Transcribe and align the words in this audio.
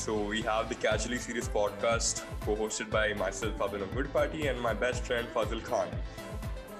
So 0.00 0.14
we 0.16 0.42
have 0.42 0.68
the 0.68 0.74
Casually 0.74 1.18
Serious 1.18 1.48
podcast 1.48 2.22
co-hosted 2.40 2.90
by 2.90 3.14
myself, 3.14 3.58
Abhinav 3.58 3.88
Goodparty, 3.94 4.50
and 4.50 4.60
my 4.60 4.74
best 4.74 5.04
friend 5.04 5.26
Fazil 5.34 5.60
Khan. 5.60 5.88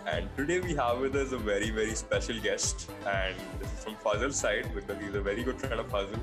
And 0.06 0.28
today 0.36 0.60
we 0.60 0.74
have 0.74 1.00
with 1.00 1.16
us 1.16 1.32
a 1.32 1.38
very, 1.38 1.70
very 1.70 1.94
special 1.94 2.40
guest. 2.40 2.90
And 3.06 3.34
this 3.60 3.72
is 3.72 3.84
from 3.84 3.96
Fazil's 3.96 4.36
side 4.36 4.70
because 4.74 4.96
he's 5.02 5.14
a 5.14 5.20
very 5.20 5.42
good 5.42 5.60
friend 5.60 5.80
of 5.80 5.90
Fazil. 5.90 6.18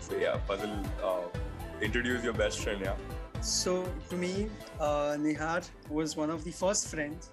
So 0.00 0.16
yeah, 0.16 0.38
Fazil, 0.48 0.70
uh, 1.02 1.22
introduce 1.80 2.22
your 2.24 2.32
best 2.32 2.60
friend, 2.60 2.80
yeah. 2.80 2.94
So 3.40 3.84
to 4.10 4.16
me, 4.16 4.48
uh, 4.80 5.16
Nihar 5.18 5.68
was 5.90 6.16
one 6.16 6.30
of 6.30 6.44
the 6.44 6.52
first 6.52 6.88
friends 6.88 7.30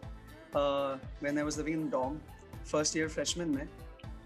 uh, 0.54 0.98
when 1.20 1.38
I 1.38 1.44
was 1.44 1.58
living 1.58 1.74
in 1.74 1.90
dorm, 1.90 2.20
first 2.64 2.96
year 2.96 3.10
freshman 3.10 3.56
में. 3.56 3.68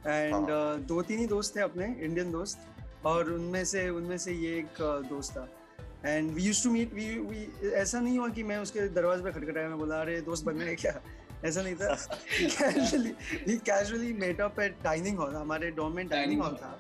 and 0.08 0.34
हाँ। 0.34 0.41
uh, 0.41 0.88
दो 0.88 1.02
तीन 1.02 1.20
ही 1.20 1.26
दोस्त 1.27 1.55
थे 1.55 1.62
अपने 1.62 1.86
Indian 1.86 2.32
दोस्त 2.32 2.59
और 3.06 3.30
उनमें 3.33 3.65
से 3.65 3.88
उनमें 3.88 4.16
से 4.19 4.33
ये 4.33 4.59
एक 4.59 4.80
दोस्त 5.09 5.33
था। 5.33 5.48
And 6.06 6.30
we 6.34 6.43
use 6.43 6.62
to 6.65 6.70
meet 6.70 6.93
we 6.95 7.05
we 7.19 7.70
ऐसा 7.70 8.01
नहीं 8.01 8.19
हुआ 8.19 8.29
कि 8.29 8.43
मैं 8.43 8.56
उसके 8.59 8.87
दरवाजे 8.95 9.23
पे 9.23 9.30
खटखटाया 9.33 9.69
मैं 9.69 9.79
बोला 9.79 10.01
अरे 10.01 10.20
दोस्त 10.20 10.45
बनना 10.45 10.65
है 10.65 10.74
क्या? 10.77 11.01
ऐसा 11.45 11.62
नहीं 11.62 11.74
था। 11.74 11.95
Casually 12.30 13.10
we 13.46 13.57
casually 13.66 14.12
met 14.12 14.41
up 14.41 14.60
at 14.60 14.77
dining 14.84 15.19
hall 15.19 15.34
हमारे 15.34 15.70
डॉम 15.70 15.96
में 15.96 16.07
डाइनिंग 16.09 16.43
हॉल 16.43 16.55
था। 16.62 16.79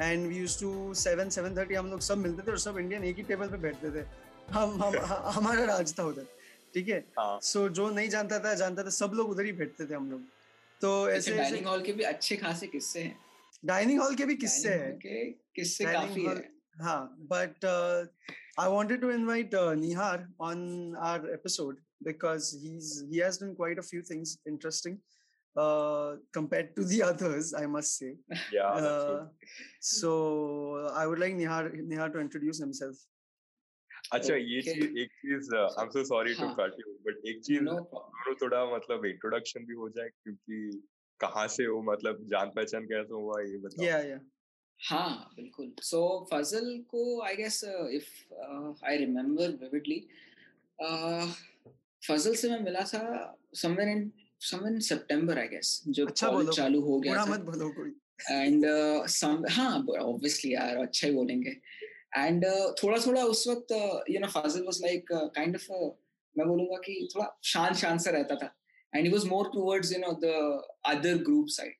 And 0.00 0.26
we 0.28 0.36
use 0.36 0.58
to 0.60 0.94
seven 0.94 1.28
seven 1.30 1.56
thirty 1.56 1.74
हम 1.74 1.86
लोग 1.90 2.00
सब 2.00 2.18
मिलते 2.18 2.42
थे 2.46 2.50
और 2.50 2.58
सब 2.58 2.78
इंडियन 2.78 3.04
एक 3.04 3.16
ही 3.16 3.22
टेबल 3.22 3.48
पे 3.48 3.56
बैठते 3.58 3.90
थे। 3.90 4.04
हम 4.52 4.82
हम 4.82 4.94
हमारा 5.36 5.64
राज 5.64 5.94
था 5.98 6.04
उधर 6.04 6.26
ठीक 6.74 6.88
है? 6.88 6.98
हाँ। 7.18 7.38
सो 7.42 7.68
जो 7.68 7.88
नहीं 7.90 8.08
जानता 8.08 8.38
था 8.38 8.54
जानता 8.54 8.82
था 8.84 8.90
सब 8.96 9.10
लोग 9.14 9.30
उधर 9.30 9.44
ही 9.44 9.52
बैठते 9.52 9.86
थे 9.86 9.94
हम 9.94 10.10
लोग। 10.10 10.20
तो 10.80 11.08
ऐसे 11.10 11.36
डाइनिंग 11.36 11.66
हॉल 11.66 11.82
के 11.82 11.92
भी 11.92 12.02
अच्छे 12.04 12.36
खासे 12.36 12.66
किस्से 12.66 13.00
हैं। 13.00 13.16
डाइनिंग 13.66 14.00
हॉल 14.00 14.14
के 14.16 14.24
भी 14.24 14.36
किस्से 14.36 14.74
हैं 14.74 14.98
किस्से 15.56 15.84
काफ़ी 15.84 16.24
है 16.24 16.36
हाँ 16.80 17.00
but 17.30 17.64
uh, 17.68 18.04
I 18.62 18.68
wanted 18.72 19.00
to 19.02 19.08
invite 19.10 19.54
uh, 19.60 19.74
Nihar 19.78 20.26
on 20.48 20.60
our 21.08 21.30
episode 21.36 21.80
because 22.08 22.50
he's 22.62 22.90
he 23.12 23.18
has 23.18 23.38
done 23.38 23.54
quite 23.60 23.80
a 23.82 23.84
few 23.88 24.02
things 24.10 24.34
interesting 24.52 24.98
uh, 25.56 26.16
compared 26.38 26.70
to 26.76 26.84
the 26.92 27.02
others 27.08 27.52
I 27.62 27.66
must 27.66 27.98
say 28.02 28.10
yeah 28.52 28.74
that's 28.76 28.86
uh, 28.86 29.08
good. 29.08 29.28
so 29.80 30.12
I 31.02 31.06
would 31.06 31.18
like 31.24 31.34
Nihar 31.40 31.62
Nihar 31.94 32.12
to 32.16 32.26
introduce 32.26 32.66
himself 32.66 33.06
अच्छा 34.16 34.34
ये. 34.34 34.60
चीज़ 34.62 34.98
एक 35.00 35.10
चीज़ 35.22 35.54
I 35.54 35.84
am 35.84 35.88
so 35.90 36.02
sorry 36.10 36.34
to 36.34 36.44
हाँ। 36.44 36.54
Cut 36.58 36.76
you 36.80 36.92
but 37.06 37.26
एक 37.30 37.40
चीज़ 37.44 37.64
दोनों 37.64 38.34
थोड़ा 38.42 38.64
मतलब 38.74 39.04
इंट्रोडक्शन 39.06 39.64
भी 39.66 39.74
हो 39.80 39.88
जाए 39.96 40.08
क्योंकि 40.08 40.60
कहाँ 41.20 41.46
से 41.48 41.64
हो 41.64 41.80
मतलब 41.82 42.24
जान 42.30 42.50
पहचान 42.56 42.84
कैसे 42.84 43.14
हुआ 43.14 43.40
ये 43.42 43.58
बताओ। 43.58 43.86
yeah 43.86 44.02
yeah 44.08 44.24
हाँ 44.80 45.32
बिल्कुल। 45.36 45.72
सो 45.82 46.00
so, 46.00 46.26
फजल 46.32 46.66
को 46.88 47.22
I 47.22 47.36
guess 47.36 47.64
if 47.64 48.84
I 48.84 48.96
remember 48.96 49.56
vividly 49.62 50.00
Fazal 52.02 52.34
से 52.34 52.50
मैं 52.50 52.60
मिला 52.60 52.80
था 52.80 53.00
somewhere 53.54 53.88
in 53.88 54.10
somewhere 54.40 54.74
in 54.74 54.80
September 54.80 55.38
I 55.38 55.48
guess 55.48 55.82
जब 55.88 56.08
अच्छा 56.08 56.26
कॉलेज 56.26 56.46
बोलो, 56.46 56.52
चालू 56.52 56.80
हो 56.80 57.00
गया 57.00 57.14
था। 57.14 57.24
मत 57.30 57.40
बोलो 57.40 57.68
कोई। 57.70 57.90
एंड 58.30 58.66
सम 59.08 59.44
हाँ 59.50 59.78
ऑब्वियसली 60.00 60.54
यार 60.54 60.76
अच्छा 60.76 61.06
ही 61.06 61.12
बोलेंगे। 61.14 61.56
एंड 62.16 62.44
थोड़ा 62.82 62.98
थोड़ा 63.06 63.24
उस 63.24 63.46
वक्त 63.48 63.72
you 64.10 64.20
know 64.20 64.28
Fazil 64.28 64.62
was 64.62 64.80
like 64.82 65.12
kind 65.12 65.56
of 65.56 65.70
मैं 66.36 66.46
बोलूँगा 66.48 66.76
कि 66.76 67.08
थोड़ा 67.14 67.26
शांत 67.44 67.76
शांत 67.76 68.00
सा 68.00 68.10
रहता 68.10 68.34
था। 68.34 68.54
And 68.93 69.05
he 69.05 69.11
was 69.13 69.25
more 69.35 69.49
towards 69.53 69.91
you 69.93 69.99
know 69.99 70.11
the 70.25 70.33
other 70.95 71.23
group 71.29 71.47
side 71.59 71.79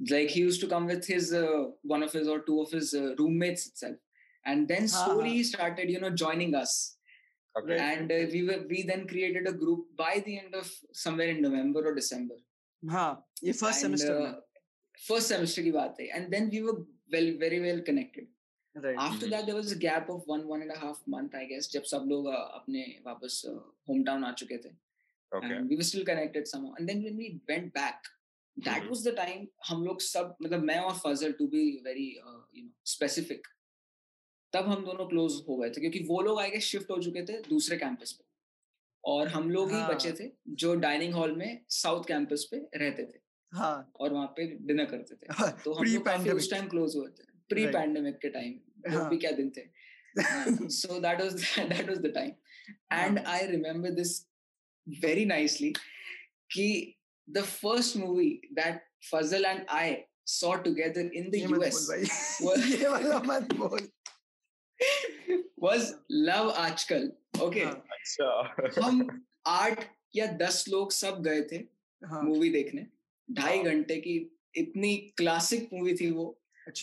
like 0.00 0.28
he 0.32 0.40
used 0.40 0.60
to 0.62 0.66
come 0.70 0.84
with 0.88 1.06
his 1.10 1.28
uh, 1.36 1.62
one 1.92 2.02
of 2.06 2.12
his 2.16 2.28
or 2.32 2.34
two 2.48 2.56
of 2.64 2.72
his 2.74 2.90
uh, 2.98 3.00
roommates 3.20 3.62
itself 3.70 3.96
and 4.50 4.68
then 4.72 4.84
हाँ, 4.90 5.00
slowly 5.06 5.30
हाँ. 5.30 5.38
he 5.38 5.40
started 5.48 5.90
you 5.94 6.02
know 6.04 6.10
joining 6.22 6.52
us 6.58 6.74
Okay. 7.54 7.78
and 7.86 8.12
uh, 8.16 8.18
we 8.34 8.42
were 8.50 8.58
we 8.72 8.82
then 8.90 9.02
created 9.12 9.48
a 9.52 9.54
group 9.62 9.88
by 10.02 10.12
the 10.28 10.36
end 10.42 10.54
of 10.60 10.70
somewhere 11.00 11.28
in 11.34 11.40
november 11.46 11.82
or 11.90 11.94
december 11.96 12.36
हाँ 12.82 13.08
ये 13.44 13.52
first 13.62 13.84
And, 13.86 13.98
semester 13.98 14.20
uh, 14.28 14.30
first 15.08 15.34
semester 15.34 15.64
की 15.68 15.72
बात 15.78 15.96
है 16.00 16.08
and 16.18 16.34
then 16.36 16.48
we 16.54 16.62
were 16.68 16.76
well 17.16 17.30
very 17.44 17.60
well 17.68 17.80
connected 17.88 18.28
में 18.76 18.82
right 18.84 18.98
after 19.08 19.26
Mhm. 19.26 19.34
that 19.36 19.50
there 19.50 19.58
was 19.60 19.72
a 19.78 19.80
gap 19.86 20.12
of 20.16 20.30
one 20.34 20.44
one 20.54 20.66
and 20.68 20.76
a 20.76 20.78
half 20.84 21.02
month 21.16 21.34
i 21.40 21.46
guess 21.54 21.72
जब 21.72 21.90
सब 21.94 22.06
लोग 22.14 22.30
uh, 22.36 22.44
अपने 22.60 22.86
वापस 23.06 23.42
home 23.88 24.04
town 24.10 24.24
आ 24.24 24.32
चुके 24.44 24.58
थे 24.68 24.76
okay. 25.33 25.53
and 25.53 25.69
we 25.69 25.75
were 25.75 25.87
still 25.89 26.05
connected 26.05 26.47
somehow 26.47 26.73
and 26.77 26.89
then 26.89 27.03
when 27.03 27.17
we 27.23 27.29
went 27.51 27.71
back 27.79 28.11
that 28.57 28.81
Mhm. 28.81 28.89
was 28.89 29.03
the 29.07 29.13
time 29.19 29.45
हम 29.69 29.83
लोग 29.85 30.01
सब 30.01 30.35
मतलब 30.43 30.63
मैं 30.63 30.79
और 30.89 30.97
फजल 30.97 31.33
to 31.39 31.47
be 31.53 31.63
very 31.87 32.07
uh, 32.25 32.41
you 32.57 32.63
know 32.65 32.73
specific 32.93 33.49
तब 34.53 34.67
हम 34.69 34.83
दोनों 34.85 35.05
क्लोज 35.09 35.33
हो 35.47 35.55
गए 35.57 35.69
थे 35.69 35.81
क्योंकि 35.81 35.99
वो 36.07 36.21
लोग 36.21 36.39
आई 36.39 36.49
गेस 36.51 36.63
शिफ्ट 36.63 36.91
हो 36.91 36.97
चुके 37.03 37.25
थे 37.25 37.41
दूसरे 37.49 37.77
कैंपस 37.77 38.11
पे 38.19 38.23
और 39.03 39.27
हम 39.27 39.49
लोग 39.51 39.71
ही 39.71 39.77
हाँ। 39.77 39.93
बचे 39.93 40.11
थे 40.19 40.29
जो 40.63 40.73
डाइनिंग 40.83 41.13
हॉल 41.13 41.35
में 41.37 41.63
साउथ 41.77 42.03
कैंपस 42.07 42.47
पे 42.51 42.57
रहते 42.83 43.05
थे 43.05 43.19
हाँ 43.53 43.91
और 43.99 44.13
वहाँ 44.13 44.27
पे 44.37 44.45
डिनर 44.67 44.85
करते 44.91 45.15
थे 45.15 45.49
तो 45.63 45.73
हम 45.73 45.85
लोग 45.85 46.35
उस 46.35 46.49
टाइम 46.51 46.67
क्लोज 46.67 46.95
हुए 46.95 47.07
थे 47.07 47.31
प्री. 47.49 47.65
पैंडेमिक 47.73 48.17
के 48.21 48.29
टाइम 48.29 48.93
हाँ। 48.95 49.09
भी 49.09 49.17
क्या 49.25 49.31
दिन 49.39 49.51
थे 49.57 49.65
so 50.77 50.99
that 51.03 51.21
was 51.23 51.35
that 51.73 51.87
was 51.91 51.99
the 52.01 52.11
time 52.17 52.33
and 52.91 53.19
हाँ. 53.19 53.35
i 53.35 53.47
remember 53.51 53.91
this 53.99 54.13
very 54.87 55.25
nicely 55.25 55.75
ki 56.49 56.97
the 57.27 57.43
first 57.43 57.95
movie 57.95 58.41
that 58.55 58.81
fazal 59.11 59.45
and 59.45 59.65
i 59.69 60.05
saw 60.25 60.55
together 60.57 61.01
in 61.13 61.29
the 61.31 61.39
us 61.45 61.79
was- 62.41 63.89
was 65.57 65.93
love 66.09 66.51
आजकल 66.55 67.11
okay? 67.41 67.63
हाँ, 67.65 67.83
अच्छा। 67.91 68.83
हम 68.83 69.25
आठ 69.47 69.85
या 70.15 70.25
दस 70.25 70.65
लोग 70.69 70.91
सब 70.91 71.21
गए 71.23 71.41
थे 71.41 71.55
हाँ। 72.01 72.21
मूवी 72.23 72.49
देखने। 72.49 72.85
ढाई 73.31 73.55
हाँ। 73.55 73.65
घंटे 73.65 73.95
की 73.97 74.15
इतनी 74.57 74.95
क्लासिक 75.17 75.69
मूवी 75.73 75.95
थी 75.95 76.11
वो। 76.11 76.25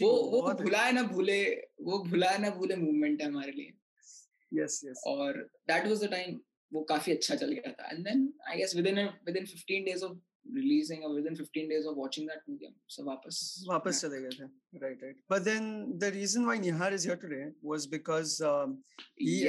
वो 0.03 0.11
वो 0.33 0.53
भुलाए 0.55 0.93
ना 0.93 1.03
भूले 1.03 1.43
वो 1.81 1.99
भुलाए 1.99 2.39
ना 2.39 2.51
भूले 2.51 2.77
मूवमेंट 2.77 3.23
है 3.23 3.29
हमारे 3.29 3.53
लिए। 3.53 3.73
यस 4.55 4.81
यस 4.85 5.03
और 5.07 5.33
दैट 5.69 5.87
वाज 5.87 6.05
द 6.05 6.11
टाइम 6.11 6.41
वो 6.73 6.83
काफ़ी 6.89 7.13
अच्छा 7.13 7.35
चल 7.35 7.53
गया 7.53 7.73
था 7.73 7.91
and 7.93 8.05
then 8.05 8.33
I 8.49 8.59
guess 8.59 8.75
within 8.87 8.99
within 9.37 9.47
15 9.47 9.85
days 9.85 10.05
of 10.05 10.17
releasing 10.55 11.05
और 11.05 11.15
within 11.27 11.35
15 11.37 11.69
days 11.69 11.87
of 11.87 11.97
watching 11.99 12.29
that 12.29 12.43
movie 12.49 12.67
हम 12.67 12.75
सब 12.97 13.05
वापस 13.07 13.65
वापस 13.69 14.01
चले 14.03 14.21
गए 14.23 14.31
थे 14.39 14.45
right 14.85 15.03
right 15.03 15.21
but 15.31 15.43
then 15.43 15.99
the 15.99 16.13
reason 16.15 16.45
why 16.45 16.59
Nihar 16.59 16.95
is 16.95 17.07
here 17.09 17.19
today 17.19 17.45
was 17.65 17.87
because 17.87 18.43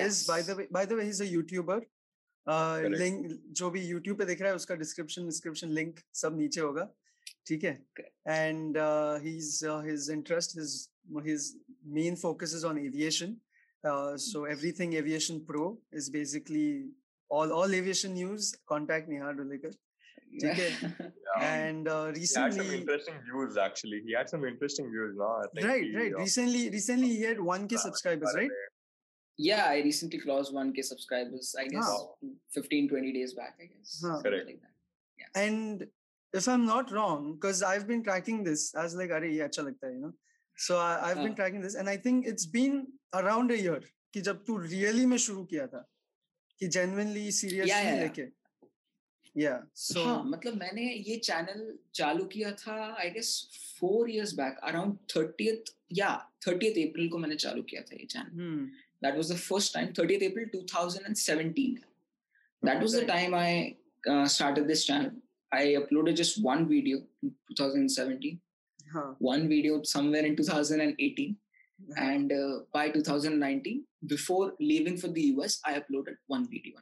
is 0.07 0.23
by 0.27 0.41
the 0.41 0.55
way 0.55 0.67
by 0.79 0.85
the 0.85 0.99
way 0.99 1.05
he's 1.05 1.21
a 1.21 1.29
youtuber 1.33 1.81
uh 2.47 2.79
link 3.01 3.27
जो 3.59 3.69
भी 3.71 3.87
youtube 3.91 4.17
पे 4.17 4.25
देख 4.25 4.41
रहा 4.41 4.49
है 4.49 4.55
उसका 4.55 4.75
description 4.75 5.29
description 5.31 5.77
link 5.79 6.03
सब 6.23 6.37
नीचे 6.37 6.61
होगा 6.61 6.89
ठीक 7.47 7.63
है 7.63 7.73
Correct. 7.99 8.13
and 8.25 8.77
uh, 8.77 9.19
he's 9.19 9.63
uh, 9.63 9.79
his 9.81 10.09
interest 10.09 10.55
his 10.55 10.89
his 11.23 11.55
main 11.85 12.15
focus 12.15 12.53
is 12.53 12.63
on 12.63 12.77
aviation 12.77 13.37
uh, 13.83 14.17
so 14.17 14.45
everything 14.45 14.93
aviation 17.32 17.50
pro 17.50 17.50
is 17.50 17.52
basically 17.52 17.52
all 17.52 17.52
all 17.52 17.74
aviation 17.74 18.14
news 18.14 18.54
contact 18.66 19.08
Nihar 19.08 19.34
Dulekar 19.36 19.74
ठीक 20.42 20.58
है 20.58 21.12
Yeah. 21.36 21.66
and 21.66 21.88
uh, 21.88 22.06
he 22.06 22.20
had 22.20 22.28
some 22.30 22.44
recently 22.44 22.78
interesting 22.80 23.14
views 23.24 23.56
actually 23.56 24.00
he 24.06 24.12
had 24.18 24.28
some 24.28 24.44
interesting 24.44 24.90
views 24.90 25.16
no 25.16 25.24
I 25.24 25.46
think 25.54 25.66
right 25.68 25.84
he, 25.84 25.96
right 25.96 26.14
uh, 26.14 26.18
recently 26.18 26.70
recently 26.70 27.08
he 27.08 27.22
had 27.22 27.38
1k 27.38 27.72
uh, 27.72 27.78
subscribers 27.78 28.34
right 28.34 28.50
yeah 29.38 29.64
i 29.66 29.76
recently 29.76 30.18
crossed 30.18 30.54
1k 30.54 30.84
subscribers 30.84 31.54
i 31.58 31.66
guess 31.66 31.84
Wow. 31.84 32.16
15 32.54 32.88
20 32.88 33.12
days 33.12 33.34
back 33.34 33.54
i 33.60 33.66
guess 33.66 34.02
Huh. 34.02 34.08
something 34.08 34.22
Correct. 34.22 34.46
like 34.46 34.60
that 34.62 35.42
and 35.44 35.86
if 36.32 36.48
i'm 36.48 36.64
not 36.64 36.90
wrong 36.90 37.34
because 37.34 37.62
i've 37.62 37.86
been 37.86 38.02
tracking 38.02 38.44
this 38.44 38.74
as 38.74 38.94
like 38.94 39.10
are 39.10 39.24
ye 39.24 39.38
acha 39.38 39.66
lagta 39.68 39.86
hai 39.86 39.92
you 39.92 40.00
know 40.00 40.12
so 40.56 40.78
I, 40.78 41.10
i've 41.10 41.22
been 41.22 41.32
हाँ. 41.32 41.36
tracking 41.36 41.60
this 41.60 41.74
and 41.74 41.88
i 41.88 41.96
think 41.96 42.26
it's 42.26 42.46
been 42.46 42.86
around 43.14 43.50
a 43.50 43.60
year 43.66 43.80
कि 44.14 44.20
जब 44.20 44.44
तू 44.46 44.58
really 44.58 45.06
में 45.06 45.18
शुरू 45.18 45.44
किया 45.54 45.66
था 45.66 45.84
कि 46.61 46.67
genuinely 46.69 47.31
seriously 47.31 47.69
yeah, 47.69 47.83
yeah. 47.83 47.99
लेके 48.03 48.27
yeah 49.35 49.59
so 49.73 50.03
हाँ 50.05 50.23
मतलब 50.27 50.55
मैंने 50.59 50.83
ये 51.07 51.15
चैनल 51.25 51.61
चालू 51.95 52.23
किया 52.33 52.51
था 52.61 52.73
I 52.99 53.09
guess 53.09 53.29
four 53.79 54.09
years 54.09 54.33
back 54.39 54.57
around 54.69 54.97
thirtieth 55.15 55.73
या 55.99 56.09
थर्टियथ 56.47 56.87
अप्रैल 56.87 57.07
को 57.09 57.17
मैंने 57.17 57.35
चालू 57.43 57.63
किया 57.69 57.81
था 57.81 57.95
ये 57.99 58.05
channel 58.13 58.41
hmm, 58.41 58.65
that 59.05 59.17
was 59.17 59.29
the 59.33 59.37
first 59.43 59.73
time 59.75 59.93
30th 59.99 60.23
april 60.25 60.49
2017 60.55 61.79
that 62.63 62.83
was 62.85 62.95
the 62.97 62.99
Right. 62.99 63.13
time 63.13 63.33
i 63.33 63.75
uh, 64.11 64.27
started 64.33 64.67
this 64.71 64.83
channel 64.89 65.11
i 65.51 65.63
uploaded 65.79 66.19
just 66.23 66.41
one 66.49 66.67
video 66.73 66.99
in 67.23 67.31
2017 67.61 68.39
huh, 68.93 69.07
one 69.29 69.47
video 69.53 69.79
somewhere 69.93 70.25
in 70.25 70.35
2018 70.35 70.91
huh. 70.91 71.35
And 71.97 72.31
uh, 72.31 72.59
by 72.73 72.89
2019 72.89 73.83
before 74.07 74.53
leaving 74.59 74.97
for 74.97 75.07
the 75.07 75.25
us 75.43 75.59
i 75.65 75.73
uploaded 75.79 76.15
one 76.27 76.47
video 76.47 76.73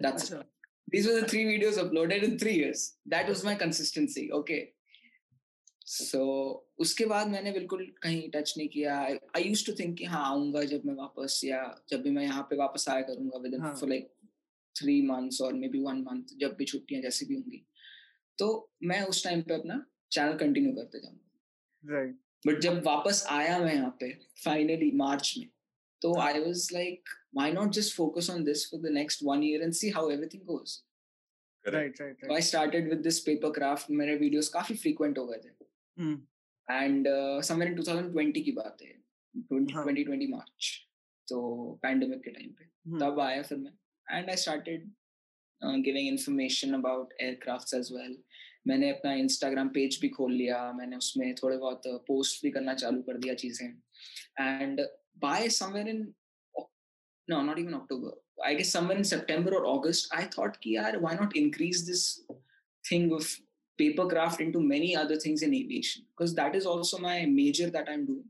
that's 0.00 0.30
it 0.30 0.46
these 0.88 1.06
were 1.06 1.20
the 1.20 1.26
three 1.26 1.44
videos 1.44 1.78
uploaded 1.84 2.22
in 2.22 2.38
three 2.38 2.54
years 2.54 2.96
that 3.06 3.28
was 3.28 3.44
my 3.44 3.54
consistency 3.54 4.30
okay 4.32 4.62
so 5.86 6.18
so, 6.18 6.82
उसके 6.82 7.04
बाद 7.06 7.28
मैंने 7.28 7.50
बिल्कुल 7.52 7.84
कहीं 8.02 8.28
touch 8.30 8.54
नहीं 8.56 8.68
किया 8.68 8.96
आई 9.36 9.42
use 9.42 9.64
to 9.66 9.72
think 9.80 9.96
कि 9.98 10.04
हाँ 10.04 10.24
आऊँगा 10.28 10.62
जब 10.72 10.84
मैं 10.86 10.94
वापस 10.94 11.40
या 11.44 11.60
जब 11.90 12.02
भी 12.02 12.10
मैं 12.10 12.22
यहाँ 12.22 12.42
पे 12.50 12.56
वापस 12.56 12.88
आया 12.88 13.02
करूँगा 13.10 13.38
within 13.54 13.62
for 13.62 13.88
like 13.88 14.08
three 14.76 15.00
months 15.06 15.40
और 15.42 15.52
मे 15.54 15.68
बी 15.68 15.80
वन 15.82 16.02
मंथ 16.08 16.34
जब 16.40 16.56
भी 16.58 16.64
छुट्टियाँ 16.64 17.02
जैसी 17.02 17.26
भी 17.26 17.34
होंगी 17.34 17.62
तो 18.38 18.48
मैं 18.82 19.00
उस 19.12 19.22
टाइम 19.24 19.42
पे 19.42 19.54
अपना 19.54 19.84
चैनल 20.12 20.36
कंटिन्यू 20.38 20.72
करते 20.72 21.00
जाऊँगा 21.00 21.94
राइट 21.94 22.18
बट 22.46 22.60
जब 22.60 22.82
वापस 22.86 23.24
आया 23.30 23.58
मैं 23.58 23.74
यहाँ 23.74 23.96
पे 24.00 24.12
फाइनली 24.44 24.90
मार्च 24.94 25.34
में 25.38 25.48
तो 26.02 26.18
I 26.20 26.40
was 26.40 26.68
like 26.72 27.08
why 27.34 27.52
not 27.52 27.72
just 27.72 27.96
focus 27.96 28.30
on 28.30 28.44
this 28.44 28.70
for 28.70 28.80
the 28.80 28.92
next 28.92 29.20
one 29.24 29.44
year 29.44 29.62
and 29.62 29.72
see 29.72 29.90
how 29.90 30.10
everything 30.10 30.42
right 31.64 32.00
right 32.00 32.24
I 32.32 32.40
started 32.40 32.88
with 32.88 32.98
this 32.98 33.20
paper 33.20 33.50
craft 33.50 33.90
मेरे 33.90 34.16
वीडियोस 34.16 34.48
काफ़ी 34.48 34.74
फ्रीक्वेंट 34.74 35.18
हो 35.18 35.26
गए 35.26 35.38
थे। 35.38 35.54
एंड 36.68 37.08
समवेयर 37.44 37.72
इन 37.72 37.78
2020 37.78 38.42
की 38.44 38.52
बात 38.52 38.82
है 38.82 38.94
2020 39.52 40.28
मार्च 40.30 40.68
तो 41.28 41.40
pandemic 41.82 42.22
के 42.22 42.30
टाइम 42.30 42.50
पे। 42.50 42.64
तब 43.00 43.20
आया 43.20 43.42
फिर 43.42 43.58
मैं। 43.58 43.72
And 44.06 44.30
I 44.30 44.36
started 44.36 44.90
giving 45.62 46.08
information 46.08 46.74
about 46.74 47.14
aircrafts 47.20 47.74
as 47.74 47.92
well 47.92 48.16
मैंने 48.67 48.89
अपना 48.89 49.13
इंस्टाग्राम 49.25 49.69
पेज 49.69 49.99
भी 50.01 50.09
खोल 50.09 50.33
लिया 50.33 50.71
मैंने 50.73 50.97
उसमें 50.97 51.33
थोड़े 51.35 51.57
बहुत 51.57 51.81
पोस्ट 52.07 52.43
भी 52.43 52.51
करना 52.51 52.73
चालू 52.73 53.01
कर 53.01 53.17
दिया 53.17 53.33
चीजें 53.43 53.67
and 53.67 54.81
by 55.23 55.49
somewhere 55.59 55.87
in 55.87 56.13
no 57.27 57.41
not 57.47 57.59
even 57.59 57.73
october 57.73 58.11
i 58.45 58.53
guess 58.53 58.71
somewhere 58.75 58.97
in 58.97 59.03
september 59.03 59.51
or 59.57 59.65
august 59.65 60.07
i 60.19 60.23
thought 60.35 60.59
ki 60.65 60.75
yaar 60.77 60.91
why 61.05 61.13
not 61.21 61.35
increase 61.41 61.83
this 61.89 62.03
thing 62.89 63.07
of 63.17 63.31
papercraft 63.81 64.43
into 64.45 64.61
many 64.73 64.91
other 65.01 65.17
things 65.23 65.43
in 65.47 65.53
aviation 65.59 66.05
because 66.11 66.35
that 66.39 66.57
is 66.59 66.69
also 66.73 67.01
my 67.05 67.17
major 67.35 67.69
that 67.77 67.91
i'm 67.93 68.05
doing 68.05 68.27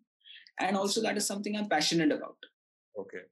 and 0.65 0.81
also 0.81 1.03
that 1.07 1.21
is 1.21 1.29
something 1.33 1.57
i'm 1.57 1.69
passionate 1.75 2.13
about 2.17 2.49
okay 3.03 3.23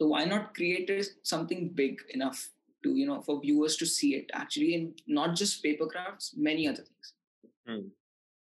so 0.00 0.08
why 0.14 0.24
not 0.32 0.54
create 0.58 0.92
something 1.34 1.68
big 1.82 2.04
enough 2.18 2.42
To 2.85 2.95
you 2.99 3.07
know 3.09 3.19
for 3.27 3.39
viewers 3.41 3.75
to 3.81 3.89
see 3.95 4.13
it 4.19 4.31
actually 4.41 4.71
in 4.77 4.87
not 5.19 5.35
just 5.41 5.63
papercrafts 5.65 6.31
many 6.49 6.71
other 6.71 6.87
things 6.91 7.13
hmm. 7.67 7.83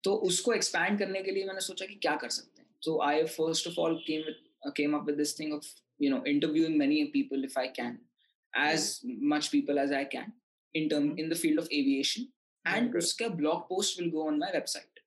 तो 0.04 0.14
उसको 0.28 0.54
expand 0.54 0.98
करने 1.00 1.22
के 1.24 1.32
लिए 1.32 1.46
मैंने 1.46 1.62
सोचा 1.62 1.86
कि 1.86 1.96
क्या 2.04 2.16
कर 2.22 2.30
सकते 2.36 2.62
हैं 2.62 2.68
so 2.86 3.02
I 3.08 3.24
first 3.24 3.68
of 3.68 3.76
all 3.80 3.96
came 4.08 4.22
with 4.28 4.72
came 4.78 4.96
up 4.98 5.06
with 5.08 5.16
this 5.18 5.40
thing 5.40 5.54
of 5.54 5.68
you 6.02 6.10
know 6.12 6.24
interviewing 6.28 6.78
many 6.78 7.04
people 7.18 7.44
if 7.46 7.60
I 7.60 7.68
can 7.80 8.00
as 8.54 8.86
much 9.04 9.50
people 9.52 9.78
as 9.80 9.92
I 9.98 10.06
can 10.14 10.34
in 10.74 10.90
term 10.90 11.18
in 11.18 11.30
the 11.30 11.36
field 11.36 11.60
of 11.60 11.68
aviation 11.72 12.26
and 12.66 12.90
okay. 12.90 12.98
uska 12.98 13.30
blog 13.36 13.68
post 13.68 14.00
will 14.00 14.10
go 14.16 14.26
on 14.28 14.40
my 14.40 14.50
website 14.56 15.00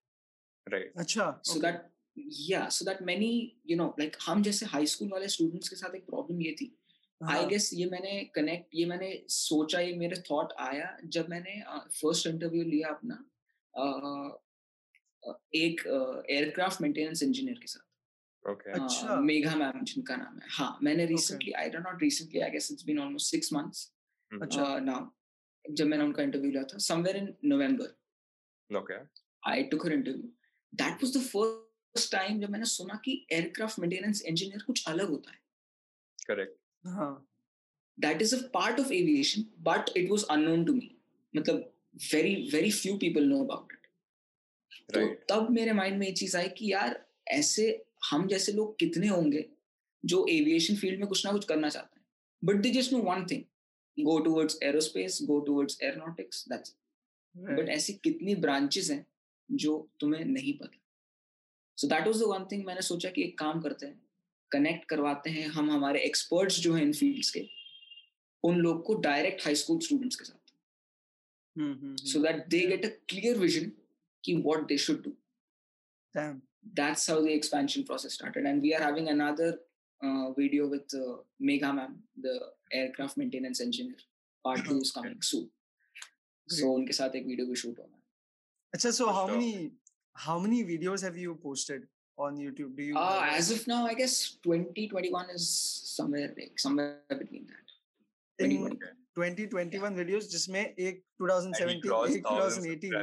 right 0.66 0.94
acha 1.04 1.26
so 1.42 1.52
okay. 1.52 1.60
that 1.64 1.90
yeah 2.52 2.68
so 2.68 2.86
that 2.86 3.02
many 3.10 3.30
you 3.72 3.76
know 3.80 3.88
like 3.98 4.16
हम 4.26 4.42
जैसे 4.42 4.66
high 4.66 4.84
school 4.94 5.10
वाले 5.12 5.28
students 5.34 5.68
के 5.68 5.76
साथ 5.76 5.94
एक 5.96 6.06
problem 6.12 6.40
ये 6.42 6.52
थी 6.60 6.70
आई 7.20 7.44
guess 7.46 7.70
ये 7.74 7.86
मैंने 7.90 8.12
कनेक्ट 8.34 8.74
ये 8.74 8.84
मैंने 8.86 9.10
सोचा 9.30 9.80
ये 9.80 9.92
मेरे 9.96 10.16
थॉट 10.30 10.52
आया 10.60 10.96
जब 11.16 11.28
मैंने 11.30 11.60
फ़र्स्ट 11.92 12.26
इंटरव्यू 12.26 12.62
लिया 12.64 12.88
अपना 12.88 13.16
एक 15.56 15.80
एयरक्राफ्ट 16.30 16.80
मेंटेनेंस 16.82 17.22
इंजीनियर 17.22 17.58
के 17.58 17.66
साथ। 17.66 17.82
अच्छा। 18.74 19.14
मेघा 19.20 19.54
मैम 19.56 19.84
जिनका 19.84 20.16
नाम 20.16 20.38
है। 20.38 20.48
हाँ 20.52 20.78
मैंने 20.82 21.06
recently 21.06 21.52
I 21.60 21.70
don't 21.70 21.84
not 21.84 22.02
recently 22.02 22.40
I 22.40 22.50
guess 22.50 22.70
it's 22.72 22.84
been 22.86 22.98
almost 23.00 23.30
six 23.30 23.52
months 23.52 23.90
अच्छा। 24.30 24.78
नाउ 24.80 25.72
जब 25.74 25.86
मैंने 25.86 26.04
उनका 26.04 26.22
इंटरव्यू 26.22 26.50
लिया 26.50 26.62
था 26.64 26.78
somewhere 26.86 27.16
in 27.16 27.34
November 27.44 28.76
okay. 28.78 28.98
I 29.50 29.62
took 29.70 29.86
her 29.86 29.92
interview 29.92 30.28
that 30.72 31.04
was 31.04 31.16
the 31.16 31.20
first 31.22 32.12
time 32.12 32.40
जब 32.40 32.50
मैंने 32.50 32.64
सुना 32.66 33.00
कि 33.04 33.14
एयरक्राफ्ट 33.32 33.78
मेंटेनेंस 33.78 34.22
इंजीनियर 34.24 34.62
कुछ 34.66 34.84
अलग 34.88 35.08
होता 35.10 35.30
है। 35.30 35.38
करेक्ट 36.18 36.58
हाँ। 36.84 37.26
That 37.98 38.22
is 38.22 38.32
a 38.32 38.38
part 38.48 38.78
of 38.78 38.90
aviation 38.90 39.44
but 39.62 39.90
it 39.96 40.10
was 40.10 40.24
unknown 40.30 40.66
to 40.66 40.72
me. 40.72 40.90
मतलब 41.36 41.72
very 42.12 42.50
very 42.50 42.70
few 42.70 42.98
people 42.98 43.22
know 43.22 43.40
about 43.44 43.74
it. 43.74 43.82
right. 44.96 45.16
तो 45.18 45.34
तब 45.34 45.50
मेरे 45.50 45.72
माइंड 45.72 45.98
में 45.98 46.06
ये 46.06 46.12
चीज़ 46.12 46.36
आई 46.36 46.48
कि 46.48 46.72
यार 46.72 47.06
ऐसे 47.28 47.84
हम 48.10 48.26
जैसे 48.28 48.52
लोग 48.52 48.78
कितने 48.78 49.08
होंगे 49.08 49.50
जो 50.04 50.26
एविएशन 50.30 50.76
फ़ील्ड 50.76 50.98
में 50.98 51.08
कुछ 51.08 51.26
ना 51.26 51.32
कुछ 51.32 51.44
करना 51.44 51.68
चाहते 51.68 52.00
हैं? 52.00 52.06
But 52.44 52.62
they 52.62 52.70
just 52.70 52.92
know 52.92 52.98
one 52.98 53.26
thing 53.26 53.42
go 54.04 54.18
towards 54.20 54.58
aerospace 54.62 55.18
go 55.22 55.40
towards 55.40 55.78
aeronautics 55.82 56.48
that's 56.48 56.76
but 57.36 57.68
ऐसी 57.68 57.92
कितनी 57.92 58.34
ब्रांचेस 58.34 58.90
हैं 58.90 59.06
जो 59.52 59.90
तुम्हें 60.00 60.24
नहीं 60.24 60.58
पता? 60.58 60.78
So 61.76 61.88
that 61.88 62.06
was 62.06 62.20
the 62.20 62.22
one 62.22 62.44
thing 62.52 62.64
मैंने 62.66 62.82
सोचा 62.82 63.10
कि 63.10 63.22
एक 63.22 63.38
काम 63.38 63.60
करते 63.60 63.86
हैं। 63.86 64.03
कनेक्ट 64.54 64.88
करवाते 64.88 65.30
हैं 65.30 65.46
हम 65.58 65.70
हमारे 65.70 66.00
एक्सपर्ट्स 66.06 66.60
जो 66.60 66.74
हैं 66.74 66.82
इन 66.82 66.92
फील्ड्स 66.92 67.30
के 67.36 67.48
उन 68.44 68.58
लोग 68.60 68.82
को 68.86 68.94
डायरेक्ट 69.10 69.44
हाई 69.44 69.54
स्कूल 69.64 69.78
स्टूडेंट्स 69.88 70.16
के 70.16 70.24
साथ 70.24 70.52
so 72.12 72.20
that 72.22 72.46
they 72.54 72.66
get 72.66 72.84
a 72.84 72.88
clear 73.08 73.38
vision 73.38 73.70
कि 74.24 74.34
what 74.46 74.66
they 74.68 74.78
should 74.88 75.02
do 75.04 75.16
that's 76.78 77.06
how 77.06 77.20
the 77.22 77.32
expansion 77.32 77.84
process 77.84 78.14
started 78.14 78.46
and 78.46 78.62
we 78.62 78.74
are 78.74 78.80
having 78.82 79.08
another 79.08 79.48
uh, 80.00 80.30
video 80.32 80.68
with 80.68 80.94
uh, 80.94 81.16
Megha 81.48 81.74
ma'am 81.78 81.96
the 82.26 82.34
aircraft 82.72 83.16
maintenance 83.16 83.60
engineer 83.60 83.96
part 84.44 84.64
2 84.68 84.76
is 84.78 84.92
coming 84.98 85.18
soon 85.30 85.50
so 86.48 86.70
उनके 86.74 86.92
साथ 86.92 87.16
एक 87.16 87.26
video 87.26 87.46
भी 87.46 87.54
shoot 87.56 87.78
होना 87.78 87.96
है 87.96 88.02
अच्छा 88.74 88.90
so 88.90 89.10
how 89.18 89.26
many 89.28 89.50
how 90.26 90.38
many 90.46 90.62
videos 90.70 91.04
have 91.08 91.20
you 91.24 91.36
posted 91.44 91.86
on 92.17 92.37
YouTube? 92.37 92.75
Do 92.75 92.83
you? 92.83 92.97
Uh, 92.97 93.25
as 93.31 93.51
of 93.51 93.65
now, 93.67 93.85
I 93.85 93.93
guess 93.93 94.37
2021 94.43 95.29
is 95.31 95.49
somewhere 95.95 96.33
like 96.37 96.59
somewhere 96.59 96.97
between 97.09 97.47
that. 97.47 98.45
In 98.45 98.77
2021 99.15 99.95
videos, 99.95 100.29
जिसमें 100.31 100.61
एक 100.79 101.03
2017, 101.19 101.77
एक 102.15 102.23
2018. 102.23 102.93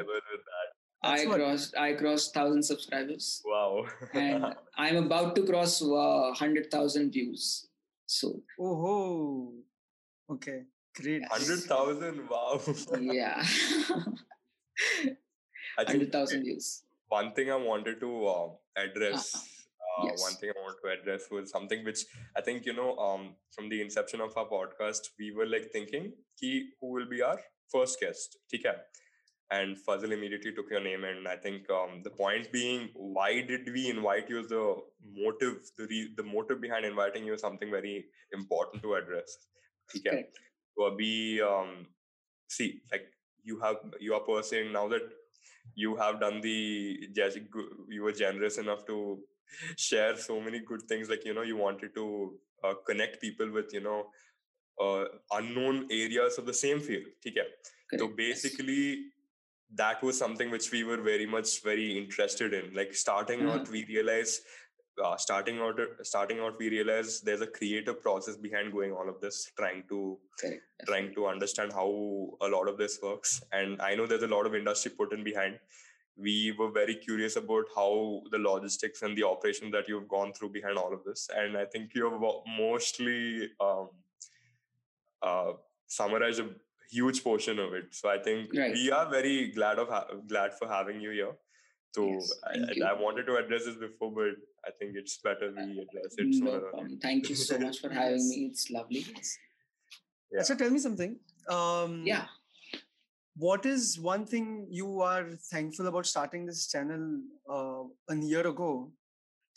I 1.02 1.24
crossed 1.24 1.76
I 1.76 1.92
crossed 1.94 2.34
thousand 2.34 2.62
subscribers. 2.62 3.42
Wow. 3.44 3.86
and 4.14 4.54
I'm 4.76 4.96
about 4.96 5.36
to 5.36 5.44
cross 5.44 5.82
uh, 5.82 6.32
hundred 6.34 6.70
thousand 6.70 7.12
views. 7.12 7.68
So. 8.06 8.42
Oh. 8.58 9.52
Okay. 10.30 10.62
Great. 11.00 11.22
Hundred 11.30 11.60
thousand. 11.60 12.28
Wow. 12.28 12.60
yeah. 13.00 13.44
Hundred 15.78 16.12
thousand 16.12 16.44
views. 16.44 16.82
One 17.08 17.32
thing 17.34 17.50
I 17.52 17.56
wanted 17.56 18.00
to 18.00 18.26
uh, 18.26 18.48
address. 18.77 19.35
Uh-huh. 19.35 19.47
Uh, 19.47 20.05
Yes. 20.07 20.21
One 20.21 20.33
thing 20.35 20.49
I 20.55 20.59
want 20.61 20.77
to 20.83 20.89
address 20.89 21.29
was 21.29 21.51
something 21.51 21.83
which 21.83 22.05
I 22.37 22.41
think 22.41 22.65
you 22.65 22.73
know. 22.73 22.95
Um, 22.97 23.35
from 23.55 23.67
the 23.69 23.81
inception 23.81 24.21
of 24.21 24.35
our 24.37 24.45
podcast, 24.45 25.09
we 25.19 25.31
were 25.33 25.45
like 25.45 25.69
thinking, 25.73 26.13
"Ki 26.39 26.69
who 26.79 26.91
will 26.93 27.07
be 27.09 27.21
our 27.21 27.39
first 27.71 27.99
guest?" 27.99 28.37
Okay. 28.55 28.73
And 29.51 29.77
Fazil 29.77 30.13
immediately 30.13 30.53
took 30.53 30.69
your 30.71 30.79
name, 30.81 31.03
and 31.03 31.27
I 31.27 31.35
think 31.35 31.69
um, 31.69 32.01
the 32.03 32.09
point 32.09 32.51
being, 32.53 32.89
why 32.93 33.41
did 33.41 33.69
we 33.73 33.89
invite 33.89 34.29
you? 34.29 34.47
The 34.47 34.77
motive, 35.21 35.57
the 35.77 35.87
re- 35.87 36.13
the 36.15 36.23
motive 36.23 36.61
behind 36.61 36.85
inviting 36.85 37.25
you 37.25 37.33
is 37.33 37.41
something 37.41 37.69
very 37.69 38.05
important 38.31 38.81
to 38.83 38.95
address. 38.95 39.37
Okay. 39.97 40.25
So 40.77 40.83
abhi, 40.91 41.41
um, 41.41 41.87
see, 42.47 42.81
like 42.91 43.07
you 43.43 43.59
have 43.59 43.77
you 43.99 44.13
are 44.13 44.21
person 44.21 44.71
now 44.71 44.87
that 44.87 45.01
you 45.75 45.95
have 45.95 46.19
done 46.19 46.41
the 46.41 47.07
you 47.89 48.01
were 48.03 48.11
generous 48.11 48.57
enough 48.57 48.85
to 48.85 49.19
share 49.77 50.15
so 50.17 50.39
many 50.39 50.59
good 50.59 50.81
things 50.83 51.09
like 51.09 51.25
you 51.25 51.33
know 51.33 51.41
you 51.41 51.57
wanted 51.57 51.93
to 51.95 52.33
uh, 52.63 52.73
connect 52.85 53.21
people 53.21 53.51
with 53.51 53.73
you 53.73 53.81
know 53.81 54.07
uh, 54.81 55.05
unknown 55.31 55.87
areas 55.91 56.37
of 56.37 56.45
the 56.45 56.53
same 56.53 56.79
field 56.79 57.03
okay 57.27 57.47
so 57.99 58.07
basically 58.07 59.05
that 59.75 60.01
was 60.03 60.17
something 60.17 60.49
which 60.51 60.71
we 60.71 60.83
were 60.83 61.01
very 61.01 61.25
much 61.25 61.61
very 61.63 61.97
interested 61.97 62.53
in 62.53 62.73
like 62.73 62.93
starting 62.93 63.41
Uh-huh. 63.45 63.59
out 63.59 63.69
we 63.69 63.85
realized 63.85 64.41
uh, 65.03 65.15
starting 65.17 65.59
out 65.59 65.79
starting 66.03 66.39
out 66.39 66.57
we 66.59 66.69
realized 66.69 67.25
there's 67.25 67.41
a 67.41 67.47
creative 67.47 68.01
process 68.01 68.35
behind 68.35 68.71
going 68.73 68.91
all 68.91 69.07
of 69.07 69.19
this 69.21 69.51
trying 69.57 69.83
to 69.89 70.17
Correct. 70.39 70.61
trying 70.85 71.13
to 71.15 71.27
understand 71.27 71.71
how 71.71 71.87
a 72.41 72.47
lot 72.47 72.67
of 72.67 72.77
this 72.77 72.99
works. 73.01 73.41
And 73.51 73.81
i 73.81 73.95
know 73.95 74.05
there's 74.05 74.23
a 74.23 74.27
lot 74.27 74.45
of 74.45 74.55
industry 74.55 74.91
put 74.91 75.13
in 75.13 75.23
behind. 75.23 75.59
We 76.17 76.53
were 76.59 76.69
very 76.71 76.95
curious 76.95 77.35
about 77.37 77.65
how 77.75 78.21
the 78.31 78.37
logistics 78.37 79.01
and 79.01 79.17
the 79.17 79.23
operation 79.23 79.71
that 79.71 79.87
you've 79.87 80.09
gone 80.09 80.33
through 80.33 80.49
behind 80.49 80.77
all 80.77 80.93
of 80.93 81.03
this. 81.05 81.29
And 81.35 81.57
i 81.57 81.65
think 81.65 81.95
you 81.95 82.09
have 82.11 82.19
mostly 82.59 83.49
um, 83.59 83.89
uh, 85.21 85.53
summarized 85.87 86.39
a 86.41 86.49
huge 86.91 87.23
portion 87.23 87.59
of 87.59 87.73
it. 87.73 87.85
So 87.91 88.09
i 88.09 88.17
think 88.17 88.49
Right. 88.53 88.73
we 88.73 88.91
are 88.91 89.09
very 89.09 89.47
glad 89.51 89.79
of 89.79 89.87
ha- 89.89 90.07
glad 90.27 90.53
for 90.59 90.67
having 90.67 90.99
you 90.99 91.11
here 91.11 91.31
so 91.96 92.04
Yes, 92.12 92.30
I, 92.44 92.52
thank 92.54 92.70
I- 92.70 92.74
you. 92.78 92.84
I 92.90 92.92
wanted 93.02 93.26
to 93.32 93.36
address 93.42 93.64
this 93.68 93.76
before 93.82 94.10
but 94.20 94.40
i 94.70 94.72
think 94.78 94.96
it's 95.02 95.14
better 95.26 95.46
we 95.58 95.66
address 95.84 96.16
it 96.22 96.26
No 96.30 96.38
sooner 96.38 96.56
or 96.56 96.70
problem. 96.70 96.98
Thank 97.06 97.28
you 97.32 97.36
so 97.42 97.58
much 97.66 97.78
for 97.84 97.90
having 97.98 98.24
Yes. 98.24 98.30
me. 98.32 98.40
It's 98.50 98.64
lovely. 98.78 99.02
Yeah. 100.32 100.42
So 100.48 100.56
tell 100.62 100.70
me 100.76 100.80
something. 100.88 101.12
Um, 101.56 101.94
Yeah. 102.10 102.26
what 103.46 103.66
is 103.70 103.86
one 104.08 104.22
thing 104.32 104.46
you 104.80 105.00
are 105.06 105.24
thankful 105.52 105.86
about 105.92 106.06
starting 106.12 106.46
this 106.50 106.66
channel 106.74 107.02
uh, 107.56 107.82
a 108.14 108.16
year 108.32 108.44
ago 108.52 108.70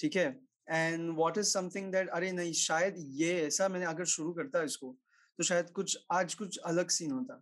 ठीक 0.02 0.16
है 0.16 0.26
and 0.72 1.10
what 1.16 1.38
is 1.38 1.46
something 1.54 1.92
that 1.92 2.10
अरे 2.18 2.32
नहीं 2.32 2.52
शायद 2.64 2.96
ये 3.22 3.32
ऐसा 3.46 3.68
मैंने 3.76 3.86
अगर 3.86 4.06
शुरू 4.16 4.34
करता 4.34 4.62
इसको 4.64 4.96
तो 5.38 5.44
शायद 5.50 5.70
कुछ 5.80 5.98
आज 6.18 6.34
कुछ 6.42 6.58
अलग 6.74 6.90
सीन 6.98 7.12
होता 7.12 7.42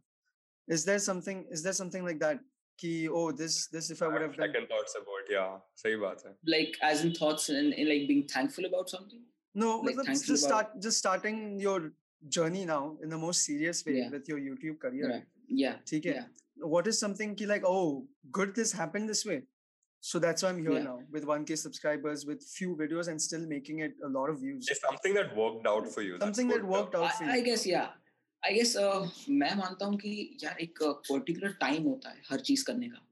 is 0.75 0.85
there 0.89 1.01
something 1.09 1.43
is 1.57 1.63
there 1.67 1.75
something 1.81 2.07
like 2.09 2.21
that 2.23 2.39
ki 2.81 2.91
oh 3.19 3.31
this 3.31 3.67
this 3.75 3.89
if 3.95 4.01
i 4.01 4.07
would 4.07 4.21
have 4.21 4.35
done 4.35 4.47
second 4.47 4.67
thoughts 4.73 4.97
about 4.99 5.31
yeah 5.35 5.53
sahi 5.83 6.01
baat 6.03 6.25
hai 6.27 6.33
like 6.55 6.77
as 6.89 7.03
in 7.07 7.13
thoughts 7.19 7.49
in, 7.49 7.71
in 7.73 7.89
like 7.91 8.07
being 8.11 8.25
thankful 8.33 8.69
about 8.71 8.93
something 8.95 9.23
no 9.63 9.71
like 9.87 10.01
just 10.31 10.43
start 10.43 10.75
just 10.87 11.03
starting 11.05 11.41
your 11.67 11.79
journey 12.37 12.65
now 12.65 12.81
in 13.03 13.15
the 13.15 13.21
most 13.25 13.49
serious 13.51 13.85
way 13.85 13.97
yeah. 13.99 14.09
with 14.15 14.33
your 14.33 14.39
youtube 14.47 14.79
career 14.85 15.11
right. 15.13 15.27
yeah 15.63 15.77
ठीक 15.89 16.05
है 16.05 16.25
what 16.73 16.87
is 16.91 16.99
something 17.03 17.35
ki 17.39 17.45
like 17.49 17.65
oh 17.71 18.05
good 18.37 18.55
this 18.59 18.71
happened 18.77 19.09
this 19.13 19.19
way 19.31 19.37
so 20.07 20.19
that's 20.23 20.45
why 20.45 20.49
i'm 20.49 20.61
here 20.63 20.73
yeah. 20.77 20.87
now 20.87 20.95
with 21.15 21.27
1k 21.33 21.57
subscribers 21.63 22.25
with 22.29 22.47
few 22.53 22.75
videos 22.81 23.11
and 23.13 23.23
still 23.25 23.45
making 23.51 23.79
it 23.87 23.93
a 24.07 24.09
lot 24.15 24.33
of 24.33 24.39
views 24.45 24.71
it's 24.73 24.81
something 24.85 25.15
that 25.19 25.35
worked 25.41 25.69
out 25.73 25.87
for 25.95 26.05
you 26.07 26.17
something 26.23 26.51
that 26.53 26.65
worked 26.73 26.95
out 27.01 27.13
for 27.19 27.27
you 27.27 27.31
i 27.35 27.39
guess 27.49 27.65
yeah 27.71 27.87
I 28.46 28.54
guess 28.54 28.76
uh, 28.76 29.08
मैं 29.30 29.54
मानता 29.54 29.86
हूँ 29.86 29.96
कि 29.96 30.38
यार 30.44 30.58
एक 30.60 30.82
particular 30.82 31.52
time 31.52 31.82
होता 31.82 32.10
है 32.10 32.22
हर 32.30 32.40
चीज़ 32.40 32.64
करने 32.64 32.88
का। 32.88 33.06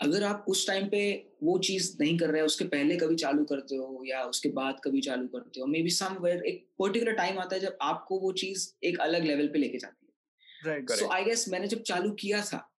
अगर 0.00 0.24
आप 0.24 0.44
उस 0.48 0.66
टाइम 0.66 0.88
पे 0.88 1.00
वो 1.42 1.58
चीज़ 1.58 1.96
नहीं 2.00 2.18
कर 2.18 2.30
रहे 2.30 2.42
उसके 2.42 2.64
पहले 2.64 2.96
कभी 2.96 3.14
चालू 3.14 3.44
करते 3.44 3.76
हो 3.76 4.02
या 4.06 4.22
उसके 4.24 4.48
बाद 4.48 4.80
कभी 4.84 5.00
चालू 5.00 5.26
करते 5.26 5.60
हो 5.60 5.66
मे 5.66 5.82
बी 5.82 5.90
समवेयर 5.90 6.42
एक 6.42 6.66
पर्टिकुलर 6.78 7.12
टाइम 7.12 7.38
आता 7.38 7.56
है 7.56 7.60
जब 7.60 7.78
आपको 7.82 8.18
वो 8.18 8.32
चीज़ 8.32 8.68
एक 8.84 9.00
अलग 9.00 9.24
लेवल 9.24 9.48
पे 9.48 9.58
लेके 9.58 9.78
जाती 9.78 10.06
है। 10.06 10.86
सो 10.96 11.08
आई 11.08 11.24
गेस 11.24 11.48
मैंने 11.48 11.68
जब 11.68 11.82
चालू 11.82 12.10
किया 12.10 12.42
था 12.42 12.70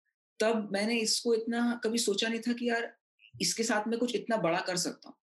तब 0.40 0.68
मैंने 0.72 0.98
इसको 1.00 1.34
इतना 1.34 1.80
कभी 1.84 1.98
सोचा 1.98 2.28
नहीं 2.28 2.40
था 2.40 2.52
कि 2.52 2.68
यार 2.68 2.92
इसके 3.40 3.62
साथ 3.62 3.88
में 3.88 3.98
कुछ 3.98 4.14
इतना 4.16 4.36
बड़ा 4.36 4.60
कर 4.60 4.76
सकता 4.76 5.08
हूँ। 5.08 5.16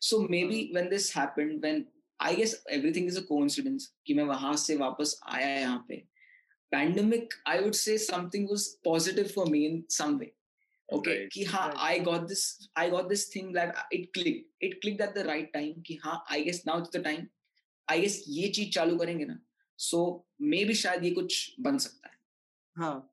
So 0.00 0.20
maybe 0.44 0.70
when 0.74 0.88
this 0.88 1.16
happened 1.16 1.64
when 1.64 1.84
I 2.20 2.36
guess 2.36 2.62
everything 2.72 3.06
is 3.06 3.18
a 3.18 3.22
coincidence 3.22 3.92
कि 4.06 4.14
मैं 4.14 4.24
वहाँ 4.24 4.56
से 4.56 4.76
वापस 4.76 5.18
आया 5.28 5.48
यहाँ 5.48 5.84
पे। 5.88 5.96
Pandemic 6.72 7.34
I 7.48 7.60
would 7.60 7.72
say 7.74 7.96
something 7.98 8.48
was 8.50 8.66
positive 8.84 9.28
for 9.34 9.50
me 9.50 9.64
in 9.66 9.82
some 9.90 10.16
way 10.18 10.32
okay 10.88 11.14
कि 11.28 11.44
हाँ 11.44 11.72
I 11.78 12.00
got 12.00 12.26
this 12.28 12.68
I 12.78 12.90
got 12.90 13.08
this 13.08 13.34
thing 13.34 13.54
that 13.54 13.72
it 13.92 14.10
click 14.14 14.46
it 14.62 14.80
click 14.80 15.00
at 15.00 15.14
the 15.14 15.26
right 15.26 15.52
time 15.52 15.80
कि 15.80 15.98
हाँ 16.04 16.24
I 16.32 16.44
guess 16.44 16.62
now 16.66 16.80
is 16.80 16.96
the 16.98 17.02
time 17.04 17.26
I 17.88 18.00
guess 18.00 18.24
ये 18.28 18.48
चीज़ 18.48 18.70
चालू 18.70 18.96
करेंगे 18.98 19.24
ना 19.24 19.38
सो 19.78 20.26
मे 20.40 20.64
भी 20.64 20.74
शायद 20.74 21.04
ये 21.04 21.10
कुछ 21.10 21.54
बन 21.60 21.78
सकता 21.78 22.08
है। 22.08 22.14
हाँ। 22.76 23.12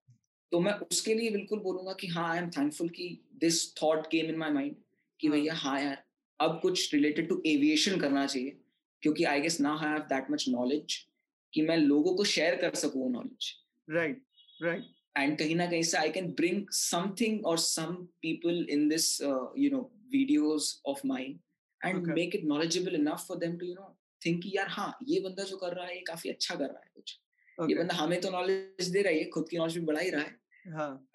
तो 0.51 0.59
मैं 0.59 0.73
उसके 0.73 1.13
लिए 1.13 1.29
बिल्कुल 1.31 1.59
बोलूँगा 1.59 1.93
कि 1.93 2.07
हाँ 2.07 2.29
आई 2.31 2.37
एम 2.37 2.49
थैंकफुल 2.49 2.89
कि 2.89 3.07
this 3.41 3.75
thought 3.75 4.07
came 4.07 4.25
in 4.25 4.37
my 4.37 4.51
mind 4.51 4.75
कि 5.19 5.27
हाँ। 5.27 5.37
भैया 5.37 5.53
हाँ 5.53 5.79
यार 5.81 6.03
अब 6.39 6.59
कुछ 6.61 6.93
रिलेटेड 6.93 7.29
टू 7.29 7.41
एविएशन 7.45 7.99
करना 7.99 8.25
चाहिए। 8.25 8.59
क्योंकि 9.03 9.23
I 9.23 9.41
guess 9.41 9.61
I 9.61 9.89
have 9.89 9.99
that 9.99 10.31
much 10.31 10.45
knowledge 10.49 11.07
कि 11.53 11.61
मैं 11.61 11.77
लोगों 11.77 12.15
को 12.15 12.23
शेयर 12.23 12.55
कर 12.55 12.75
सकूँ 12.75 13.11
नॉलेज 13.11 13.53
राइट 13.89 14.23
राइट 14.63 14.83
एंड 15.17 15.37
कहीं 15.39 15.55
ना 15.55 15.65
कहीं 15.65 15.83
से 15.83 15.97
आई 15.97 16.09
कैन 16.09 16.31
ब्रिंग 16.31 16.65
समथिंग 16.69 17.45
और 17.45 17.57
some 17.57 17.95
people 18.21 18.67
in 18.69 18.89
this 18.89 19.21
you 19.57 19.69
know 19.69 19.93
videos 20.11 20.81
of 20.85 21.01
mind 21.05 21.39
and 21.85 22.07
make 22.07 22.35
it 22.35 22.43
knowledgeable 22.43 22.95
enough 22.95 23.25
for 23.27 23.37
them 23.37 23.57
to 23.57 23.65
you 23.65 23.73
know 23.73 23.99
think 24.25 24.43
कि 24.43 24.51
यार 24.55 24.67
हाँ 24.67 24.97
ये 25.07 25.19
बंदा 25.19 25.43
जो 25.43 25.57
कर 25.57 25.73
रहा 25.73 25.85
है 25.85 25.95
ये 25.95 26.01
काफ़ी 26.01 26.29
अच्छा 26.29 26.55
कर 26.55 26.65
रहा 26.65 26.81
है 26.85 26.91
कुछ। 26.95 27.19
okay. 27.59 27.71
ये 27.71 27.77
बंदा 27.77 27.95
हमें 27.95 28.21
तो 28.21 28.29
नॉलेज 28.29 28.87
दे 28.87 29.01
रहा 29.01 29.13
है 29.13 29.23
खुद 29.23 29.49
की 29.49 29.57
नॉलेज 29.57 29.77
भी 29.77 29.85
बढ़ा 29.85 30.01
ही 30.01 30.09
रहा 30.09 30.21
है। 30.21 30.43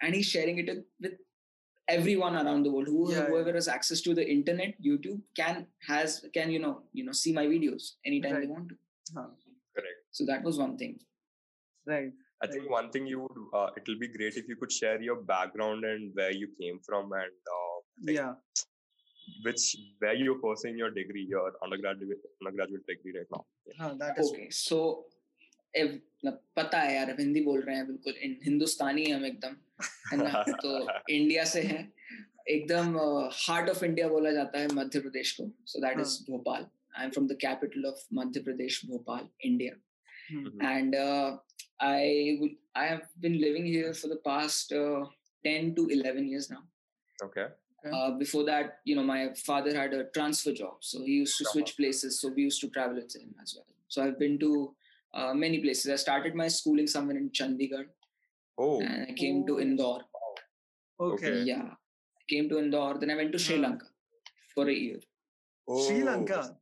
And 0.04 0.14
he's 0.14 0.28
sharing 0.34 0.58
it 0.58 0.68
with 1.02 1.14
everyone 1.89 2.35
around 2.35 2.63
the 2.63 2.71
world 2.71 2.87
who 2.87 3.11
yeah, 3.11 3.25
whoever 3.25 3.49
yeah. 3.49 3.55
has 3.55 3.67
access 3.67 4.01
to 4.01 4.13
the 4.13 4.25
internet 4.35 4.73
youtube 4.81 5.21
can 5.35 5.65
has 5.87 6.25
can 6.33 6.49
you 6.49 6.59
know 6.59 6.81
you 6.93 7.03
know 7.03 7.11
see 7.11 7.33
my 7.33 7.45
videos 7.45 7.93
anytime 8.05 8.33
right. 8.33 8.41
they 8.41 8.47
want 8.47 8.69
to 8.69 8.75
huh. 9.15 9.27
correct 9.75 9.99
so 10.11 10.25
that 10.25 10.43
was 10.43 10.57
one 10.57 10.77
thing 10.77 10.99
right 11.85 12.13
I 12.43 12.47
think 12.47 12.69
one 12.69 12.89
thing 12.91 13.07
you 13.07 13.21
would, 13.21 13.37
uh, 13.57 13.69
it 13.77 13.83
will 13.87 13.97
be 13.97 14.09
great 14.09 14.35
if 14.35 14.49
you 14.49 14.57
could 14.57 14.69
share 14.69 15.01
your 15.01 15.15
background 15.15 15.85
and 15.85 16.11
where 16.13 16.31
you 16.31 16.49
came 16.59 16.79
from 16.85 17.13
and 17.13 17.37
uh, 17.57 17.77
like 18.05 18.15
yeah, 18.17 18.33
which 19.45 19.77
where 19.99 20.13
you're 20.13 20.39
pursuing 20.39 20.77
your 20.77 20.91
degree, 20.91 21.25
your 21.29 21.53
undergraduate 21.63 22.19
undergraduate 22.41 22.85
degree 22.85 23.13
right 23.17 23.31
now. 23.31 23.45
Yeah. 23.65 23.93
that 23.97 24.19
is 24.19 24.31
okay. 24.31 24.49
So 24.49 25.05
पता 26.55 26.79
है 26.79 26.95
यार 26.95 27.09
हिंदी 27.19 27.41
बोल 27.41 27.61
रहे 27.61 27.75
हैं 27.75 27.85
बिल्कुल 27.87 28.13
हिंदुस्तानी 28.45 29.05
हम 29.11 29.25
एकदम 29.25 29.55
है 30.11 30.17
ना 30.17 30.43
तो 30.63 30.71
इंडिया 31.13 31.43
से 31.53 31.61
हैं 31.61 31.81
एकदम 32.49 32.97
हार्ट 33.47 33.69
ऑफ 33.69 33.83
इंडिया 33.83 34.07
बोला 34.09 34.31
जाता 34.31 34.59
है 34.59 34.67
मध्य 34.73 34.99
प्रदेश 34.99 35.31
को 35.39 35.49
so 35.71 35.81
that 35.81 35.99
is 35.99 36.17
Bhopal 36.29 36.65
I 36.97 37.05
am 37.05 37.11
from 37.11 37.27
the 37.27 37.37
capital 37.41 37.85
of 37.85 38.05
Madhya 38.13 38.39
Pradesh 38.49 38.85
Bhopal 38.85 39.27
India 39.49 40.69
and 40.69 40.95
I 40.95 42.37
I 42.77 42.87
have 42.89 43.01
been 43.21 43.35
living 43.45 43.65
here 43.65 43.93
for 43.93 44.13
the 44.13 44.21
past 44.25 44.73
10 45.45 45.65
to 45.77 45.83
11 45.93 46.27
years 46.31 46.45
now 46.49 46.59
okay 47.23 47.43
uh, 47.93 48.11
before 48.19 48.43
that 48.49 48.69
you 48.89 48.93
know 48.99 49.03
my 49.07 49.17
father 49.39 49.73
had 49.77 49.95
a 49.97 50.03
transfer 50.17 50.53
job 50.59 50.85
so 50.89 51.01
he 51.07 51.15
used 51.23 51.39
to 51.39 51.47
switch 51.49 51.73
places 51.79 52.19
so 52.21 52.31
we 52.37 52.45
used 52.49 52.63
to 52.65 52.69
travel 52.77 53.01
with 53.01 53.15
him 53.21 53.33
as 53.45 53.55
well 53.57 53.65
so 53.95 54.03
i've 54.03 54.15
been 54.21 54.37
to 54.43 54.51
uh, 55.13 55.33
many 55.33 55.59
places. 55.59 55.91
I 55.91 55.95
started 55.95 56.35
my 56.35 56.47
schooling 56.47 56.87
somewhere 56.87 57.17
in 57.17 57.29
Chandigarh. 57.29 57.85
Oh. 58.58 58.80
And 58.80 59.06
I 59.08 59.12
came 59.12 59.46
to 59.46 59.60
Indore. 59.60 60.02
Okay. 61.00 61.42
Yeah. 61.42 61.62
I 61.62 62.24
came 62.28 62.48
to 62.48 62.58
Indore. 62.58 62.98
Then 62.98 63.10
I 63.10 63.16
went 63.16 63.32
to 63.32 63.38
Sri 63.38 63.58
Lanka 63.58 63.86
for 64.54 64.68
a 64.68 64.72
year. 64.72 65.00
Oh. 65.68 65.86
Sri 65.86 66.02
Lanka? 66.02 66.56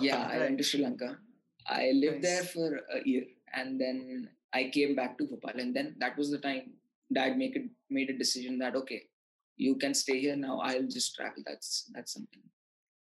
Yeah, 0.00 0.28
I 0.30 0.38
went 0.38 0.58
to 0.58 0.64
Sri 0.64 0.80
Lanka. 0.82 1.18
I 1.66 1.90
lived 1.94 2.22
nice. 2.22 2.22
there 2.22 2.42
for 2.44 2.80
a 2.94 3.00
year 3.04 3.24
and 3.54 3.80
then 3.80 4.28
I 4.52 4.70
came 4.72 4.94
back 4.94 5.18
to 5.18 5.24
Bhopal. 5.24 5.58
And 5.58 5.74
then 5.74 5.96
that 5.98 6.16
was 6.16 6.30
the 6.30 6.38
time 6.38 6.74
dad 7.12 7.36
make 7.36 7.56
it, 7.56 7.68
made 7.90 8.10
a 8.10 8.18
decision 8.18 8.58
that, 8.58 8.76
okay, 8.76 9.02
you 9.56 9.76
can 9.76 9.94
stay 9.94 10.20
here 10.20 10.36
now. 10.36 10.60
I'll 10.60 10.86
just 10.86 11.14
travel. 11.14 11.42
That's 11.46 11.90
that's 11.94 12.12
something 12.12 12.42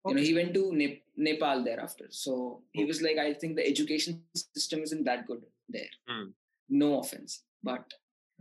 Okay. 0.07 0.13
You 0.13 0.15
know, 0.15 0.27
he 0.27 0.33
went 0.33 0.53
to 0.53 0.73
ne- 0.73 1.03
Nepal 1.17 1.63
thereafter. 1.63 2.05
So 2.09 2.61
he 2.71 2.85
was 2.85 3.01
like, 3.01 3.17
I 3.17 3.33
think 3.33 3.55
the 3.55 3.67
education 3.67 4.23
system 4.55 4.81
isn't 4.81 5.03
that 5.03 5.27
good 5.27 5.41
there. 5.67 5.89
Mm. 6.09 6.31
No 6.69 6.99
offense, 6.99 7.43
but 7.63 7.83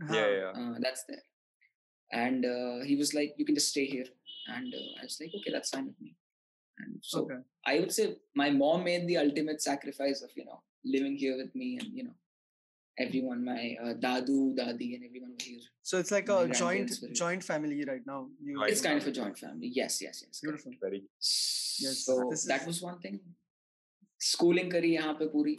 uh-huh. 0.01 0.13
yeah, 0.13 0.21
uh, 0.21 0.27
yeah. 0.27 0.51
Uh, 0.61 0.75
that's 0.79 1.03
there. 1.07 1.23
And 2.11 2.45
uh, 2.45 2.85
he 2.85 2.95
was 2.95 3.13
like 3.13 3.33
you 3.37 3.45
can 3.45 3.55
just 3.55 3.69
stay 3.69 3.85
here. 3.85 4.05
And 4.47 4.73
uh, 4.73 5.01
i 5.01 5.03
was 5.03 5.17
like 5.19 5.31
okay 5.37 5.51
that's 5.51 5.69
fine 5.69 5.87
with 5.87 5.99
me. 6.01 6.15
And 6.79 6.99
so 7.01 7.23
okay. 7.23 7.39
i 7.65 7.79
would 7.79 7.91
say 7.91 8.15
my 8.35 8.49
mom 8.49 8.83
made 8.83 9.07
the 9.07 9.17
ultimate 9.17 9.61
sacrifice 9.61 10.21
of 10.21 10.29
you 10.35 10.45
know 10.45 10.61
living 10.85 11.15
here 11.17 11.35
with 11.37 11.53
me 11.55 11.77
and 11.81 11.89
you 11.99 12.03
know 12.03 12.15
everyone 13.05 13.43
my 13.43 13.75
uh, 13.83 13.93
dadu 14.03 14.37
dadi 14.59 14.87
and 14.95 15.03
everyone 15.07 15.33
here 15.39 15.65
so 15.89 15.97
it's 16.01 16.11
like 16.15 16.27
my 16.27 16.37
a 16.41 16.47
joint 16.61 16.91
joint 17.21 17.43
family 17.49 17.83
right 17.89 18.05
now 18.11 18.19
you 18.41 18.63
it's 18.63 18.81
kind 18.81 19.01
of 19.01 19.07
a 19.07 19.15
joint 19.19 19.37
family. 19.37 19.71
Yes 19.79 20.01
yes 20.01 20.23
yes 20.25 20.39
beautiful. 20.41 20.71
Very. 20.81 21.01
Yes 21.85 22.05
so 22.05 22.31
that 22.51 22.65
was 22.69 22.81
one 22.81 22.99
thing. 22.99 23.19
Schooling 24.31 24.69
kari 24.75 24.93
yahan 24.97 25.17
pe 25.19 25.27
puri 25.35 25.57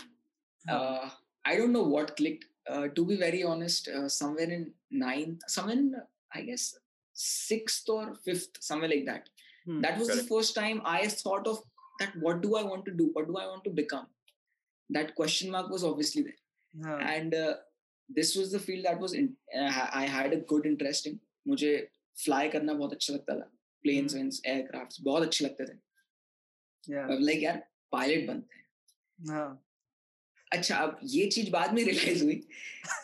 i 1.50 1.56
don't 1.58 1.72
know 1.72 1.86
what 1.94 2.16
clicked 2.16 2.44
Uh, 2.69 2.87
to 2.95 3.05
be 3.05 3.17
very 3.17 3.43
honest, 3.43 3.89
uh, 3.89 4.07
somewhere 4.07 4.49
in 4.49 4.71
ninth, 4.89 5.41
somewhere 5.47 5.75
in 5.75 5.95
I 6.33 6.41
guess 6.41 6.75
sixth 7.13 7.89
or 7.89 8.15
fifth, 8.23 8.61
somewhere 8.61 8.89
like 8.89 9.05
that. 9.05 9.29
Hmm. 9.65 9.81
That 9.81 9.97
was 9.99 10.07
Correct. 10.07 10.21
the 10.21 10.27
first 10.27 10.55
time 10.55 10.81
I 10.85 11.07
thought 11.07 11.47
of 11.47 11.59
that. 11.99 12.15
What 12.19 12.41
do 12.41 12.55
I 12.55 12.63
want 12.63 12.85
to 12.85 12.91
do? 12.91 13.09
What 13.13 13.27
do 13.27 13.37
I 13.37 13.45
want 13.47 13.63
to 13.65 13.69
become? 13.69 14.07
That 14.89 15.13
question 15.15 15.51
mark 15.51 15.69
was 15.69 15.83
obviously 15.83 16.23
there 16.23 16.41
हाँ. 16.85 17.01
and 17.01 17.33
uh, 17.33 17.53
this 18.09 18.35
was 18.35 18.51
the 18.51 18.59
field 18.59 18.85
that 18.85 18.99
was 18.99 19.13
in, 19.13 19.35
uh, 19.57 19.87
I 19.93 20.05
had 20.05 20.33
a 20.33 20.37
good 20.37 20.65
interest 20.65 21.07
in 21.07 21.19
मुझे 21.47 21.71
fly 22.23 22.49
करना 22.49 22.73
बहुत 22.73 22.93
अच्छा 22.93 23.13
लगता 23.13 23.35
था 23.35 23.49
planes 23.83 24.13
veins 24.15 24.41
aircraft 24.47 25.01
बहुत 25.03 25.23
अच्छे 25.23 25.45
लगते 25.45 25.65
थे 25.65 26.99
अब 26.99 27.19
लाइक 27.21 27.43
यार 27.43 27.57
पायलट 27.91 28.27
बनते 28.27 28.55
हैं 28.55 28.65
हाँ. 29.29 29.63
अच्छा 30.52 30.76
अब 30.76 31.00
ये 31.04 31.26
चीज़ 31.26 31.50
बाद 31.50 31.72
में 31.74 31.84
रियलाइज़ 31.84 32.24
हुई 32.24 32.34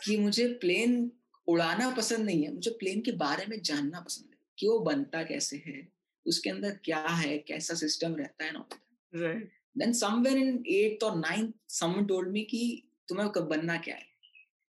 कि 0.04 0.16
मुझे 0.16 0.46
प्लेन 0.48 1.10
उड़ाना 1.48 1.90
पसंद 1.90 2.26
नहीं 2.26 2.42
है 2.44 2.52
मुझे 2.54 2.70
प्लेन 2.70 3.00
के 3.00 3.12
बारे 3.12 3.46
में 3.46 3.60
जानना 3.62 4.00
पसंद 4.00 4.28
है 4.30 4.38
कि 4.58 4.68
वो 4.68 4.78
बनता 4.78 5.22
कैसे 5.22 5.62
है 5.66 5.88
उसके 6.26 6.50
अंदर 6.50 6.78
क्या 6.84 6.98
है 6.98 7.38
कैसा 7.38 7.74
सिस्टम 7.74 8.14
रहता 8.14 8.44
है 8.44 8.52
ना 8.52 8.64
देन 9.78 9.92
समवेयर 9.92 10.38
इन 10.38 10.64
एट्थ 10.68 11.04
और 11.04 11.16
नाइन्थ 11.16 11.54
समवन 11.68 12.06
टोल्ड 12.06 12.28
मी 12.28 12.42
कि 12.42 12.62
तुम्हें 13.08 13.28
कब 13.28 13.48
बनना 13.48 13.76
क्या 13.76 13.94
है? 13.94 14.06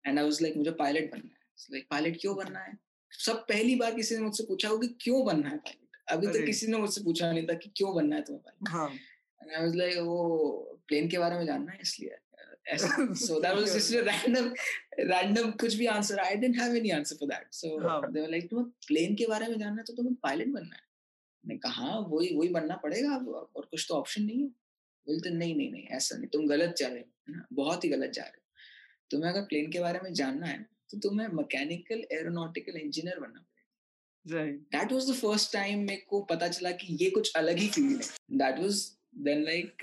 एंड 0.05 0.19
आई 0.19 0.23
वाज 0.25 0.41
लाइक 0.41 0.57
मुझे 0.57 0.71
पायलट 0.71 1.11
बनना 1.11 1.29
है। 1.29 1.65
लाइक 1.71 1.87
पायलट 1.89 2.17
क्यों 2.21 2.35
बनना 2.35 2.59
है? 2.59 2.77
सब 3.11 3.45
पहली 3.49 3.75
बार 3.75 3.95
किसी 3.95 4.15
ने 4.15 4.21
मुझसे 4.21 4.43
पूछा 4.43 4.69
होगा 4.69 4.87
क्यों 5.01 5.25
बनना 5.25 5.49
है 5.49 5.57
पायलट 5.57 5.97
अभी 6.09 6.27
तक 6.27 6.45
किसी 6.45 6.67
ने 6.67 6.77
मुझसे 6.77 7.03
पूछा 7.03 7.31
नहीं 7.31 7.47
था 7.47 7.53
कि 7.53 7.71
क्यों 7.75 7.95
बनना 7.95 8.15
है 8.15 8.21
तुम्हें 8.21 8.43
pilot 8.43 8.71
and 9.41 9.53
I 9.55 9.61
was 9.61 9.75
like 9.75 9.97
वो 9.97 10.81
प्लेन 10.87 11.09
के 11.09 11.17
बारे 11.17 11.37
में 11.37 11.45
जानना 11.45 11.71
है 11.71 11.79
इसलिए। 11.81 12.17
so 13.15 13.39
that 13.39 13.55
was 13.55 13.73
just 13.73 13.93
a 13.93 14.03
random 14.05 14.53
random 15.09 15.51
कुछ 15.51 15.75
भी 15.75 15.87
answer 15.87 16.19
I 16.19 16.35
didn't 16.35 16.59
have 16.59 16.75
any 16.75 16.91
answer 16.99 17.15
for 17.15 17.29
that. 17.29 17.45
So 17.51 17.89
हाँ. 17.89 18.13
they 18.13 18.21
were 18.21 18.33
like 18.33 18.49
तुम्हें 18.49 18.67
plane 18.91 19.17
के 19.17 19.27
बारे 19.27 19.47
में 19.47 19.59
जानना 19.59 19.77
है 19.77 19.83
तो 19.83 19.93
तुम्हें 19.93 20.15
pilot 20.25 20.53
बनना 20.53 20.75
है. 20.75 20.91
मैं 21.45 21.59
कहा 21.59 21.71
हाँ 21.71 21.99
वही 22.09 22.35
वही 22.35 22.49
बनना 22.49 22.75
पड़ेगा 22.75 23.15
और 23.55 23.65
कुछ 23.65 23.85
तो 23.89 23.95
ऑप्शन 23.95 24.23
नहीं 24.23 24.41
है. 24.41 24.47
बोलते 25.07 25.29
नहीं 25.29 25.55
नहीं 25.55 25.71
नहीं 25.71 25.83
ऐसा 25.83 26.17
नहीं 26.17 26.27
तुम 26.27 26.47
गलत 26.47 26.75
जा 26.77 26.87
रहे 26.87 26.99
हो 26.99 27.11
ना? 27.29 27.45
बहुत 27.53 27.83
ही 27.83 27.89
गलत 27.89 28.11
जा 28.11 28.23
रहे 28.23 28.31
हो। 28.31 28.41
तुम्हें 29.11 29.31
अगर 29.31 29.41
प्लेन 29.41 29.71
के 29.71 29.79
बारे 29.79 29.99
में 30.03 30.13
जानना 30.13 30.47
है 30.47 30.69
तो 30.91 30.99
तुम्हें 30.99 31.27
मैकेनिकल 31.27 32.03
एरोनॉटिकल 32.11 32.77
इंजीनियर 32.77 33.19
बनना 33.19 33.39
पड़ेगा. 33.39 34.79
That 34.79 34.91
was 34.91 35.11
the 35.11 35.13
first 35.13 35.53
time 35.53 35.79
मेरे 35.79 36.05
को 36.09 36.21
पता 36.21 36.47
चला 36.47 36.71
कि 36.71 36.97
ये 37.03 37.09
कुछ 37.09 37.33
अलग 37.35 37.57
ही 37.57 37.69
फ़ील्ड 37.69 38.03
है। 38.03 38.09
दैट 38.31 38.59
वाज 38.59 38.91
देन 39.17 39.43
लाइक 39.43 39.77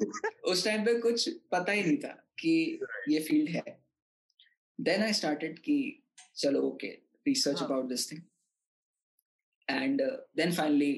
उस 0.00 0.64
टाइम 0.64 0.84
पे 0.84 0.94
कुछ 1.00 1.28
पता 1.52 1.72
ही 1.72 1.82
नहीं 1.82 1.96
था 1.96 2.12
कि 2.38 2.80
ये 3.08 3.20
फ़ील्ड 3.20 3.50
है। 3.50 3.62
देन 4.78 5.02
आई 5.02 5.12
स्टार्टेड 5.12 5.58
कि 5.58 6.02
चलो 6.36 6.60
okay 6.62 6.88
research. 7.26 7.62
About 7.62 7.88
this 7.88 8.10
thing 8.12 8.20
and 9.68 10.02
then 10.36 10.52
finally 10.52 10.92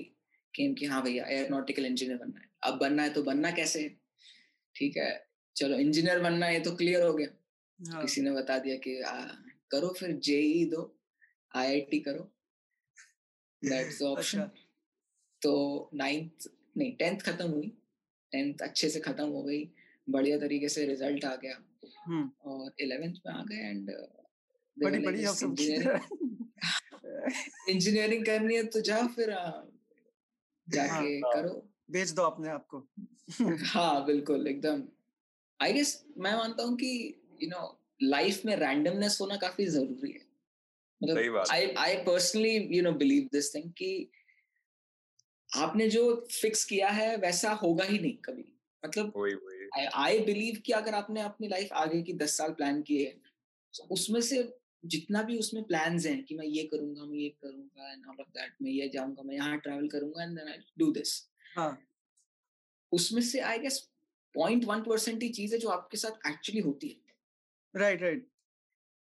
came 0.54 0.74
कि 0.74 0.86
हाँ 0.86 1.02
भैया 1.02 1.26
एयरोनॉटिकल 1.26 1.86
इंजीनियर 1.86 2.18
बनना 2.18 2.40
है। 2.40 2.50
अब 2.62 2.78
बनना 2.78 3.02
है 3.02 3.10
तो 3.10 3.22
बनना 3.22 3.50
कैसे 3.50 3.82
है? 3.82 3.88
ठीक 4.76 4.96
है 4.96 5.10
चलो 5.56 5.78
इंजीनियर 5.78 6.20
बनना 6.20 6.46
है 6.46 6.54
ये 6.54 6.60
तो 6.60 6.74
क्लियर 6.76 7.02
हो 7.02 7.12
गया। 7.12 7.28
हाँ। 7.80 8.02
किसी 8.02 8.20
ने 8.20 8.30
बता 8.30 8.58
दिया 8.58 8.76
कि 8.76 9.00
आ, 9.02 9.20
करो 9.70 9.88
फिर 9.98 10.12
जेई 10.24 10.64
दो 10.64 10.82
आईआईटी 11.56 11.98
करो। 12.00 12.30
दैट्स 13.62 14.00
ऑप्शन 14.02 14.40
अच्छा। 14.40 14.64
तो 15.42 15.90
नाइन्थ 15.94 16.48
नहीं 16.76 16.92
टेंथ 16.96 17.20
खत्म 17.20 17.48
हुई। 17.50 17.72
टेंथ 18.32 18.54
अच्छे 18.62 18.90
से 18.90 19.00
खत्म 19.00 19.24
हो 19.24 19.42
गई 19.42 19.70
बढ़िया 20.10 20.38
तरीके 20.38 20.68
से 20.68 20.86
रिज़ल्ट 20.86 21.24
आ 21.24 21.36
गया। 21.36 21.62
हम्म 22.06 22.30
और 22.44 22.72
इलेवेंथ 22.80 23.14
में 23.26 23.34
आ 23.34 23.42
गए 23.42 23.56
एंड 23.56 23.96
बड़ी 24.84 24.98
बड़ी 24.98 25.24
आप 25.24 25.36
इंजीनियरिंग 27.68 28.26
करनी 28.26 28.54
है 28.54 28.64
तो 28.64 28.80
जा 28.80 29.06
फिर 29.06 29.30
आ, 29.30 29.62
जाके 30.68 30.90
हाँ। 30.90 31.34
करो। 31.34 31.68
बेच 31.90 32.10
दो 32.10 32.22
अपने 32.22 32.48
आप 32.48 32.68
को। 32.74 32.88
हाँ 33.64 34.06
बिल्कुल 34.06 34.46
एकदम। 34.46 34.82
आई 35.62 35.72
गेस 35.72 36.04
मैं 36.18 36.34
मानता 36.34 36.62
हूँ 36.62 36.76
कि 36.76 37.20
यू 37.42 37.48
नो 37.48 37.80
लाइफ 38.02 38.44
में 38.44 38.56
रैंडमनेस 38.56 39.18
होना 39.20 39.36
काफ़ी 39.36 39.66
ज़रूरी 39.66 40.12
है। 40.12 40.28
मतलब 41.02 41.44
I 41.50 41.66
I 41.66 41.96
personally 41.96 42.76
you 42.76 42.82
know 42.82 42.92
believe 42.92 43.28
this 43.32 43.54
thing 43.54 43.72
कि 43.72 44.10
आपने 45.56 45.88
जो 45.88 46.26
फिक्स 46.32 46.64
किया 46.64 46.88
है 46.88 47.16
वैसा 47.16 47.52
होगा 47.52 47.84
ही 47.84 47.98
नहीं 47.98 48.16
कभी। 48.16 48.44
मतलब 48.84 49.12
आई 49.94 50.18
बिलीव 50.18 50.60
कि 50.66 50.72
अगर 50.72 50.94
आपने 50.94 51.20
अपनी 51.20 51.48
लाइफ 51.48 51.72
आगे 51.72 52.02
की 52.02 52.12
दस 52.12 52.36
साल 52.36 52.52
प्लान 52.52 52.82
किए 52.82 53.06
हैं 53.06 53.20
तो 53.74 53.84
उसमें 53.84 54.20
से 54.20 54.42
जितना 54.84 55.22
भी 55.22 55.38
उसमें 55.38 55.62
प्लान्स 55.64 56.06
हैं 56.06 56.24
कि 56.24 56.34
मैं 56.34 56.46
ये 56.46 56.62
करूँगा 56.64 57.04
मैं 57.04 57.18
ये 57.18 57.28
करूँगा 57.28 57.92
एंड 57.92 58.06
ऑल 58.06 58.16
ऑफ़ 58.20 58.28
दैट 58.28 58.54
मैं 58.62 58.70
ये 58.70 58.88
जाऊँगा 58.88 59.22
मैं 59.22 59.34
यहाँ 59.34 59.58
ट्रैवल 59.58 59.88
करूँगा 59.88 60.22
and 60.22 60.38
then 60.38 60.48
I 60.48 60.58
do 60.78 60.90
this 60.92 61.28
हाँ। 61.56 61.86
उसमें 62.92 63.22
से 63.22 63.40
I 63.40 63.58
guess 63.58 63.78
point 64.34 64.64
one 64.64 64.82
percent 64.82 65.22
ही 65.22 65.28
चीज़ 65.28 65.54
है 65.54 65.58
जो 65.60 65.68
आपके 65.68 65.96
साथ 65.96 66.28
एक्चुअली 66.30 66.60
होती 66.60 66.88
है। 66.88 67.80
राइट 67.80 68.02
राइट 68.02 68.26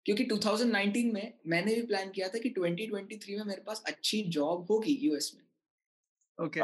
क्योंकि 0.07 0.25
2019 0.25 1.13
में 1.13 1.35
मैंने 1.47 1.75
भी 1.75 1.83
प्लान 1.83 2.11
किया 2.11 2.29
था 2.29 2.39
कि 2.39 2.51
2023 2.51 3.39
में 3.39 3.45
मेरे 3.45 3.63
पास 3.63 3.83
अच्छी 3.87 4.23
जॉब 4.29 4.67
होगी 4.71 4.99
यूएस 5.03 5.33
में। 5.37 5.45
ओके 6.39 6.61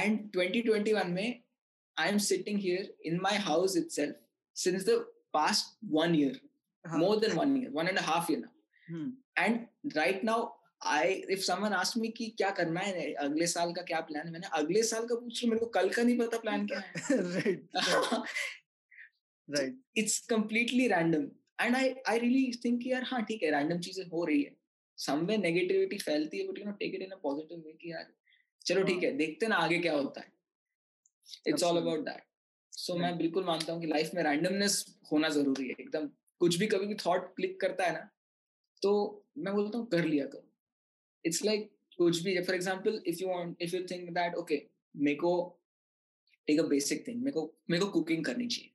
and 0.00 0.28
2021 0.32 1.08
में 1.14 1.42
I 1.96 2.04
am 2.10 2.18
sitting 2.18 2.58
here 2.58 2.84
in 3.04 3.20
my 3.20 3.34
house 3.46 3.74
itself 3.78 4.14
since 4.56 4.84
the 4.84 4.94
past 5.36 5.74
one 5.96 6.14
year, 6.14 6.36
हाँ 6.84 6.98
more 7.00 7.16
than 7.24 7.36
one 7.36 7.56
year, 7.56 7.70
one 7.72 7.88
and 7.88 7.98
a 7.98 8.02
half 8.02 8.30
year 8.30 8.40
now. 8.40 8.52
Hmm 8.88 9.12
And 9.36 9.66
right 9.96 10.22
now, 10.24 10.38
I 10.82 11.24
if 11.34 11.44
someone 11.44 11.74
asked 11.80 11.98
me 12.02 12.10
कि 12.12 12.28
क्या 12.38 12.50
करना 12.60 12.80
है 12.80 13.12
अगले 13.24 13.46
साल 13.46 13.72
का 13.72 13.82
क्या 13.90 14.00
plan 14.10 14.26
है 14.26 14.32
मैंने 14.32 14.48
अगले 14.58 14.82
साल 14.82 15.06
का 15.06 15.14
पूछ 15.14 15.44
मेरे 15.44 15.60
को 15.60 15.66
कल 15.76 15.88
का 15.94 16.02
नहीं 16.02 16.18
पता 16.18 16.38
प्लान 16.38 16.66
क्या 16.66 16.78
है। 16.78 17.18
Right 17.34 17.68
right 19.48 19.78
it's 19.96 20.18
completely 20.30 20.86
random 20.88 21.28
and 21.60 21.76
I 21.76 21.94
I 22.08 22.18
really 22.18 22.52
think 22.64 22.86
यार 22.86 23.02
हाँ 23.10 23.22
ठीक 23.28 23.42
है 23.42 23.50
रैंडम 23.50 23.78
चीज़ें 23.88 24.04
हो 24.06 24.24
रही 24.24 24.42
है। 24.42 24.56
समवे 24.98 25.36
नेगेटिविटी 25.36 25.98
फैलती 25.98 26.38
है 26.38 26.48
but 26.48 26.58
you 26.58 26.64
know 26.64 26.72
take 26.80 26.94
it 26.94 27.02
in 27.02 27.10
a 27.10 27.20
positive 27.22 27.62
way 27.66 27.72
कि 27.82 27.92
यार 27.92 28.12
चलो 28.66 28.82
ठीक 28.82 29.02
है। 29.02 29.12
देखते 29.16 29.46
ना 29.48 29.56
आगे 29.56 29.78
क्या 29.78 29.92
होता 29.92 30.20
है। 30.20 30.32
It's 31.46 31.62
all 31.62 31.76
about 31.76 32.00
that 32.00 32.22
so 32.72 32.94
मैं 32.96 33.16
बिल्कुल 33.18 33.44
मानता 33.44 33.72
हूँ 33.72 33.80
कि 33.80 33.86
लाइफ 33.86 34.10
में 34.14 34.22
रैंडमनेस 34.22 34.84
होना 35.12 35.28
ज़रूरी 35.28 35.68
है 35.68 35.74
एकदम। 35.80 36.06
कुछ 36.40 36.56
भी 36.56 36.66
कभी 36.66 36.86
भी 36.86 36.94
थॉट 36.94 37.34
क्लिक 37.36 37.60
करता 37.60 37.84
है 37.84 37.92
ना 37.92 38.08
तो 38.82 39.24
मैं 39.38 39.54
बोलता 39.54 39.78
हूँ 39.78 39.86
कर 39.86 40.04
लिया 40.04 40.26
करो। 40.26 40.46
इट्स 41.24 41.44
लाइक 41.44 41.70
कुछ 41.98 42.22
भी 42.22 42.42
for 42.42 42.54
example 42.54 43.02
if 43.06 43.16
you 43.22 43.28
want 43.28 43.62
if 43.62 43.76
you 43.76 43.82
think 43.90 44.10
that 44.10 44.34
okay 44.34 44.62
मेरे 44.96 45.16
को 45.16 45.32
टेक 46.46 46.60
अ 46.60 46.62
बेसिक 46.62 47.06
थिंग 47.08 47.18
मेरे 47.18 47.32
को 47.32 47.54
मेरे 47.70 47.84
को 47.84 47.90
कुकिंग 47.90 48.24
करनी 48.24 48.46
चाहिए। 48.46 48.70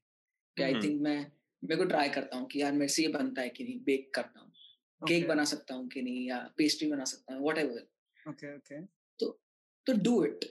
कि 0.58 0.64
आई। 0.64 0.74
थिंक 0.74 1.02
मैं 1.02 1.18
मेरे 1.64 1.76
को 1.76 1.86
ट्राई 1.86 2.10
करता 2.10 2.38
हूँ 2.38 2.48
कि 2.48 2.62
यार 2.62 2.72
मेरे 2.72 2.88
से 2.88 3.02
ये 3.02 3.08
बनता 3.08 3.42
है 3.42 3.50
कि 3.50 3.64
नहीं 3.64 3.80
बेक 3.80 4.14
करता 4.14 4.40
हूँ। 4.40 4.52
केक 5.02 5.28
बना 5.28 5.44
सकता 5.44 5.76
हूँ 5.76 5.88
कि 5.88 6.02
नहीं 6.02 6.28
या 6.28 6.38
पेस्ट्री 6.58 6.90
बना 6.90 7.04
सकता 7.04 7.34
हूँ 7.36 7.48
वट 7.50 7.58
एवर 7.58 7.88
ओके 8.30 8.56
ओके 8.56 8.80
तो 9.88 9.94
do 9.94 10.24
it 10.26 10.46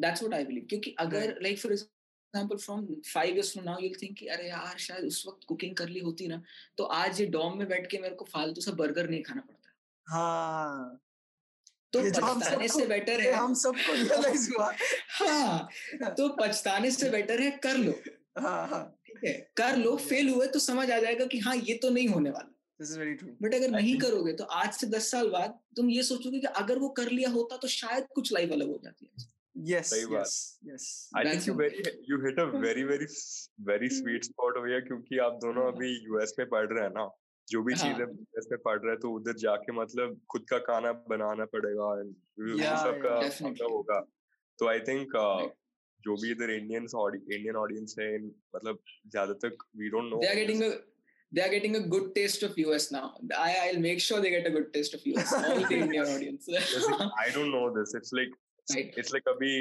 that's 0.00 0.22
what 0.22 0.34
I 0.34 0.44
believe 0.44 0.66
क्योंकि 0.68 0.94
अगर 0.98 1.38
like 1.42 1.58
for 1.58 1.72
example 1.72 2.56
from 2.56 2.86
five 3.14 3.34
years 3.34 3.52
from 3.52 3.64
now 3.64 3.80
you'll 3.80 3.94
think 4.02 4.18
कि 4.18 4.26
अरे 4.26 4.48
यार 4.48 4.78
शायद 4.78 5.04
उस 5.04 5.24
वक्त 5.28 5.44
कुकिंग 5.48 5.76
कर 5.76 5.88
ली 5.88 6.00
होती 6.00 6.26
ना। 6.26 6.42
तो 6.78 6.84
आज 6.84 7.20
ये 7.20 7.26
डॉम 7.26 7.58
में 7.58 7.68
बैठ 7.68 7.90
के 7.90 7.98
मेरे 7.98 8.14
को 8.14 8.24
फालतू 8.24 8.60
सा 8.60 8.72
बर्गर 8.72 9.08
नहीं 9.08 9.22
खाना 9.22 9.40
पड़ता। 9.40 9.70
हाँ। 10.06 11.00
तो 11.92 12.00
ये 12.00 12.10
हम 12.10 12.40
पछताने 12.40 12.68
से 12.68 12.86
बेटर 12.86 13.20
है। 13.20 13.32
हम 13.32 13.54
सबको 13.54 13.92
रियलाइज़ 13.92 14.50
हुआ। 14.54 14.72
हाँ 15.08 15.68
तो 16.02 16.28
पछताने 16.28 16.90
से 16.90 17.10
बेटर 17.10 17.40
है 17.40 17.50
कर 17.50 17.76
लो। 17.76 17.92
हाँ 18.38 18.68
हाँ। 18.68 18.98
ठीक 19.06 19.24
है? 19.24 19.32
कर 19.56 19.76
लो 19.76 19.96
फेल 19.96 20.28
हुए 20.28 20.46
तो 20.46 20.58
समझ 20.58 20.90
आ 20.90 20.98
जाएगा 20.98 21.26
कि 21.26 21.38
हाँ 21.38 21.56
ये 21.56 21.74
तो 21.74 21.90
नहीं 21.90 22.08
होने 22.08 22.30
वाला। 22.30 22.51
बट 22.80 23.54
अगर 23.54 23.66
I 23.66 23.70
नहीं 23.70 23.94
think- 23.94 24.10
करोगे 24.10 24.32
तो 24.32 24.44
आज 24.44 24.72
से 24.72 24.86
दस 24.86 25.10
साल 25.10 25.28
बाद 25.28 25.58
तुम 25.76 25.90
ये 25.90 26.02
सोचोगे 26.02 26.40
कि 26.40 26.46
अगर 26.46 26.78
वो 26.78 26.88
कर 26.88 27.10
लिया 27.10 27.30
होता 27.30 27.56
तो 27.56 27.68
शायद 27.68 28.06
कुछ 28.14 28.32
लाइफ 28.32 28.52
अलग 28.52 28.68
हो 28.68 28.80
जाती 28.84 29.06
है। 29.06 29.30
बात। 30.06 30.20
Yes 30.20 30.58
yes 30.66 31.10
I 31.16 31.24
think 31.24 31.46
you 31.46 31.54
very 31.54 31.82
you 32.10 32.18
hit 32.20 32.38
a 32.38 32.46
very 32.58 32.84
very 32.84 33.08
very 33.68 33.88
sweet 33.98 34.28
spot 34.28 34.58
over 34.60 34.70
here 34.72 34.86
क्योंकि 34.86 35.18
आप 35.18 35.32
दोनों 35.32 35.72
अभी 35.72 35.90
यूएस 36.04 36.34
में 36.38 36.48
पढ़ 36.48 36.66
रहे 36.72 36.84
हैं 36.84 36.90
ना। 36.90 37.08
जो 37.48 37.62
भी 37.62 37.74
हाँ। 37.74 37.82
चीज़ें 37.82 38.06
यूएस 38.06 38.46
में 38.52 38.58
पढ़ 38.64 38.78
रहे 38.78 38.90
हैं 38.90 39.00
तो 39.00 39.10
उधर 39.10 39.36
जाके 39.38 39.72
मतलब 39.72 40.20
खुद 40.30 40.44
का 40.50 40.58
खाना 40.58 40.92
बनाना 40.92 41.44
पड़ेगा 41.54 41.90
Yeah, 42.56 42.76
सबका 42.84 43.48
मतलब 43.48 43.72
होगा। 43.72 44.00
तो 44.58 44.68
आई 44.68 44.80
थिंक 44.80 45.12
जो 46.04 46.14
भी 46.22 46.30
इधर 46.30 46.50
इंडियंस 46.50 46.92
इंडियन 46.96 47.56
ऑडियंस 47.56 47.94
है 47.98 48.08
मतलब 48.26 48.78
ज़्यादा 49.08 49.32
तक 49.32 49.64
we 49.76 49.88
don't 49.88 50.04
know 50.04 50.20
they 50.22 50.30
are 50.32 50.38
getting 50.40 50.62
a 50.62 50.70
they 51.31 51.41
are 51.41 51.49
getting 51.49 51.75
a 51.75 51.81
good 51.93 52.15
taste 52.15 52.43
of 52.43 52.57
US 52.57 52.91
now. 52.91 53.15
I 53.37 53.55
I'll 53.63 53.79
make 53.79 53.99
sure 53.99 54.19
they 54.21 54.29
get 54.29 54.47
a 54.47 54.49
good 54.49 54.73
taste 54.73 54.93
of 54.93 55.05
US. 55.05 55.33
All 55.33 55.59
the 55.61 55.79
Indian 55.79 56.13
audience. 56.15 56.49
I 56.49 57.29
don't 57.31 57.53
know 57.55 57.69
this 57.77 57.95
it's 57.95 58.13
like 58.13 58.35
right. 58.67 58.99
It's 58.99 59.13
like 59.13 59.27
अभी 59.29 59.51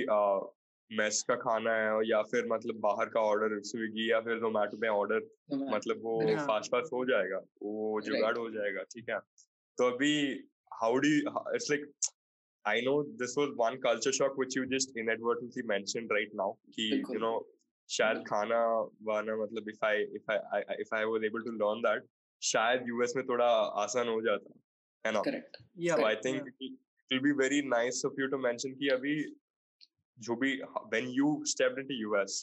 mess 0.91 1.23
का 1.29 1.35
खाना 1.37 1.73
है 1.77 2.09
या 2.09 2.23
फिर 2.33 2.47
मतलब 2.51 2.79
बाहर 2.81 3.09
का 3.15 3.21
order 3.31 3.61
Swiggy 3.71 4.11
या 4.11 4.21
फिर 4.27 4.39
जोमेटो 4.41 4.77
पे 4.77 4.89
ऑर्डर 4.89 5.21
मतलब 5.53 6.03
वो 6.03 6.19
हाँ। 6.21 6.47
फास्ट 6.47 6.71
फास्ट 6.73 6.93
हो 6.93 7.05
जाएगा 7.05 7.39
वो 7.63 8.01
जुगाड़ 8.09 8.37
हो 8.39 8.51
जाएगा 8.51 8.83
ठीक 8.93 9.11
है 9.11 9.19
तो 9.79 9.91
अभी 9.95 10.13
how 10.83 10.97
do 11.07 11.09
it's 11.55 11.71
like 11.71 11.91
I 12.65 12.81
know 12.83 13.03
this 13.25 13.35
was 13.39 13.49
one 13.59 13.77
culture 13.89 14.13
shock 14.21 14.39
which 14.39 14.57
you 14.57 14.65
just 14.77 14.97
inadvertently 14.99 15.63
mentioned 15.69 16.13
right 16.13 16.35
now 16.35 16.53
कि 16.53 16.91
बिल्कुल। 16.91 17.17
यू 17.17 17.21
नो 17.23 17.35
शायद 17.98 18.24
खाना 18.28 18.60
वाना 19.10 19.36
मतलब 19.44 19.70
if 19.70 19.86
I 19.86 20.04
if 20.20 20.32
I 20.32 20.62
if 20.82 20.96
I 20.96 21.06
was 21.14 21.24
able 21.32 21.44
to 21.48 21.52
learn 21.64 21.82
that 21.88 22.08
शायद 22.42 22.88
US 22.88 23.14
में 23.16 23.26
थोड़ा 23.28 23.50
आसान 23.84 24.08
हो 24.08 24.22
जाता 24.28 24.60
है 25.06 25.14
ना 25.14 25.22
Correct. 25.28 25.62
या 25.88 25.96
i 26.12 26.16
think 26.26 26.50
it 26.62 27.14
will 27.14 27.24
be 27.28 27.36
very 27.44 27.62
nice 27.74 28.02
of 28.10 28.22
you 28.22 28.30
to 28.34 28.40
mention 28.48 28.76
कि 28.82 28.90
अभी 28.96 29.16
जो 30.18 30.36
भी 30.44 30.56
when 30.96 31.14
you 31.20 31.36
stepped 31.56 31.84
into 31.84 32.02
US 32.08 32.40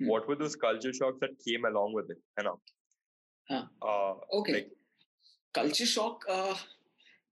Hmm. 0.00 0.06
what 0.10 0.24
were 0.28 0.34
those 0.38 0.54
culture 0.62 0.92
shocks 0.92 1.20
that 1.24 1.34
came 1.42 1.66
along 1.68 1.92
with 1.96 2.08
it 2.14 2.22
है 2.38 2.44
ना 2.44 2.52
हाँ. 3.50 3.60
uh, 3.90 4.62
culture 5.58 5.86
shock. 5.86 6.24
Uh, 6.28 6.54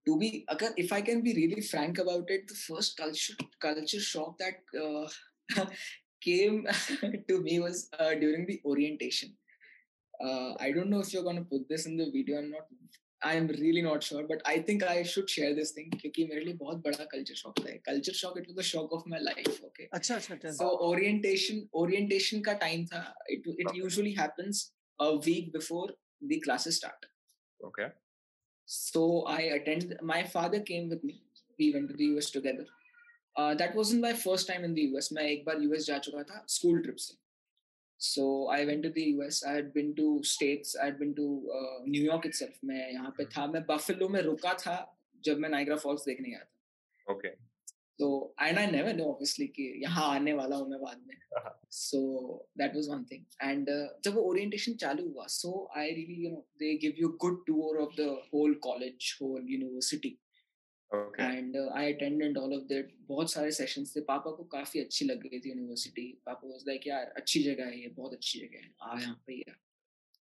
to 0.07 0.17
be 0.17 0.29
again, 0.47 0.73
if 0.83 0.91
I 0.93 1.01
can 1.07 1.23
be 1.27 1.33
really 1.37 1.61
frank 1.61 2.01
about 2.03 2.29
it, 2.35 2.47
the 2.51 2.57
first 2.59 2.95
culture 2.97 3.35
culture 3.65 4.01
shock 4.09 4.37
that 4.43 4.77
uh, 4.83 5.65
came 6.22 6.66
to 7.28 7.40
me 7.40 7.58
was 7.60 7.88
uh, 7.98 8.14
during 8.14 8.46
the 8.46 8.60
orientation. 8.64 9.34
Uh, 10.20 10.54
I 10.58 10.72
don't 10.72 10.90
know 10.90 11.00
if 11.00 11.12
you're 11.12 11.24
gonna 11.24 11.44
put 11.44 11.68
this 11.68 11.86
in 11.86 11.96
the 11.96 12.10
video. 12.10 12.38
I'm 12.38 12.50
not. 12.50 12.66
I 13.24 13.36
am 13.36 13.46
really 13.50 13.82
not 13.82 14.02
sure 14.02 14.22
but 14.26 14.42
I 14.46 14.60
think 14.68 14.82
I 14.84 15.04
should 15.10 15.28
share 15.28 15.54
this 15.54 15.76
thing 15.76 15.92
क्योंकि 16.00 16.24
मेरे 16.24 16.40
लिए 16.44 16.54
बहुत 16.54 16.82
बड़ा 16.84 17.04
culture 17.12 17.34
shock 17.34 17.58
था 17.58 17.70
culture 17.86 18.12
shock 18.12 18.38
it 18.38 18.48
was 18.48 18.56
the 18.56 18.62
shock 18.70 18.92
of 18.92 19.04
my 19.08 19.20
life 19.20 19.62
okay 19.64 19.84
अच्छा 19.84 20.14
अच्छा 20.14 20.34
tell. 20.34 20.52
सो 20.52 20.68
orientation 20.88 21.62
orientation 21.82 22.40
का 22.48 22.52
time 22.64 22.84
था 22.86 23.00
it 23.30 23.48
it 23.48 23.66
Okay. 23.66 23.76
Usually 23.78 24.12
happens 24.18 24.60
a 24.98 25.08
week 25.26 25.50
before 25.52 25.96
the 26.24 26.40
classes 26.44 26.76
start 26.76 27.06
Okay. 27.60 27.88
so 28.68 29.24
I 29.26 29.40
attend. 29.56 29.96
My 30.02 30.22
father 30.24 30.60
came 30.60 30.88
with 30.88 31.04
me. 31.04 31.14
We 31.58 31.72
went 31.74 31.88
to 31.90 31.96
the 31.96 32.06
US 32.14 32.30
together. 32.30 32.66
That 33.35 33.75
was 33.75 33.93
in 33.95 34.01
my 34.01 34.13
first 34.13 34.47
time 34.47 34.65
in 34.65 34.73
the 34.73 34.79
US 34.79 35.09
मैं 35.13 35.23
एक 35.23 35.45
बार 35.45 35.61
US 35.63 35.85
जा 35.85 35.97
चुका 35.97 36.23
था 36.23 36.43
school 36.49 36.79
trip 36.79 36.95
से। 36.95 37.15
So 37.99 38.23
I 38.53 38.65
went 38.65 38.83
to 38.83 38.89
the 38.89 38.97
US 38.97 39.43
I 39.47 39.61
been 39.75 39.93
to 39.93 40.21
states 40.25 40.75
I 40.77 40.91
been 41.01 41.13
to 41.13 41.27
New York 41.87 42.25
itself 42.25 42.59
मैं 42.65 42.91
यहाँ 42.91 43.13
पे 43.17 43.23
hmm. 43.23 43.37
था। 43.37 43.47
मैं 43.47 43.63
बफेलो 43.69 44.09
में 44.09 44.21
रुका 44.21 44.53
था 44.53 44.97
जब 45.25 45.39
मैं 45.39 45.49
नाइग्रा 45.49 45.75
फॉल्स 45.75 46.05
देखने 46.05 46.29
गया 46.29 46.39
था। 46.39 47.35
तो 47.99 48.35
I 48.39 48.51
I 48.51 48.67
never 48.71 48.95
know 48.95 49.03
obviously 49.05 49.45
कि 49.47 49.63
यहाँ 49.83 50.07
आने 50.15 50.33
वाला 50.33 50.55
हूँ 50.55 50.69
मैं 50.69 50.79
बाद 50.81 51.01
में। 51.07 51.17
So 51.71 51.99
that 52.57 52.75
was 52.75 52.87
one 52.89 53.03
thing 53.11 53.23
and 53.41 53.69
जब 54.03 54.13
वो 54.15 54.21
ओरिएंटेशन 54.29 54.73
चालू 54.83 55.07
हुआ 55.09 55.25
so 55.29 55.51
I 55.77 55.91
really 55.91 56.23
you 56.23 56.29
know 56.29 56.45
they 56.59 56.73
give 56.77 56.93
you 56.99 57.09
good 57.21 57.43
tour 57.47 57.77
of 57.81 57.95
the 57.99 58.07
whole 58.33 58.53
college 58.63 59.17
whole 59.21 59.45
university 59.49 60.17
And 61.20 61.56
I 61.56 61.92
attended 61.92 62.38
all 62.38 62.54
of 62.54 62.62
that 62.68 62.92
बहुत 63.08 63.32
सारे 63.32 63.50
सेशंस 63.52 63.94
थे 63.96 64.00
पापा 64.10 64.30
को 64.36 64.44
काफी 64.56 64.80
अच्छी 64.84 65.04
लग 65.04 65.26
रही 65.26 65.40
थी 65.44 65.48
यूनिवर्सिटी 65.50 66.06
पापा 66.26 66.48
वाज 66.48 66.64
लाइक 66.68 66.86
यार 66.86 67.12
अच्छी 67.22 67.42
जगह 67.42 67.66
है 67.66 67.80
ये 67.80 67.88
बहुत 67.96 68.12
अच्छी 68.14 68.38
जगह 68.40 68.64
है 68.64 68.72
आ 68.82 68.98
यहाँ 69.00 69.22
पे 69.26 69.34
यार 69.38 69.56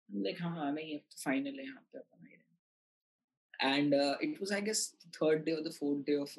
लाइक 0.09 0.41
हाँ 0.43 0.67
आना 0.67 0.81
ही 0.81 0.93
है 0.93 0.99
फाइनल 1.25 1.59
है 1.59 1.65
यहाँ 1.65 1.83
पे 1.93 1.99
अपना 1.99 2.29
ही 2.29 3.79
and 3.79 3.95
it 4.31 4.41
was 4.43 4.53
I 4.53 4.61
guess 4.69 4.85
third 5.21 5.45
day 5.45 5.53
और 5.53 5.63
the 5.69 5.73
fourth 5.79 6.05
day 6.07 6.17
of 6.27 6.39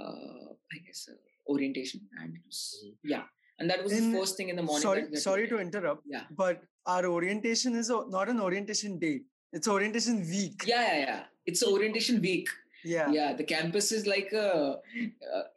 I 0.00 0.78
guess 0.86 1.08
orientation 1.52 2.02
and 2.22 2.34
it 2.38 2.42
was 2.48 2.58
Mhm. 2.86 2.90
yeah 3.12 3.22
and 3.62 3.70
that 3.72 3.80
was 3.84 3.92
In- 3.94 4.04
the 4.10 4.18
first 4.18 4.36
thing 4.40 4.50
in 4.52 4.58
the 4.60 4.64
morning 4.66 4.82
sorry 4.82 5.00
that- 5.04 5.14
that 5.14 5.22
sorry 5.22 5.44
we 5.46 5.48
to 5.52 5.56
did. 5.56 5.62
interrupt 5.68 6.04
yeah 6.12 6.26
but 6.40 6.60
our 6.92 7.08
orientation 7.12 7.78
is 7.80 7.88
a, 7.94 7.96
not 8.16 8.30
an 8.32 8.42
orientation 8.44 8.92
day 9.04 9.14
it's 9.52 9.70
orientation 9.72 10.20
week 10.34 10.66
yeah 10.72 10.84
yeah 10.90 11.00
yeah 11.06 11.24
it's 11.52 11.64
orientation 11.70 12.20
week 12.26 12.52
yeah 12.52 12.63
या 12.85 13.31
the 13.33 13.45
campus 13.49 13.91
is 13.93 14.07
like 14.09 14.29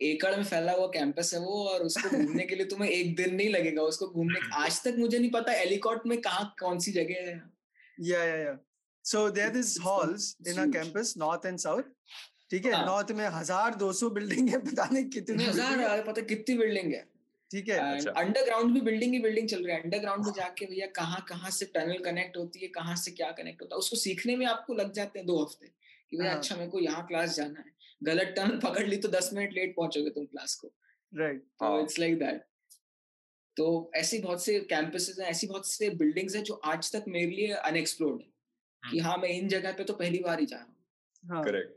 एकड़ 0.02 0.34
में 0.36 0.44
फैला 0.44 0.72
हुआ 0.72 0.86
campus 0.94 1.32
है 1.34 1.40
वो 1.40 1.64
और 1.68 1.82
उसको 1.82 2.16
घूमने 2.16 2.44
के 2.46 2.56
लिए 2.56 2.66
तुम्हें 2.66 2.90
एक 2.90 3.14
दिन 3.16 3.34
नहीं 3.34 3.48
लगेगा। 3.50 3.82
उसको 3.82 4.06
घूमने 4.08 4.40
आज 4.64 4.80
तक 4.84 4.94
मुझे 4.98 5.18
नहीं 5.18 5.30
पता 5.30 5.52
एलिकॉट 5.60 6.06
में 6.06 6.20
कहाँ 6.20 6.54
कौन 6.60 6.78
सी 6.78 6.92
जगह 6.92 7.28
है। 7.28 7.36
Yeah 7.98 8.24
yeah 8.30 8.40
yeah. 8.44 8.56
So 9.04 9.20
there 9.30 9.50
It's- 9.50 9.60
is 9.60 9.76
it's 9.76 9.84
halls 9.84 10.24
it's 10.40 10.52
in 10.52 10.58
our 10.58 10.66
huge. 10.66 10.74
campus 10.78 11.14
north 11.24 11.46
and 11.52 11.64
south. 11.66 11.94
ठीक 12.50 12.66
है 12.66 12.72
हाँ। 12.72 12.84
नॉर्थ 12.86 13.10
में 13.12 13.26
हज़ार 13.28 13.74
दो 13.80 13.92
सौ 13.92 14.08
बिल्डिंग 14.10 14.48
है 14.48 14.58
पता 14.66 14.88
नहीं 14.92 15.04
कितने 15.14 15.44
हज़ार 15.48 15.80
है, 15.80 16.02
पता 16.04 16.22
कितनी 16.28 16.56
बिल्डिंग 16.58 16.92
है। 16.94 17.00
ठीक 17.50 17.68
है। 17.68 17.78
अंडरग्राउंड 18.22 18.72
भी 18.74 18.80
बिल्डिंग 18.86 19.12
ही 19.14 19.18
बिल्डिंग 19.20 19.48
चल 19.48 19.64
रही 19.64 19.74
है। 19.74 19.82
अंडरग्राउंड 19.82 20.24
में 20.26 20.32
जाके 20.36 20.66
भैया 20.66 20.86
कहाँ 20.96 21.24
कहाँ 21.28 21.50
से 21.50 21.66
टनल 21.74 21.98
कनेक्ट 22.04 22.36
होती 22.36 22.60
है 22.60 22.68
कहाँ 22.74 22.96
से 23.02 23.10
क्या 23.10 23.30
कनेक्ट 23.38 23.62
होता 23.62 23.74
है 23.74 23.78
उसको 23.78 23.96
सीखने 23.96 24.36
में 24.36 24.46
आपको 24.46 24.74
लग 24.74 24.92
जाते 24.92 25.18
हैं 25.18 25.26
दो 25.26 25.42
हफ़्ते। 25.42 25.70
कि 26.12 26.16
भैया 26.16 26.30
हाँ। 26.30 26.38
अच्छा 26.38 26.56
मेरे 26.56 26.70
को 26.70 26.80
यहाँ 26.80 27.06
क्लास 27.06 27.36
जाना 27.36 27.60
है। 27.60 27.72
गलत 28.02 28.34
टनल 28.36 28.58
पकड़ 28.64 28.86
ली 28.86 28.96
तो 28.96 29.08
दस 29.08 29.30
मिनट 29.34 29.52
लेट 29.54 29.74
पहुंचोगे 29.76 30.10
तुम 30.10 30.24
क्लास 30.26 30.54
को। 30.54 30.72
राइट 31.12 31.40
तो 31.40 31.66
हाँ। 31.66 31.82
इट्स 31.82 31.98
लाइक 31.98 32.18
दैट 32.18 32.44
तो 33.56 33.90
ऐसी 33.96 34.18
बहुत 34.18 34.44
से 34.44 34.58
कैंपसेस 34.60 35.16
हैं 35.20 35.26
ऐसी 35.26 35.46
बहुत 35.46 35.68
से 35.68 35.90
बिल्डिंग्स 35.90 36.34
हैं 36.36 36.42
जो 36.42 36.54
आज 36.54 36.92
तक 36.92 37.04
मेरे 37.08 37.30
लिए 37.30 37.52
अनएक्सप्लोर्ड 37.52 38.20
है। 38.22 38.28
कि 38.82 38.98
हाँ 38.98 39.16
मैं 39.16 39.28
इन 39.28 39.48
जगह 39.48 39.72
पे 39.72 39.84
तो 39.84 39.94
पहली 39.94 40.18
बार 40.18 40.40
ही 40.40 40.46
जा 40.46 40.56
रहा 40.56 40.64
हूँ। 40.64 40.74
हाँ। 41.24 41.42
Correct. 41.44 41.72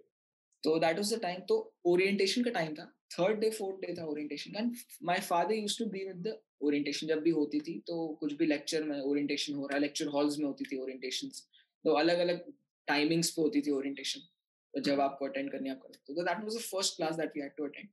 तो 0.63 0.77
दैट 0.79 0.97
वाज 0.97 1.13
द 1.13 1.19
टाइम 1.21 1.39
तो 1.41 1.55
ओरिएंटेशन 1.85 2.43
का 2.43 2.51
टाइम 2.51 2.73
था। 2.75 2.85
थर्ड 3.11 3.39
डे 3.39 3.49
फोर्थ 3.49 3.79
डे 3.81 3.93
था 3.93 4.05
orientation 4.05 4.55
and 4.55 4.75
my 5.03 5.19
father 5.19 5.53
used 5.53 5.79
to 5.79 5.85
be 5.85 6.05
with 6.07 6.17
the 6.27 6.37
orientation 6.61 7.07
जब 7.07 7.21
भी 7.21 7.29
होती 7.29 7.59
थी 7.59 7.77
तो 7.87 8.07
कुछ 8.19 8.33
भी 8.33 8.45
लेक्चर 8.45 8.83
में 8.83 8.99
ओरिएंटेशन 9.01 9.53
हो 9.53 9.65
रहा 9.67 9.75
है 9.75 9.81
लेक्चर 9.81 10.07
हॉल्स 10.07 10.37
में 10.39 10.45
होती 10.45 10.65
थी 10.65 10.77
ओरिएंटेशंस 10.77 11.47
तो 11.85 11.93
अलग 11.93 12.19
अलग 12.19 12.43
टाइमिंग्स 12.87 13.29
पे 13.29 13.41
होती 13.41 13.61
थी 13.61 13.71
ओरिएंटेशन 13.71 14.27
तो 14.73 14.81
जब 14.81 15.01
आपको 15.01 15.25
अटेंड 15.25 15.51
करनी 15.51 15.69
है 15.69 15.75
आप 15.75 15.81
करते 15.81 16.13
तो 16.13 16.23
that 16.23 16.43
was 16.43 16.55
the 16.55 16.59
first 16.61 16.95
class 16.97 17.15
that 17.15 17.31
we 17.35 17.41
had 17.41 17.55
to 17.57 17.65
attend. 17.65 17.87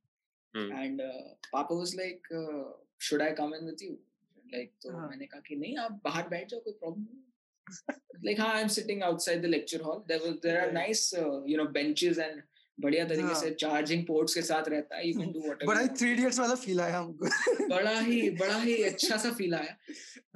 And 0.72 1.00
पापा 1.52 1.74
was 1.74 1.94
like 1.96 2.28
should 3.00 3.22
I 3.22 3.32
come 3.40 3.54
in 3.54 3.64
with 3.66 3.82
you 3.82 3.98
like 4.54 4.72
तो 4.82 4.92
हाँ. 4.92 5.08
मैंने 5.08 5.26
कहा 5.26 5.40
कि 5.48 5.56
नहीं 5.56 5.76
आप 5.76 6.00
बाहर 6.04 6.28
बैठ 6.28 6.48
जाओ 6.50 6.60
कोई 6.60 6.72
प्रॉब्लम 6.72 7.06
नहीं 7.66 8.34
like 8.34 8.40
हाँ 8.40 8.54
I 8.54 8.62
am 8.62 8.68
sitting 8.74 9.02
outside 9.02 9.42
the 9.42 9.46
lecture 9.46 9.80
hall 9.80 10.04
there 10.08 10.20
was 10.20 10.34
there 10.42 10.58
are 10.58 10.72
nice 10.72 11.10
you 11.14 11.56
know 11.56 11.64
benches 11.72 12.18
and 12.18 12.42
बढ़िया 12.78 13.04
तरीके 13.08 13.26
हाँ. 13.26 13.40
से 13.40 13.50
चार्जिंग 13.50 14.04
पोर्ट्स 14.06 14.34
के 14.34 14.42
साथ 14.42 14.68
रहता 14.68 14.96
है 14.96 15.08
यू 15.08 15.18
कैन 15.18 15.32
डू 15.32 15.40
व्हाटएवर 15.40 15.74
बड़ा 15.74 15.86
थ्री 15.94 16.10
इडियट्स 16.12 16.38
वाला 16.40 16.54
फील 16.54 16.80
आया 16.80 16.98
हमको। 16.98 17.66
बड़ा 17.68 17.98
ही 18.00 18.30
बड़ा 18.30 18.58
ही 18.58 18.82
अच्छा 18.90 19.16
सा 19.16 19.32
फील 19.32 19.54
आया। 19.54 19.76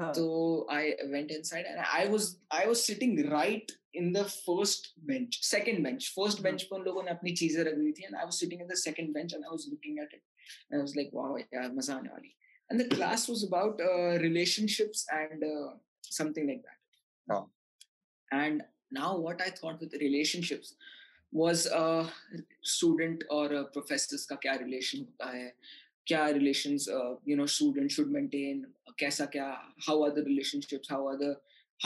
हाँ, 0.00 0.12
तो 0.12 0.66
I 0.70 0.90
went 1.06 1.30
inside 1.30 1.66
and 1.66 1.78
I 1.78 2.08
was 2.08 2.34
I 2.52 2.66
was 2.66 2.76
sitting 2.76 3.18
right 3.30 3.72
In 3.95 4.11
the 4.13 4.23
first 4.27 4.93
bench 5.07 5.39
second 5.43 5.83
bench 5.83 6.07
first 6.15 6.37
हाँ. 6.37 6.43
बेंच 6.43 6.63
पर 6.63 6.75
उन 6.77 6.83
लोगों 6.85 7.03
ने 7.03 7.11
अपनी 7.11 7.31
चीजें 7.41 7.63
रख 7.63 7.75
दी 7.75 7.91
थी 7.91 8.03
and 8.05 8.15
I 8.15 8.23
was 8.23 8.33
sitting 8.39 8.61
in 8.61 8.67
the 8.67 8.75
second 8.83 9.13
bench 9.13 9.33
and 9.33 9.43
I 9.43 9.49
was 9.49 9.67
looking 9.69 9.99
at 9.99 10.13
it 10.13 10.21
and 10.21 10.73
I 10.73 10.79
was 10.79 10.95
like 10.97 11.09
wow 11.13 11.37
यार 11.37 11.71
मजा 11.73 11.95
आने 11.95 12.09
वाली 12.09 12.33
and 12.71 12.81
the 12.81 12.93
class 12.93 13.29
was 13.29 13.43
about 13.45 13.81
relationships 14.27 15.05
and 15.19 15.43
uh, 15.43 15.69
something 16.19 16.47
like 16.47 16.63
that 16.63 17.33
हाँ. 17.33 17.43
and 18.31 18.63
now 18.91 19.09
what 19.17 19.41
i 19.41 19.49
thought 19.49 19.81
with 19.85 19.93
relationships 20.01 20.75
was 21.33 21.67
uh, 21.67 22.07
student 22.61 23.23
or 23.29 23.45
uh, 23.53 23.65
professors 23.77 24.25
का 24.25 24.35
क्या 24.45 24.57
relation 24.59 24.99
होता 24.99 25.29
है 25.31 25.51
क्या 26.07 26.25
relations 26.37 26.87
uh, 26.97 27.15
you 27.25 27.37
know 27.39 27.47
students 27.57 27.99
should 27.99 28.11
maintain 28.17 28.65
कैसा 28.99 29.25
क्या 29.35 29.47
how 29.87 29.95
are 30.03 30.11
the 30.11 30.23
relationships 30.27 30.89
how 30.89 31.05
are 31.07 31.17
the 31.17 31.33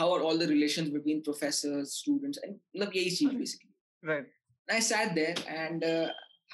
how 0.00 0.08
are 0.14 0.22
all 0.26 0.38
the 0.42 0.48
relations 0.50 0.90
between 0.98 1.22
professors 1.28 1.94
students 2.02 2.38
and 2.46 2.58
मतलब 2.76 2.92
यही 2.96 3.10
चीज 3.16 3.28
Okay. 3.30 3.38
basically 3.44 3.72
right 4.12 4.28
I 4.68 4.80
sat 4.88 5.14
there 5.14 5.34
and 5.62 5.84
uh, 5.84 6.08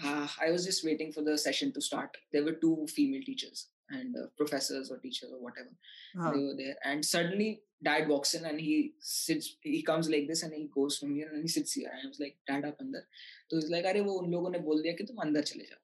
uh, 0.09 0.27
I 0.47 0.51
was 0.55 0.65
just 0.69 0.85
waiting 0.89 1.11
for 1.17 1.23
the 1.27 1.35
session 1.43 1.73
to 1.77 1.81
start. 1.87 2.17
There 2.33 2.45
were 2.47 2.55
two 2.65 2.77
female 2.93 3.25
teachers 3.27 3.61
and 3.99 4.17
uh, 4.21 4.27
professors 4.41 4.91
or 4.91 4.97
teachers 5.03 5.31
or 5.37 5.41
whatever. 5.47 5.73
हाँ 6.21 6.33
They 6.35 6.43
were 6.47 6.57
there, 6.61 6.77
and 6.91 7.05
suddenly 7.11 7.49
dad 7.89 8.09
walks 8.13 8.33
in 8.39 8.47
and 8.51 8.63
he 8.69 8.77
sits. 9.11 9.51
He 9.75 9.83
comes 9.91 10.09
like 10.15 10.27
this 10.31 10.43
and 10.49 10.57
he 10.59 10.63
goes 10.79 10.99
from 11.03 11.15
here 11.19 11.29
and 11.33 11.43
he 11.49 11.53
sits 11.57 11.75
here. 11.81 11.91
And 11.93 12.07
I 12.07 12.09
was 12.15 12.21
like, 12.25 12.37
Dad, 12.53 12.65
आप 12.71 12.83
अंदर. 12.87 13.05
तो 13.51 13.61
he's 13.61 13.71
like, 13.77 13.87
अरे 13.93 14.01
वो 14.09 14.15
उन 14.23 14.31
लोगों 14.37 14.51
ने 14.57 14.59
बोल 14.71 14.83
दिया 14.87 14.95
कि 15.01 15.05
तुम 15.13 15.23
अंदर 15.27 15.43
चले 15.53 15.69
जाओ. 15.73 15.83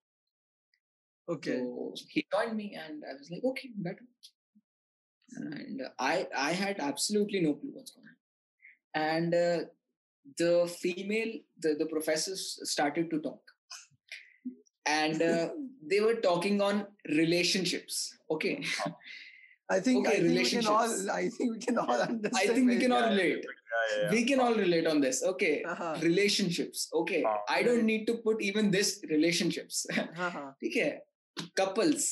okay 1.28 1.58
So 1.58 1.94
he 2.16 2.26
joined 2.32 2.56
me 2.56 2.68
and 2.86 3.04
I 3.10 3.14
was 3.20 3.30
like, 3.30 3.44
okay, 3.52 3.70
better. 3.76 4.08
and 5.35 5.81
I 5.99 6.27
I 6.35 6.51
had 6.51 6.79
absolutely 6.79 7.41
no 7.41 7.53
clue 7.53 7.71
what's 7.73 7.91
going 7.91 8.07
on. 8.07 8.15
And 8.95 9.33
uh, 9.33 9.59
the 10.37 10.67
female 10.79 11.33
the, 11.59 11.75
the 11.75 11.85
professors 11.85 12.59
started 12.63 13.09
to 13.11 13.19
talk, 13.19 13.41
and 14.85 15.21
uh, 15.21 15.49
they 15.89 16.01
were 16.01 16.15
talking 16.15 16.61
on 16.61 16.87
relationships. 17.07 18.17
Okay. 18.31 18.63
I 19.71 19.79
think, 19.79 20.07
okay, 20.07 20.17
I 20.17 20.21
think 20.21 20.33
we 20.33 20.49
can 20.49 20.67
all. 20.67 21.11
I 21.11 21.29
think 21.29 21.53
we 21.53 21.59
can 21.59 21.77
all 21.77 21.91
understand. 21.91 22.35
I 22.35 22.53
think 22.53 22.67
we 22.67 22.77
can 22.79 22.91
all 22.91 23.09
relate. 23.09 23.45
Yeah, 23.45 24.01
yeah. 24.01 24.11
We 24.11 24.23
can 24.23 24.39
all 24.39 24.55
relate 24.55 24.87
on 24.87 24.99
this. 24.99 25.23
Okay, 25.23 25.63
uh-huh. 25.63 25.97
relationships. 26.01 26.89
Okay, 26.91 27.23
uh-huh. 27.23 27.37
I 27.47 27.61
don't 27.61 27.83
need 27.83 28.07
to 28.07 28.15
put 28.15 28.41
even 28.41 28.71
this 28.71 29.03
relationships. 29.09 29.85
uh-huh. 29.95 30.51
okay, 30.65 31.01
couples 31.57 32.05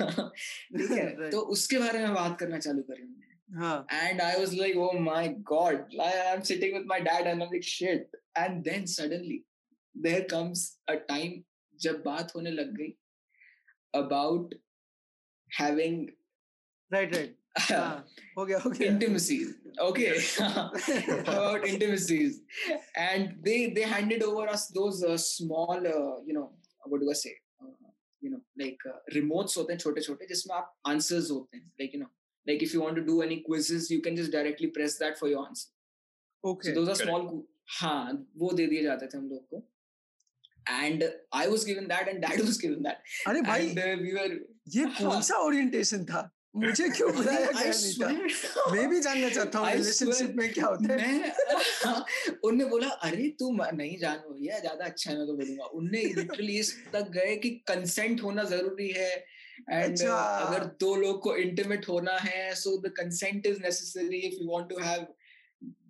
ठीक 0.00 0.90
है 0.90 1.06
Right. 1.16 1.30
तो 1.32 1.40
उसके 1.56 1.78
बारे 1.78 1.98
में 2.06 2.14
बात 2.14 2.38
करना 2.40 2.58
चालू 2.66 2.82
करी 2.90 3.02
हमने 3.02 3.28
हाँ 3.60 3.76
and 3.98 4.20
I 4.24 4.32
was 4.40 4.52
like 4.62 4.76
oh 4.86 4.92
my 5.06 5.22
god 5.52 5.94
like, 6.00 6.18
I'm 6.32 6.42
sitting 6.50 6.74
with 6.78 6.84
my 6.92 6.98
dad 7.08 7.26
and 7.30 7.42
I'm 7.46 7.50
like 7.54 7.64
shit 7.70 8.12
and 8.42 8.64
then 8.70 8.86
suddenly 8.96 9.38
there 10.06 10.24
comes 10.34 10.62
a 10.94 10.96
time 11.12 11.38
जब 11.84 12.02
बात 12.04 12.32
होने 12.36 12.50
लग 12.50 12.72
गई 12.78 12.92
about 13.94 14.54
having 15.58 16.00
right 16.94 17.14
right 17.16 17.36
हाँ 17.58 18.06
हो 18.38 18.44
गया 18.46 18.58
हो 18.64 18.70
गया 18.70 18.90
intimacies 18.92 19.48
okay 19.88 20.10
about 21.18 21.66
intimacies 21.70 22.36
and 23.08 23.32
they 23.46 23.58
they 23.78 23.86
handed 23.94 24.22
over 24.22 24.44
us 24.56 24.66
those 24.78 25.02
uh, 25.12 25.16
small 25.16 25.86
uh, 25.94 26.14
you 26.28 26.36
know 26.38 26.48
what 26.86 27.00
do 27.04 27.10
i 27.10 27.16
say 27.22 27.34
you 28.24 28.30
know 28.30 28.38
like 28.58 28.82
remotes 29.14 29.58
होते 29.58 29.72
हैं 29.72 29.80
छोटे 29.80 30.00
छोटे 30.00 30.26
जिसमें 30.26 30.56
आप 30.56 30.74
आंसर्स 30.86 31.30
होते 31.30 31.56
हैं। 31.56 31.66
Like 31.80 31.94
you 31.94 32.00
know 32.00 32.06
like 32.46 32.62
if 32.62 32.74
you 32.74 32.80
want 32.82 32.96
to 32.96 33.02
do 33.04 33.22
any 33.22 33.36
quizzes 33.48 33.90
you 33.92 34.00
can 34.04 34.16
just 34.16 34.32
directly 34.32 34.68
press 34.78 34.98
that 34.98 35.16
for 35.18 35.30
your 35.30 35.46
answer 35.46 36.48
okay 36.48 36.74
so 36.74 36.94
small 36.94 37.42
हाँ 37.80 38.26
वो 38.36 38.52
दे 38.52 38.66
दिए 38.66 38.82
जाते 38.82 39.06
थे 39.06 39.18
हम 39.18 39.28
लोग 39.28 39.46
को। 39.48 39.66
And 40.70 41.04
I 41.34 41.46
was 41.46 41.66
given 41.66 41.86
that 41.86 42.08
and 42.08 42.18
dad 42.26 42.40
was 42.40 42.60
given 42.62 42.82
that 42.82 43.02
अरे 43.28 43.40
भाई 43.42 43.68
and, 43.68 43.78
uh, 43.78 43.96
we 44.04 44.14
were, 44.18 44.30
ये 44.76 44.84
हाँ। 44.84 45.10
कौन 45.10 45.22
सा 45.22 45.38
ओरिएंटेशन 45.38 46.04
था? 46.04 46.20
मुझे 46.54 46.88
क्यों 46.88 47.12
बुलाया 47.16 47.50
गया 47.50 47.72
नहीं 47.72 47.92
था? 47.94 48.70
मैं 48.72 48.88
भी 48.90 49.00
जानना 49.00 49.28
चाहता 49.28 49.58
हूँ 49.58 49.70
रिलेशनशिप 49.72 50.34
में 50.36 50.52
क्या 50.52 50.66
होता 50.66 50.94
है। 50.94 51.12
मैं 51.12 52.34
उनने 52.44 52.64
बोला 52.64 52.88
अरे 53.08 53.28
तू 53.38 53.50
नहीं 53.52 53.98
जान 53.98 54.16
भैया 54.18 54.58
ज़्यादा 54.58 54.84
अच्छा 54.84 55.10
है 55.10 55.16
मैं 55.18 55.26
तो 55.26 55.34
बोलूँगा। 55.34 55.64
उनने 55.64 56.02
लिटरली 56.14 56.58
इस 56.58 56.74
तक 56.92 57.10
गए 57.10 57.36
कि 57.36 57.50
कंसेंट 57.68 58.22
होना 58.22 58.44
ज़रूरी 58.44 58.88
है। 58.88 59.10
एंड 59.70 59.92
अच्छा. 59.92 60.16
अगर 60.16 60.64
दो 60.80 60.94
लोग 60.96 61.20
को 61.22 61.36
इंटीमेट 61.36 61.88
होना 61.88 62.16
है 62.18 62.54
so 62.54 62.76
the 62.80 62.92
consent 62.96 63.46
is 63.46 63.60
necessary 63.62 64.18
if 64.18 64.42
you 64.42 64.48
want 64.52 64.68
to 64.70 64.78
have 64.78 65.06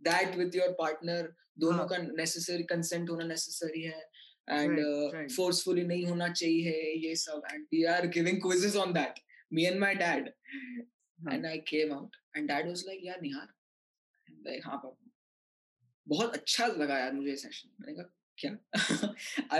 that 0.08 0.36
with 0.36 0.56
your 0.56 0.68
partner 0.80 1.32
दोनों 1.58 1.78
हाँ. 1.78 1.86
का 1.88 1.98
नेसेसरी 1.98 2.62
कंसेंट 2.64 3.10
होना 3.10 3.26
नेसेसरी 3.26 3.82
है। 3.82 4.08
एंड 4.50 5.30
फोर्सफुली 5.36 5.84
नहीं 5.84 6.04
होना 6.04 6.28
चाहिए 6.32 6.94
ये 7.08 7.14
सब। 7.16 7.42
And 7.52 7.64
we 7.72 7.84
are 7.94 8.06
giving 8.18 8.40
quizzes 8.42 8.76
on 8.76 8.92
that 8.92 9.20
me 9.52 9.66
and 9.66 9.80
my 9.80 9.94
dad. 9.94 10.32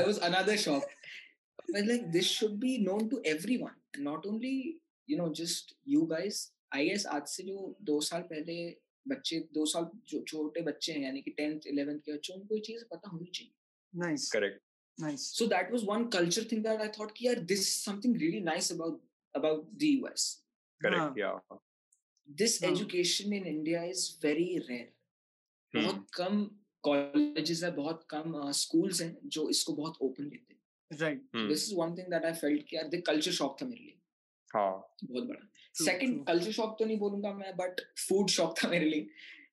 दो 9.54 9.66
साल 9.66 9.84
छोटे 10.22 10.62
बच्चे 10.62 10.92
हैं 10.92 11.12
उनको 12.34 12.56
पता 12.84 13.08
होनी 13.08 13.30
चाहिए। 13.34 13.52
Correct. 20.80 21.16
Yeah. 21.16 21.58
This 22.28 22.62
education 22.62 23.32
in 23.32 23.46
India 23.46 23.82
is 23.84 24.02
very 24.22 24.48
rare. 24.68 24.88
Hmm. 25.74 25.82
बहुत 25.82 26.06
कम 26.14 26.44
कॉलेजेस 26.84 27.62
है 27.64 27.70
बहुत 27.74 28.06
कम 28.10 28.34
स्कूल्स 28.58 29.00
हैं 29.02 29.16
जो 29.34 29.48
इसको 29.50 29.72
बहुत 29.74 29.98
ओपन 30.02 30.24
लेते 30.24 30.54
हैं। 30.54 30.98
Right 31.00 31.36
this 31.48 31.68
is 31.68 31.74
one 31.78 31.94
thing 31.96 32.06
that 32.12 32.24
I 32.24 32.32
felt 32.40 32.62
कि 32.68 32.76
यार 32.76 32.88
द 32.88 33.02
कल्चर 33.06 33.32
शॉक 33.32 33.56
था 33.62 33.66
मेरे 33.66 33.82
लिए। 33.82 33.98
हाँ। 34.50 34.72
बहुत 35.04 35.24
बड़ा। 35.24 35.46
सेकंड 35.84 36.24
कल्चर 36.26 36.52
शॉक 36.52 36.76
तो 36.78 36.84
नहीं 36.84 36.98
बोलूँगा 36.98 37.32
मैं 37.34 37.52
बट 37.56 37.80
फ़ूड 38.08 38.30
शॉक 38.36 38.54
था 38.58 38.68
मेरे 38.68 38.88
लिए। 38.90 39.08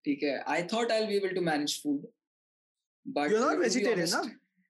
ठीक 0.05 0.23
है 0.23 0.37
I 0.53 0.63
thought 0.73 0.91
I 0.91 0.99
will 0.99 1.09
be 1.09 1.15
able 1.15 1.35
to 1.35 1.41
manage 1.49 1.81
food 1.83 2.07
but 3.05 3.31
you 3.31 3.37
are 3.37 3.49
not 3.49 3.63
vegetarian 3.63 4.09
ना? 4.09 4.21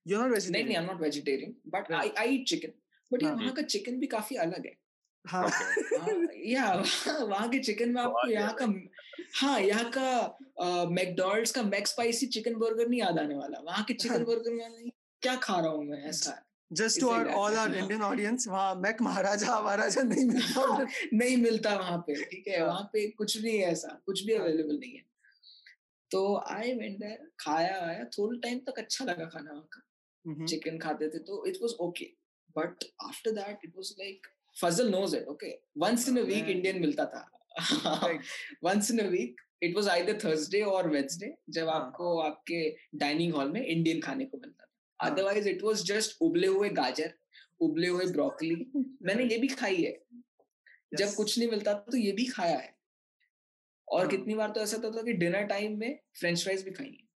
यू 0.06 0.18
आर 0.18 0.24
नॉट 0.24 0.34
वेजिटेरियन 0.34 0.54
नहीं 0.54 0.66
नहीं 0.66 0.78
I 0.78 0.84
am 0.84 0.90
not 0.92 1.02
vegetarian 1.02 1.56
but 1.76 1.92
I 2.02 2.10
I 2.18 2.36
eat 2.36 2.48
chicken 2.50 2.74
but 3.12 3.24
ये 3.24 3.32
वहाँ 3.32 3.54
का 3.54 3.62
चिकन 3.76 4.00
भी 4.00 4.08
काफ़ी 4.18 4.36
अलग 4.48 4.66
है। 4.66 4.76
हाँ, 5.28 5.50
हाँ। 5.50 6.28
या 6.48 6.66
वहाँ 7.22 7.48
के 7.50 7.60
चिकन 7.60 7.90
में 7.94 8.02
आपको 8.02 8.28
यहाँ 8.32 8.54
का 8.62 8.66
हाँ 9.40 9.60
यहाँ 9.62 9.90
का 9.98 10.88
मैकडोनल्ड्स 10.90 11.52
का 11.52 11.62
मैक 11.64 11.88
स्पाइसी 11.88 12.28
चिकन 12.36 12.56
बर्गर 12.60 12.88
नहीं 12.88 13.00
याद 13.00 13.20
आने 13.20 13.36
वाला। 13.36 13.60
वहाँ 13.60 13.84
के 13.84 13.94
चिकन 13.94 14.24
बर्गर 14.24 14.54
में 14.54 14.90
क्या 15.22 15.36
खा 15.44 15.60
रहा 15.60 15.72
हूँ 15.72 15.86
मैं 15.86 16.04
ऐसा? 16.10 16.36
Just 16.72 17.00
to 17.02 17.10
our 17.10 17.28
all 17.34 17.56
our 17.58 17.76
Indian 17.78 18.02
audience 18.04 18.48
वहाँ 18.48 18.74
मैक 18.76 19.02
महाराजा 19.02 19.60
महाराजा 19.62 20.02
नहीं 20.04 20.26
मिलता 20.32 20.86
नहीं 21.14 21.38
मिलता 21.38 21.76
वहाँ 21.76 21.98
पे 22.08 22.16
ठीक 22.24 22.48
है? 22.48 22.60
हाँ। 22.60 22.68
वहाँ 22.68 22.90
पे 22.94 23.08
कुछ 23.18 23.38
भी 23.38 23.58
है 23.58 23.72
ऐसा 23.72 24.00
कुछ 24.06 24.24
भी 24.26 24.34
अवेलेबल 24.34 24.70
हाँ। 24.72 24.80
नहीं 24.80 24.96
है। 24.96 25.06
तो 26.12 26.22
आई 26.50 26.74
वेंट 26.74 26.98
देयर 27.00 27.30
खाया 27.40 27.80
आया 27.86 28.04
थोड़ा 28.18 28.40
टाइम 28.44 28.60
तक 28.68 28.80
अच्छा 28.80 29.06
लगा 29.06 29.26
खाना 29.26 29.52
वहाँ 29.52 29.68
का। 29.74 30.46
चिकन 30.46 30.78
खाते 30.80 31.08
थे 31.10 31.20
तो 31.28 31.46
it 31.48 31.58
was 31.62 31.74
okay 31.82 32.06
but 32.56 32.84
after 33.04 33.32
that 33.32 33.60
it 33.66 33.74
was 33.76 33.94
like 34.00 34.28
Fazal 34.62 34.90
knows 34.90 35.14
it. 35.14 35.26
Okay, 35.30 35.56
once 35.76 36.08
in 36.08 36.18
a 36.18 36.24
week 36.30 36.48
Indian 36.50 36.80
मिलता 36.82 37.06
था. 37.06 37.24
Once 38.64 38.92
in 38.92 39.00
a 39.00 39.10
week 39.12 39.42
it 39.62 39.76
was 39.76 39.88
either 39.88 40.16
Thursday 40.24 40.64
or 40.64 40.82
Wednesday 40.94 41.30
जब 41.50 41.70
आपको 41.70 42.18
आपके 42.22 42.62
डाइनिंग 42.96 43.34
हॉल 43.34 43.52
में 43.52 43.62
Indian 43.66 44.02
खाने 44.02 44.26
को 44.26 44.38
मिलता 44.38 44.64
था. 44.64 45.10
अदरवाइज़ 45.10 45.50
इट 45.50 45.64
was 45.64 45.84
जस्ट 45.86 46.18
उबले 46.22 46.48
हुए 46.48 46.70
गाजर, 46.80 47.14
उबले 47.62 47.88
हुए 47.88 48.06
ब्रोकली. 48.12 48.56
मैंने 48.76 49.24
ये 49.24 49.38
भी 49.38 49.48
खाई 49.48 49.82
है. 49.84 49.94
जब 50.94 51.14
कुछ 51.14 51.38
नहीं 51.38 51.50
मिलता 51.50 51.74
तो 51.74 51.98
ये 51.98 52.12
भी 52.12 52.26
खाया 52.26 52.58
है. 52.58 52.76
और 53.88 54.08
कितनी 54.08 54.36
बार 54.36 54.52
तो 54.52 54.62
ऐसा 54.62 54.78
होता 54.78 54.98
था 54.98 55.04
कि 55.04 55.14
डिनर 55.14 55.44
टाइम 55.48 55.78
में 55.80 56.00
फ्रेंच 56.20 56.44
फ्राइज 56.44 56.64
भी 56.64 56.72
खाई 56.72 56.88
है. 56.88 57.07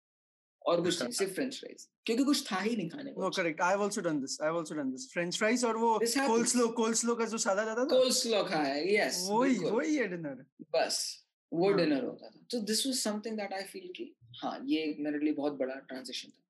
और 0.67 0.81
कुछ 0.81 1.01
नहीं 1.01 1.11
सिर्फ़ 1.11 1.33
फ्रेंच 1.33 1.59
फ्राइज 1.59 1.87
क्योंकि 2.05 2.23
कुछ 2.23 2.51
था 2.51 2.59
ही 2.59 2.75
नहीं 2.75 2.89
खाने 2.89 3.11
को 3.11 3.29
correct 3.29 3.61
I 3.61 3.69
have 3.69 3.83
also 3.83 4.01
done 4.01 4.19
this 4.21 4.41
I 4.41 4.47
have 4.47 4.57
also 4.57 4.75
done 4.75 4.91
this 4.91 5.11
French 5.13 5.37
fries 5.37 5.65
और 5.65 5.77
वो 5.77 5.99
कोल्स्लो 6.27 6.67
कोल्स्लो 6.67 7.15
का 7.15 7.25
जो 7.25 7.37
सादा 7.37 7.63
जाता 7.63 7.81
था। 7.81 7.87
कोल्स्लो 7.87 8.43
खाया 8.43 9.05
यस 9.05 9.27
वही 9.31 9.57
वही 9.57 9.95
है 9.95 10.07
डिनर 10.07 10.45
बस 10.75 11.25
वो 11.53 11.71
डिनर 11.71 11.93
हाँ। 11.93 12.01
होता 12.01 12.29
था। 12.29 12.45
तो 12.51 12.59
this 12.59 12.85
was 12.87 12.95
something 12.95 13.37
that 13.37 13.53
I 13.53 13.63
feel 13.63 13.91
कि 13.95 14.15
हाँ 14.43 14.59
ये 14.65 14.95
मेरे 14.99 15.19
लिए 15.19 15.33
बहुत 15.33 15.53
बड़ा 15.53 15.75
ट्रांजिशन 15.75 16.29
था 16.29 16.43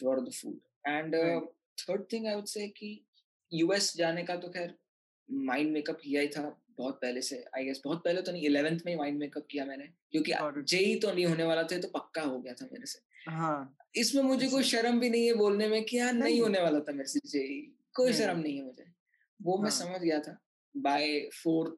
for 0.00 0.20
the 0.20 0.32
food 0.32 0.60
and 0.88 1.14
third 1.78 2.04
thing 2.12 2.26
I 2.26 2.34
would 2.34 2.46
say 2.46 2.68
कि 2.68 3.06
यूएस 3.52 3.96
जाने 3.96 4.22
का 4.22 4.36
तो 4.36 4.48
खैर 4.48 4.74
माइंड 5.30 5.72
मेकअप 5.72 5.98
किया 6.02 6.20
ही 6.20 6.28
था 6.28 6.60
बहुत 6.78 6.94
पहले 6.94 7.22
से 7.22 7.44
आई 7.56 7.64
गेस 7.64 7.80
बहुत 7.84 8.04
पहले 8.04 8.22
तो 8.22 8.32
नहीं 8.32 8.42
इलेवेंथ 8.42 8.80
में 8.86 8.96
माइंड 8.96 9.18
मेकअप 9.18 9.46
किया 9.50 9.64
मैंने 9.64 9.84
क्योंकि 10.12 10.32
जेई 10.62 10.98
तो 10.98 11.12
नहीं 11.12 11.26
होने 11.26 11.44
वाला 11.44 11.62
था 11.62 11.78
तो 11.78 11.88
पक्का 11.88 12.22
हो 12.22 12.38
गया 12.38 12.54
था 12.54 12.68
मेरे 12.72 12.86
से। 12.86 13.13
हाँ। 13.26 13.76
इसमें 13.96 14.22
मुझे 14.22 14.48
कोई 14.48 14.62
शर्म 14.62 15.00
भी 15.00 15.10
नहीं 15.10 15.26
है 15.26 15.34
बोलने 15.34 15.68
में 15.68 15.84
कि 15.84 15.98
यार 15.98 16.12
नहीं 16.12 16.40
होने 16.40 16.60
वाला 16.60 16.80
था 16.80 16.92
मेरे 16.92 17.08
से 17.08 17.20
जेई 17.28 17.60
कोई 17.94 18.12
शर्म 18.12 18.38
नहीं। 18.38 18.56
है 18.56 18.64
मुझे। 18.64 18.84
वो 19.40 19.56
मैं 19.58 19.70
हाँ। 19.70 19.78
समझ 19.78 20.00
गया 20.00 20.18
था 20.18 20.38
बाय 20.74 21.18
फोर्थ 21.42 21.76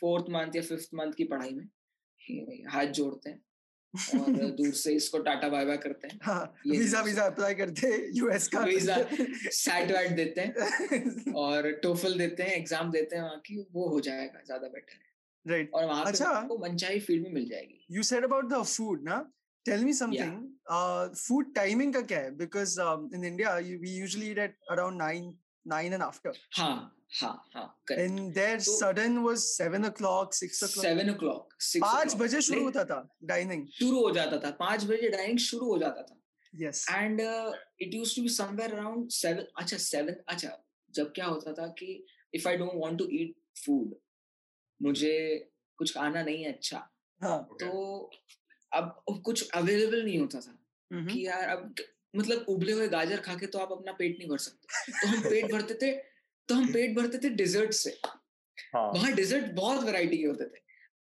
फोर्थ 0.00 0.30
मंथ 0.30 0.56
या 0.56 0.62
फिफ्थ 0.62 0.94
मंथ 0.94 1.12
की 1.12 1.24
पढ़ाई 1.24 1.52
में 1.54 2.64
हाथ 2.72 2.86
जोड़ते 2.92 3.30
हैं 3.30 4.20
और 4.20 4.50
दूर 4.50 4.72
से 4.74 4.92
इसको 4.94 5.18
टाटा 5.18 5.48
बाय 5.48 5.64
बाय 5.64 5.76
करते 5.76 6.08
हैं। 6.08 6.18
हाँ, 6.22 6.54
वीज़ा 6.66 7.00
वीज़ा 7.00 7.22
अप्लाई 7.26 7.54
करते 7.54 7.86
हैं 7.86 8.00
यूएस 8.14 8.48
का। 8.48 8.60
वीज़ा 8.60 8.96
सैट 9.52 9.90
वैट 9.92 10.10
देते 10.16 10.40
हैं 10.40 11.32
और 11.34 11.70
टोफल 11.82 12.18
देते 12.18 12.42
हैं 12.42 12.56
एग्ज़ाम 12.56 12.90
देते 12.90 13.16
हैं 13.16 13.22
वहाँ 13.22 13.38
की 13.46 13.56
वो 13.72 13.88
हो 13.88 14.00
जाएगा 14.00 14.42
ज़्यादा 14.46 14.68
बेटर 14.68 14.92
है। 14.92 15.06
राइट। 15.46 15.66
right. 15.66 15.74
और 15.74 15.84
वहाँ 15.84 16.04
अच्छा, 16.04 16.24
पे 16.24 16.36
आपको 16.36 16.58
मनचाही 16.58 17.00
फ़ील्ड 17.00 17.22
में 17.22 17.32
मिल 17.32 17.48
जाएगी। 17.48 17.86
You 17.90 18.02
said 18.02 18.24
about 18.24 18.48
the 18.52 18.62
food 18.64 19.02
ना? 19.04 19.18
Tell 19.64 19.82
me 19.82 19.92
something. 19.92 20.50
Yeah. 20.68 20.76
Uh, 20.76 21.08
food 21.14 21.54
timing 21.54 21.92
का 21.92 22.06
क्या 22.06 22.18
है? 22.18 22.36
Because 22.36 22.78
um, 22.78 23.08
in 23.12 23.24
India 23.24 23.56
we 23.80 23.88
usually 23.88 24.30
eat 24.30 24.38
at 24.38 24.54
around 24.70 24.96
nine, 24.98 25.34
nine 25.64 25.92
and 25.92 26.02
after. 26.02 26.32
हाँ, 26.56 26.92
हाँ, 27.20 27.42
हाँ. 27.54 27.74
Correct. 27.86 28.00
And 28.00 28.34
their 28.34 28.60
so, 28.60 28.72
sudden 28.72 29.22
was 29.22 29.56
seven 29.56 29.84
o'clock, 29.84 30.34
six 30.34 30.62
o'clock. 30.62 30.84
Seven 30.84 31.08
o'clock, 31.10 31.54
six. 31.58 31.82
पाँच 31.82 32.14
बजे 32.16 32.40
शुरू 32.42 32.62
होता 32.64 32.84
था 32.84 33.08
dining. 33.32 33.66
शुरू 33.78 34.00
हो 34.02 34.10
जाता 34.14 34.38
था. 34.44 34.50
पाँच 34.58 34.84
बजे 34.84 35.10
dining 35.16 35.38
शुरू 35.38 35.66
हो 35.66 35.78
जाता 35.78 36.02
था. 36.02 36.16
Yes. 36.54 36.84
And 36.90 37.20
uh, 37.20 37.52
it 37.78 37.92
used 37.92 38.14
to 38.14 38.22
be 38.22 38.28
somewhere 38.28 38.74
around 38.74 39.12
seven. 39.12 39.44
अच्छा 39.58 39.78
seven. 39.78 40.14
अच्छा 40.28 40.56
जब 40.94 41.12
क्या 41.14 41.26
होता 41.26 41.52
था 41.52 41.66
कि 41.78 42.02
if 42.32 42.46
I 42.46 42.56
don't 42.56 42.74
want 42.74 42.98
to 42.98 43.08
eat 43.10 43.36
food, 43.64 43.92
मुझे 44.82 45.16
कुछ 45.78 45.94
खाना 45.94 46.22
नहीं 46.22 46.44
है 46.44 46.52
अच्छा. 46.52 46.82
हाँ. 47.22 47.48
तो 47.60 48.10
अब 48.72 49.22
कुछ 49.24 49.50
अवेलेबल 49.50 50.04
नहीं 50.04 50.18
होता 50.18 50.40
था 50.40 50.58
कि 50.90 51.26
यार 51.26 51.48
अब 51.48 51.74
मतलब 52.16 52.46
उबले 52.48 52.72
हुए 52.72 52.88
गाजर 52.88 53.20
खा 53.20 53.34
के 53.34 53.46
तो 53.46 53.58
आप 53.58 53.72
अपना 53.72 53.92
पेट 53.92 54.18
नहीं 54.18 54.28
भर 54.28 54.38
सकते। 54.38 54.92
तो 54.92 55.08
हम 55.08 55.22
पेट 55.22 55.44
भरते 55.52 55.74
थे 55.74 55.92
तो 56.48 56.54
हम 56.54 56.72
पेट 56.72 56.96
भरते 56.96 57.18
थे 57.18 57.28
डिजर्ट 57.28 57.72
से। 57.72 57.90
हाँ. 58.74 58.92
वहाँ 58.92 59.12
डिजर्ट 59.12 59.52
बहुत 59.52 59.84
वैरायटी 59.84 60.18
के 60.18 60.24
होते 60.24 60.44
थे। 60.44 60.60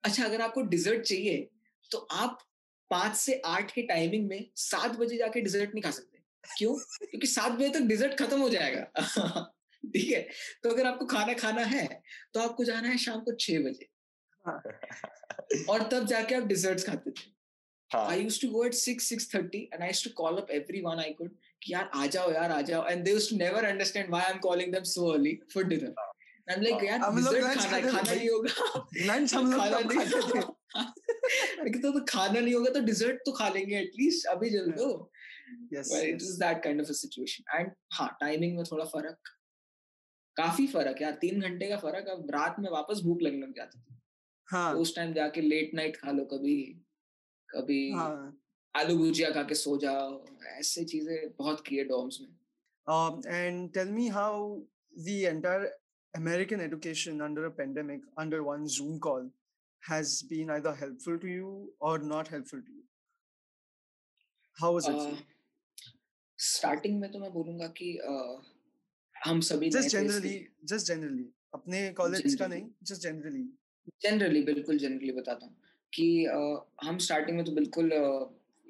अच्छा 0.05 0.25
अगर 0.25 0.40
आपको 0.40 0.62
डिजर्ट 0.62 1.03
चाहिए 1.03 1.49
तो 1.90 1.99
आप 1.99 2.38
पाँच 2.90 3.16
से 3.16 3.42
आठ 3.44 3.70
के 3.70 3.83
टाइमिंग 3.83 4.29
में 4.29 4.51
सात 4.57 4.90
बजे 4.90 5.16
जाके 5.16 5.40
डिजर्ट 5.40 5.70
नहीं 5.70 5.83
खा 5.83 5.90
सकते। 5.90 6.18
क्यों? 6.59 6.75
क्योंकि 6.77 7.27
सात 7.27 7.53
बजे 7.53 7.68
तक 7.68 7.81
डिजर्ट 7.81 8.18
खत्म 8.18 8.40
हो 8.40 8.49
जाएगा। 8.49 8.90
ठीक 9.87 10.11
है? 10.11 10.29
तो 10.62 10.70
अगर 10.70 10.87
आपको 10.87 11.07
खाना 11.07 11.33
खाना 11.33 11.62
है 11.62 12.03
तो 12.35 12.40
आपको 12.40 12.64
जाना 12.64 12.88
है 12.88 12.99
शाम 12.99 13.20
को 13.20 13.33
छह 13.33 13.59
बजे। 13.59 13.88
हाँ. 14.44 14.62
और 15.68 15.88
तब 15.88 16.07
जाके 16.07 16.35
आप 16.35 16.42
डिजर्ट्स 16.42 16.87
खाते 16.87 17.11
थे। 17.11 17.39
I 17.92 18.14
used 18.16 18.40
to 18.42 18.48
go 18.53 18.64
at 18.64 18.74
6, 18.74 19.05
6.30 19.05 19.68
and 19.72 19.83
I 19.83 19.88
used 19.88 20.05
to 20.05 20.11
call 20.11 20.38
up 20.38 20.48
everyone 20.50 21.00
I 21.00 21.12
could 21.18 21.31
कि 21.62 21.72
यार 21.72 21.90
आ 21.94 22.07
जाओ 22.07 22.31
यार 22.33 22.50
आ 22.53 22.61
जाओ 22.62 22.85
and 22.90 23.05
they 23.05 23.12
used 23.12 23.31
to 23.31 23.37
never 23.37 23.64
understand 23.70 24.11
why 24.11 24.22
I'm 24.29 24.38
calling 24.38 24.70
them 24.70 24.85
so 24.85 25.14
early 25.14 25.40
for 25.53 25.64
dinner. 25.64 25.92
I'm 26.48 26.62
like 26.62 26.85
यार 26.85 27.00
dessert 27.16 27.42
खाना 27.42 27.81
खाना 27.90 28.12
नहीं 28.12 28.29
होगा 28.31 28.85
lunch 29.09 29.35
हम 29.35 29.50
लोग 29.53 29.61
तब 29.62 29.92
खाते 29.94 30.22
थे 30.33 31.64
लेकिन 31.64 31.83
तो 31.83 31.90
तो 31.98 32.05
खाना 32.09 32.40
नहीं 32.40 32.55
होगा 32.55 32.70
तो 32.70 32.81
dessert 32.87 33.18
तो 33.26 33.33
खा 33.33 33.48
लेंगे 33.48 33.83
at 33.83 33.98
least 34.03 34.26
अभी 34.35 34.50
जल 34.50 34.70
दो 34.79 34.88
yes, 35.70 35.90
well, 35.92 36.05
it 36.14 36.22
is 36.22 36.38
that 36.38 36.62
kind 36.62 36.81
of 36.81 36.90
a 36.90 36.94
situation 36.94 37.44
and 37.59 37.76
हाँ 37.92 38.09
timing 38.22 38.57
में 38.57 38.64
थोड़ा 38.72 38.85
फ़र्क 38.85 39.35
काफ़ी 40.37 40.66
फ़र्क 40.66 41.03
यार 41.03 41.18
तीन 41.20 41.40
घंटे 41.40 41.68
का 41.68 41.76
फ़र्क 41.76 42.09
अब 42.09 42.31
रात 42.35 42.57
में 42.61 42.70
वापस 42.70 43.00
भूख 43.05 43.22
लगने 43.22 43.46
लग 43.46 43.57
जाती 43.57 43.79
थी 43.79 43.98
हाँ 44.48 44.72
उस 44.74 44.94
टाइम 44.96 45.12
जाके 45.14 45.40
लेट 45.40 45.74
नाइट 45.74 45.96
खा 45.96 46.12
लो 46.12 46.24
कभी 46.33 46.57
कभी 47.54 47.90
हाँ. 47.92 48.36
आलू 48.74 48.96
भुजिया 48.96 49.30
खा 49.30 49.42
के 49.42 49.54
सो 49.54 49.76
जाओ 49.78 50.24
ऐसे 50.58 50.84
चीज़ें 50.84 51.16
बहुत 51.38 51.64
किए 51.66 51.84
डॉम्स 51.84 52.18
में 52.20 52.28
um, 52.86 54.10
how 54.12 54.60
the 54.96 55.26
entire 55.26 55.70
American 56.14 56.60
education 56.60 57.20
under 57.22 57.46
a 57.46 57.50
pandemic, 57.50 58.00
under 58.16 58.42
one 58.42 58.66
Zoom 58.66 58.98
call, 58.98 59.30
has 59.82 60.22
been 60.22 60.50
either 60.50 60.74
helpful 60.74 61.18
to 61.18 61.26
you 61.26 61.72
or 61.80 61.98
not 61.98 62.28
helpful 62.28 62.60
to 62.60 62.72
you? 62.72 62.82
How 64.60 64.72
was 64.72 64.88
it? 64.88 64.92
for 64.92 64.98
uh, 64.98 65.10
you? 65.10 65.16
Starting 66.38 67.00
में 67.00 67.10
तो 67.12 67.18
मैं 67.18 67.32
बोलूँगा 67.32 67.66
कि 67.78 67.98
uh, 68.08 68.42
हम 69.24 69.40
सभी 69.40 69.70
Just 69.70 69.90
generally, 69.90 70.48
just 70.64 70.86
generally. 70.86 71.26
अपने 71.54 71.88
college 71.92 72.34
का 72.34 72.46
नहीं, 72.46 72.66
just 72.82 73.02
generally. 73.02 73.46
जनरली 74.02 74.42
बिल्कुल 74.42 74.78
जनरली 74.78 75.12
बताता 75.12 75.46
हूँ 75.46 75.56
कि 75.94 76.26
uh, 76.35 76.88
हम 76.88 76.98
स्टार्टिंग 76.98 77.37
में 77.37 77.46
तो 77.46 77.53
बिल्कुल 77.53 77.92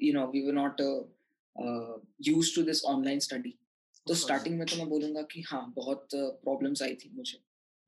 you 0.03 0.13
know 0.13 0.27
we 0.27 0.47
were 0.47 0.53
not 0.53 0.81
used 2.27 2.55
to 2.55 2.63
this 2.63 2.85
online 2.85 3.19
study 3.19 3.55
तो 4.07 4.15
स्टार्टिंग 4.15 4.59
में 4.59 4.67
तो 4.67 4.77
मैं 4.77 4.89
बोलूँगा 4.89 5.23
कि 5.23 5.41
हाँ 5.41 5.73
बहुत 5.77 6.09
प्रॉब्लम्स 6.15 6.83
आई 6.83 6.95
थी 6.95 7.11
मुझे। 7.15 7.39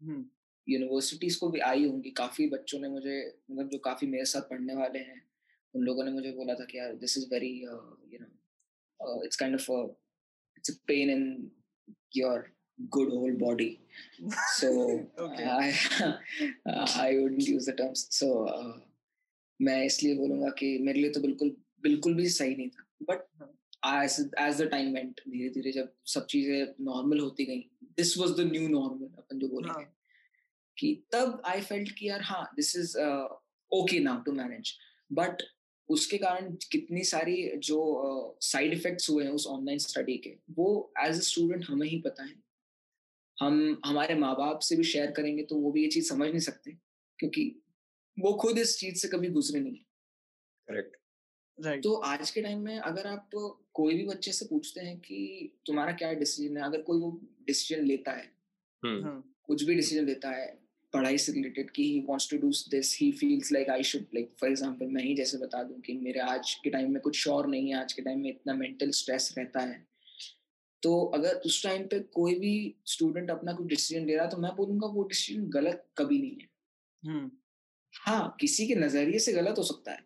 Hmm. 0.07 0.23
यूनिवर्सिटीज 0.69 1.37
को 1.37 1.49
भी 1.49 1.61
आई 1.61 1.87
होंगी। 1.87 2.11
काफ़ी 2.11 2.49
बच्चों 2.49 2.81
ने 2.81 2.89
मुझे 2.89 3.39
मतलब 3.51 3.69
जो 3.69 3.79
काफ़ी 3.79 4.07
मेरे 4.07 4.25
साथ 4.25 4.41
पढ़ने 4.41 4.75
वाले 4.75 4.99
हैं 4.99 5.23
उन 5.75 5.83
लोगों 5.83 6.05
ने 6.05 6.11
मुझे 6.11 6.33
बोला 6.33 6.55
था 6.55 6.65
कि 6.65 6.79
यार 6.79 6.95
this 6.95 7.19
is 7.19 7.27
very 7.27 7.63
you 8.13 8.19
know 8.21 9.25
it's 9.25 9.37
kind 9.37 9.55
of 9.55 9.71
it's 10.59 10.71
a 10.71 10.75
pain 10.87 11.11
in 11.11 11.51
your 12.17 12.53
good 12.81 13.09
whole 13.09 13.37
body 13.37 13.79
so 14.59 14.69
Okay. 15.19 15.45
I 15.45 15.75
I 17.07 17.19
wouldn't 17.19 17.47
use 17.47 17.67
the 17.67 17.73
terms. 17.73 18.07
So 18.11 18.47
uh, 18.47 18.73
मैं 19.63 19.85
इसलिए 19.85 20.15
बोलूँगा 20.17 20.49
कि 20.59 20.77
मेरे 20.79 21.01
लिए 21.01 21.11
तो 21.11 21.21
बिल्कुल 21.21 21.57
बिल्कुल 21.83 22.15
भी 22.15 22.29
सही 22.31 22.57
नहीं 22.57 22.69
था। 22.69 22.87
But 23.03 23.29
as 23.83 24.17
as 24.41 24.59
the 24.59 24.67
time 24.73 24.93
went 24.97 25.21
धीरे 25.29 25.49
धीरे 25.51 25.73
जब 25.73 25.93
सब 26.07 26.27
चीज़ें 26.27 26.85
नॉर्मल 26.85 27.21
होती 27.21 27.45
गई 27.45 27.59
this 27.97 28.17
was 28.19 28.31
the 28.31 28.51
new 28.53 28.69
normal 28.69 29.07
अपन 29.19 29.39
जो 29.39 29.49
बोलेंगे। 29.49 29.73
हाँ. 29.73 29.95
कि 30.77 30.95
तब 31.13 31.43
आई 31.47 31.61
फेल्ट 31.61 31.91
कि 31.99 32.09
यार 32.09 32.23
हाँ 32.23 32.45
this 32.57 32.77
is 32.77 32.97
okay 33.73 33.99
now 34.01 34.23
to 34.23 34.33
manage 34.33 34.73
but 35.11 35.43
उसके 35.89 36.19
कारण 36.19 36.51
कितनी 36.73 37.03
सारी 37.05 37.37
जो 37.59 38.39
साइड 38.41 38.73
uh, 38.73 38.79
इफेक्ट्स 38.79 39.11
हुए 39.11 39.25
हैं 39.25 39.31
उस 39.31 39.47
ऑनलाइन 39.47 39.79
स्टडी 39.79 40.17
के 40.19 40.37
वो 40.51 40.93
एज 40.99 41.17
अ 41.17 41.23
स्टूडेंट 41.23 41.65
हमें 41.69 41.87
ही 41.89 41.99
पता 42.01 42.23
है। 42.23 42.35
हम 43.39 43.81
हमारे 43.87 44.15
माँ 44.15 44.35
बाप 44.37 44.59
से 44.59 44.77
भी 44.77 44.85
शेयर 44.85 45.11
करेंगे 45.11 45.43
तो 45.43 45.57
वो 45.57 45.73
भी 45.73 45.83
ये 45.83 45.89
चीज़ 45.89 46.09
समझ 46.09 46.29
नहीं 46.29 46.41
सकते 46.41 46.77
क्योंकि 47.19 47.45
वो 48.17 48.33
खुद 48.35 48.59
इस 48.59 48.79
चीज़ 48.79 48.97
से 48.97 49.09
कभी 49.09 49.29
गुजरे 49.31 49.61
नहीं 49.61 49.75
है 49.75 49.91
Correct. 50.69 50.97
Right. 51.59 51.83
तो 51.83 51.95
आज 52.07 52.31
के 52.31 52.43
टाइम 52.43 52.61
में 52.61 52.79
अगर 52.81 53.07
आप 53.07 53.31
कोई 53.75 53.95
भी 53.95 54.05
बच्चे 54.07 54.33
से 54.33 54.47
पूछते 54.47 54.81
हैं 54.81 54.99
कि 55.01 55.19
तुम्हारा 55.67 55.93
क्या 55.93 56.13
डिसीज़न 56.15 56.57
है 56.57 56.65
अगर 56.65 56.83
कोई 56.83 57.01
वो 57.01 57.11
डिसीज़न 57.47 57.85
लेता 57.87 58.13
है 58.13 58.31
Hmm. 58.83 59.21
कुछ 59.43 59.63
भी 59.63 59.75
डिसीज़न 59.75 60.07
लेता 60.07 60.31
है 60.31 60.47
पढ़ाई 60.93 61.19
से 61.19 61.33
रिलेटेड 61.33 61.71
कि 61.71 61.83
he 61.85 62.01
wants 62.09 62.29
to 62.31 62.37
do 62.39 62.49
this 62.71 62.97
he 63.01 63.11
feels 63.13 63.53
like 63.53 63.69
I 63.71 63.83
should 63.83 64.07
like 64.15 64.33
for 64.41 64.49
example 64.51 64.87
मैं 64.87 65.03
ही 65.03 65.15
जैसे 65.15 65.39
बता 65.39 65.63
दूँ 65.63 65.81
कि 65.81 65.93
मेरे 65.99 66.21
आज 66.23 66.55
के 66.65 66.71
टाइम 66.71 66.91
में 66.93 67.01
कुछ 67.03 67.17
श्योर 67.19 67.47
नहीं 67.47 67.69
है 67.69 67.77
आज 67.81 67.93
के 67.93 68.03
टाइम 68.03 68.21
में 68.21 68.29
इतना 68.31 68.55
मेंटल 68.55 68.91
स्ट्रेस 68.91 69.35
रहता 69.39 69.61
है 69.61 69.79
तो 70.83 70.95
अगर 71.15 71.35
उस 71.47 71.63
टाइम 71.63 71.87
पे 71.87 72.01
कोई 72.15 72.35
भी 72.39 72.53
स्टूडेंट 72.87 73.31
अपना 73.31 73.53
कोई 73.53 73.67
डिसीज़न 73.67 74.07
ले 74.07 74.15
रहा 74.15 74.25
है 74.25 74.31
तो 74.31 74.37
मैं 74.37 74.55
बोलूँगा 74.57 74.87
वो 74.89 75.05
डिसीज़न 75.09 75.49
गलत 75.51 75.87
कभी 75.99 76.19
नहीं 76.19 76.37
है 76.41 76.51
Hmm. 77.03 77.29
हाँ 78.03 78.37
किसी 78.41 78.67
के 78.67 78.75
नज़रिए 78.75 79.19
से 79.19 79.33
गलत 79.33 79.59
हो 79.59 79.63
सकता 79.63 79.93
है। 79.93 80.05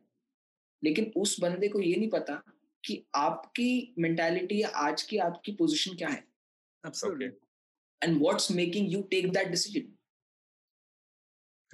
लेकिन 0.85 1.13
उस 1.17 1.41
बंदे 1.41 1.69
को 1.69 1.81
ये 1.81 1.97
नहीं 1.97 2.11
पता 2.11 2.43
कि 2.85 3.07
आपकी 3.15 3.95
मेंटालिटी 3.99 4.63
या 4.63 4.69
आज 4.69 5.03
की 5.03 5.19
आपकी 5.19 5.53
पोजीशन 5.53 5.97
क्या 5.97 6.09
है। 6.09 6.25
And 8.05 8.23
what's 8.23 8.51
making 8.51 8.93
you 8.93 9.03
take 9.03 9.33
that 9.33 9.49
decision. 9.49 9.99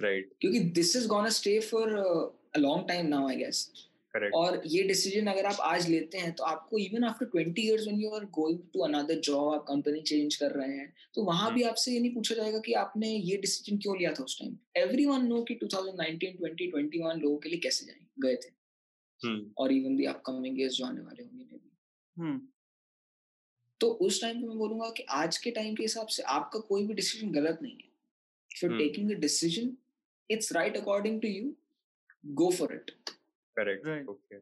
Right. 0.01 0.33
क्योंकि 0.41 0.59
this 0.59 0.95
is 0.95 1.07
gonna 1.07 1.29
stay 1.29 1.59
for 1.59 1.93
a 2.55 2.57
long 2.57 2.87
time 2.87 3.05
now 3.05 3.29
I 3.29 3.35
guess. 3.35 3.89
Correct. 4.13 4.33
और 4.35 4.61
ये 4.67 4.83
डिसीज़न 4.83 5.27
अगर 5.27 5.45
आप 5.45 5.57
आज 5.65 5.89
लेते 5.89 6.17
हैं 6.17 6.31
तो 6.31 6.43
आपको 6.45 6.77
even 6.77 7.03
after 7.03 7.29
20 7.29 7.59
years 7.59 7.85
when 7.87 8.01
you 8.01 8.09
are 8.11 8.25
going 8.33 8.59
to 8.73 8.79
another 8.83 9.19
job 9.21 9.53
आप 9.53 9.65
कंपनी 9.67 10.01
चेंज 10.03 10.35
कर 10.35 10.51
रहे 10.51 10.77
हैं 10.77 10.93
तो 11.15 11.23
वहाँ 11.23 11.53
भी 11.53 11.63
आपसे 11.65 11.91
ये 11.91 11.99
नहीं 11.99 12.13
पूछा 12.13 12.35
जाएगा 12.35 12.59
कि 12.65 12.73
आपने 12.79 13.09
ये 13.09 13.37
डिसीज़न 13.37 13.77
क्यों 13.77 13.97
लिया 13.97 14.11
था 14.11 14.23
उस 14.23 14.39
टाइम 14.39 14.57
एवरीवन 14.77 15.25
नो 15.27 15.41
कि 15.43 15.59
2019 15.63 16.35
20 16.41 16.69
21 16.73 17.21
लोगों 17.21 17.37
के 17.37 17.49
लिए 17.49 17.59
कैसे 17.59 17.85
जाए 17.85 18.05
गए 18.19 18.35
थे 18.35 18.51
Hmm. 19.21 19.39
और 19.57 19.71
इवन 19.71 19.95
दी 19.95 20.05
अपकमिंग 20.05 20.59
ईयर्स 20.59 20.73
जो 20.73 20.85
आने 20.85 21.01
वाले 21.01 21.23
होंगे. 21.23 21.59
Hmm. 22.17 22.39
तो 23.81 23.87
उस 24.01 24.21
टाइम 24.21 24.41
पे 24.41 24.47
मैं 24.47 24.57
बोलूँगा 24.57 24.89
कि 24.89 25.03
आज 25.11 25.37
के 25.37 25.51
टाइम 25.51 25.75
के 25.75 25.83
हिसाब 25.83 26.07
से 26.07 26.23
आपका 26.31 26.59
कोई 26.67 26.85
भी 26.87 26.93
डिसीज़न 26.93 27.31
गलत 27.31 27.59
नहीं 27.61 27.73
है 27.73 27.89
if 28.51 28.65
you 28.65 28.69
Hmm. 28.69 28.79
Taking 28.79 29.11
a 29.11 29.19
decision 29.19 29.75
it's 30.29 30.51
right 30.53 30.77
according 30.77 31.21
to 31.21 31.27
you 31.27 31.53
go 32.33 32.49
for 32.51 32.73
it 32.73 32.91
Correct. 33.57 33.85
Right. 33.85 34.05
Okay. 34.07 34.41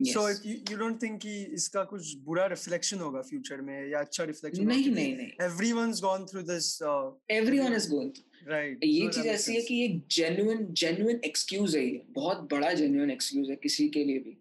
So 0.00 0.26
if 0.26 0.44
you, 0.44 0.60
you 0.68 0.76
don't 0.76 0.98
think 0.98 1.20
कि 1.20 1.34
इसका 1.54 1.82
कुछ 1.84 2.14
बुरा 2.24 2.46
रिफ्लेक्शन 2.46 2.98
होगा 2.98 3.20
फ्यूचर 3.22 3.60
में 3.60 3.90
या 3.90 3.98
अच्छा 4.00 4.24
रिफ्लेक्शन 4.24 4.66
नहीं 4.66 4.90
नहीं 4.90 5.16
नहीं 5.16 6.26
through 6.26 6.42
this 6.44 6.70
uh, 6.82 7.12
everyone 7.30 7.74
is 7.74 7.88
going 7.90 8.12
right 8.50 8.84
ये 8.84 9.08
चीज़ 9.08 9.28
ऐसी 9.28 9.54
है 9.54 9.60
कि 9.62 9.84
एक 9.84 10.02
जेन्युइन 10.10 10.66
जेन्युइन 10.72 11.20
एक्सक्यूज 11.24 11.76
है 11.76 11.84
ये 11.84 12.02
बहुत 12.16 12.48
बड़ा 12.52 12.72
जेन्युइन 12.72 13.10
एक्सक्यूज 13.10 13.50
है 13.50 13.56
किसी 13.56 13.88
के 13.88 14.04
लिए 14.04 14.18
भी 14.18 14.36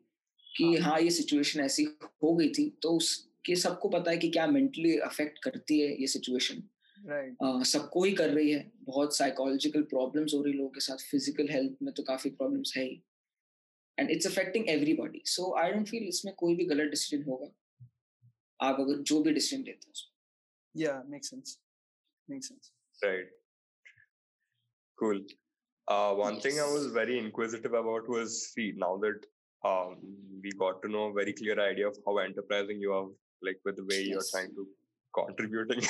कि 0.49 0.63
हाँ। 0.65 0.89
हाँ 0.89 0.99
ये 1.01 1.09
सिचुएशन 1.11 1.59
ऐसी 1.59 1.83
हो 2.23 2.35
गई 2.35 2.49
थी 2.49 2.69
तो 2.83 2.95
उसके 2.95 3.55
सबको 3.57 3.89
पता 3.89 4.11
है 4.11 4.17
कि 4.17 4.29
क्या 4.29 4.47
मेंटली 4.47 4.97
अफेक्ट 5.05 5.39
करती 5.43 5.79
है 5.79 5.95
ये 6.01 6.07
सिचुएशन 6.07 6.63
right 6.97 7.65
सबको 7.67 8.03
ही 8.03 8.11
कर 8.13 8.29
रही 8.29 8.51
है 8.51 8.71
बहुत 8.83 9.17
साइकोलॉजिकल 9.17 9.81
प्रॉब्लम्स 9.89 10.33
हो 10.33 10.41
रही 10.41 10.51
है 10.53 10.57
लोगों 10.57 10.69
के 10.71 10.79
साथ 10.81 11.09
फ़िज़िकल 11.09 11.47
हेल्थ 11.51 11.83
में 11.83 11.93
तो 11.93 12.03
काफ़ी 12.03 12.29
प्रॉब्लम्स 12.31 12.73
है 12.77 12.83
ही 12.83 13.01
And 13.98 14.10
it's 14.10 14.26
affecting 14.26 14.68
everybody 14.70 15.22
so 15.36 15.54
I 15.62 15.72
don't 15.72 15.88
feel 15.88 16.08
इसमें 16.08 16.34
कोई 16.42 16.54
भी 16.56 16.64
गलत 16.74 16.90
डिसीजन 16.90 17.22
होगा 17.30 17.48
आप 18.68 18.80
अगर 18.80 19.02
जो 19.12 19.20
भी 19.22 19.32
डिसीजन 19.32 19.62
लेते 19.64 19.86
हैं 19.86 19.92
उसमें। 19.92 20.14
yeah 20.80 20.96
makes 21.12 21.30
sense 21.32 21.52
makes 22.32 22.48
sense 22.50 22.66
Right. 23.02 23.28
Cool. 24.98 25.20
Uh, 25.88 26.14
one 26.20 26.38
thing 26.44 26.56
I 26.62 26.66
was 26.70 26.84
Yes. 26.86 26.92
very 26.96 27.18
inquisitive 27.18 27.74
about 27.80 28.08
was 28.14 28.32
see 28.46 28.66
now 28.82 28.90
that 29.04 29.26
um, 29.62 29.92
we 30.46 30.52
got 30.62 30.80
to 30.82 30.88
know 30.94 31.04
a 31.10 31.12
very 31.18 31.34
clear 31.40 31.56
idea 31.66 31.86
of 31.90 32.00
how 32.06 32.14
enterprising 32.24 32.80
you 32.86 32.92
are, 32.96 33.06
like 33.48 33.60
with 33.68 33.76
the 33.80 33.84
way 33.92 34.00
you're 34.02 34.16
Yes. 34.22 34.30
trying 34.34 34.52
to 34.58 34.66
contributing, 35.20 35.82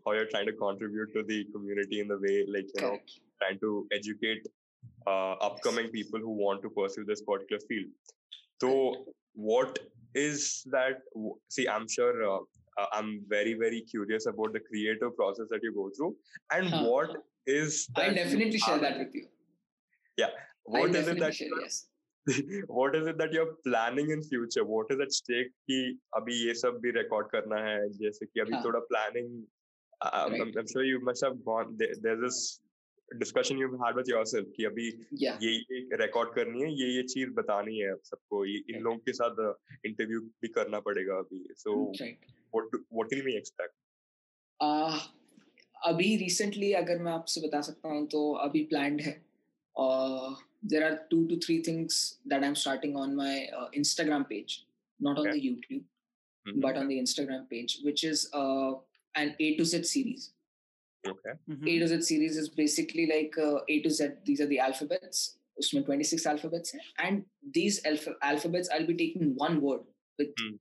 how 0.05 0.13
you're 0.19 0.29
trying 0.35 0.49
to 0.51 0.55
contribute 0.63 1.13
to 1.17 1.23
the 1.33 1.39
community 1.57 1.99
in 2.05 2.13
the 2.13 2.19
way, 2.25 2.35
like 2.57 2.71
you 2.73 2.81
know, 2.85 2.93
Correct. 2.95 3.17
trying 3.43 3.59
to 3.65 3.73
educate 3.99 4.47
uh, 5.05 5.33
upcoming 5.49 5.87
people 5.89 6.19
who 6.19 6.31
want 6.31 6.61
to 6.63 6.69
pursue 6.69 7.05
this 7.05 7.21
particular 7.21 7.61
field. 7.67 7.91
So, 8.61 9.05
what 9.33 9.79
is 10.15 10.63
that? 10.71 10.99
w- 11.13 11.35
See, 11.49 11.67
I'm 11.67 11.87
sure 11.87 12.13
uh, 12.29 12.39
uh, 12.81 12.85
I'm 12.91 13.21
very, 13.27 13.53
very 13.53 13.81
curious 13.81 14.25
about 14.25 14.53
the 14.53 14.59
creative 14.59 15.15
process 15.15 15.47
that 15.51 15.59
you 15.63 15.73
go 15.73 15.89
through, 15.97 16.15
and 16.51 16.69
Huh, 16.69 16.83
what 16.85 17.09
huh. 17.11 17.21
is 17.45 17.87
I'll 17.95 18.03
that 18.03 18.09
you 18.09 18.23
definitely 18.23 18.59
share 18.59 18.73
have- 18.73 18.81
that 18.81 18.97
with 18.99 19.15
you. 19.15 19.27
What 20.63 20.81
I'll 20.89 20.95
is 20.95 21.07
it 21.07 21.17
definitely 21.17 21.19
that 21.21 21.35
share, 21.35 21.47
you 21.47 21.55
are- 21.55 21.61
yes. 21.61 21.87
what 22.67 22.95
is 22.99 23.07
it 23.07 23.17
that 23.19 23.31
you're 23.31 23.53
planning 23.65 24.09
in 24.15 24.21
future? 24.21 24.63
What 24.65 24.87
is 24.95 24.99
at 24.99 25.13
stake? 25.17 25.51
कि 25.69 25.77
अभी 26.17 26.33
ये 26.45 26.53
सब 26.61 26.79
भी 26.85 26.91
record 26.97 27.29
करना 27.35 27.59
है 27.67 27.77
जैसे 27.99 28.25
कि 28.25 28.39
अभी 28.45 28.53
हाँ. 28.55 28.63
थोड़ा 28.65 28.81
planning. 28.89 29.29
I'm, 30.01 30.11
I'm, 30.13 30.33
Right. 30.41 30.57
I'm 30.61 30.67
sure 30.71 30.83
you 30.83 30.99
must 31.09 31.23
have 31.25 31.37
gone. 31.45 31.71
There, 31.77 31.93
there's 32.01 32.19
this 32.25 32.39
discussion 33.20 33.58
you've 33.62 33.78
had 33.82 33.96
with 34.00 34.08
yourself 34.12 34.46
कि 34.56 34.64
अभी 34.64 34.86
Yeah. 35.22 35.38
ये 35.42 35.52
ये 35.52 35.98
record 36.02 36.34
करनी 36.34 36.62
है 36.62 36.70
ये 36.80 36.88
ये 36.96 37.02
चीज़ 37.14 37.30
बतानी 37.38 37.78
है 37.78 37.94
सबको 38.10 38.44
ये 38.46 38.56
इन. 38.70 38.80
लोगों 38.82 38.98
के 39.08 39.12
साथ 39.12 39.40
इंटरव्यू 39.86 40.20
भी 40.42 40.48
करना 40.58 40.80
पड़ेगा 40.88 41.18
अभी 41.18 41.42
do, 41.66 41.76
what 42.98 43.10
can 43.14 43.24
we 43.28 43.36
expect 43.42 43.74
Uh, 44.60 44.98
अभी 45.86 46.16
रिसेंटली 46.16 46.72
अगर 46.80 46.98
मैं 47.02 47.12
आपसे 47.12 47.40
बता 47.40 47.60
सकता 47.68 47.88
हूँ 47.88 48.06
तो 48.08 48.20
अभी 48.42 48.62
प्लान्ड 48.72 49.00
है 49.00 49.12
there 50.72 50.82
are 50.84 50.94
two 51.10 51.24
two 51.28 51.36
three 51.46 51.58
things 51.68 51.96
that 52.28 52.42
I 52.42 52.48
am 52.48 52.54
starting 52.60 52.96
on 52.96 53.14
my 53.14 53.40
Instagram 53.76 54.22
page 54.28 54.58
not 55.00 55.18
on 55.18 55.30
the 55.30 55.34
YouTube 55.44 55.84
Mhm. 56.46 56.60
but 56.62 56.76
on 56.78 56.88
the 56.90 56.94
Instagram 57.00 57.42
which 57.86 58.00
is 58.06 58.22
uh, 58.38 58.70
an 59.14 59.28
A 59.44 59.50
to 59.58 59.64
Z 59.72 59.78
series. 59.90 60.22
okay 61.11 61.33
Mhm. 61.49 61.67
A 61.71 61.79
to 61.79 61.87
Z 61.87 62.01
series 62.01 62.37
is 62.37 62.49
basically 62.61 63.05
like 63.11 63.37
uh, 63.47 63.59
A 63.69 63.81
to 63.81 63.89
Z. 63.89 64.07
These 64.25 64.41
are 64.41 64.49
the 64.53 64.59
alphabets. 64.69 65.25
उसमें 65.61 65.83
26 65.85 66.25
alphabets 66.31 66.73
हैं. 66.75 66.81
And 67.03 67.23
these 67.55 67.77
alpha- 67.91 68.17
alphabets, 68.31 68.69
I'll 68.73 68.85
be 68.89 68.95
taking 68.97 69.29
one 69.43 69.55
word 69.67 69.85
with 70.19 70.33
Hmm. 70.41 70.51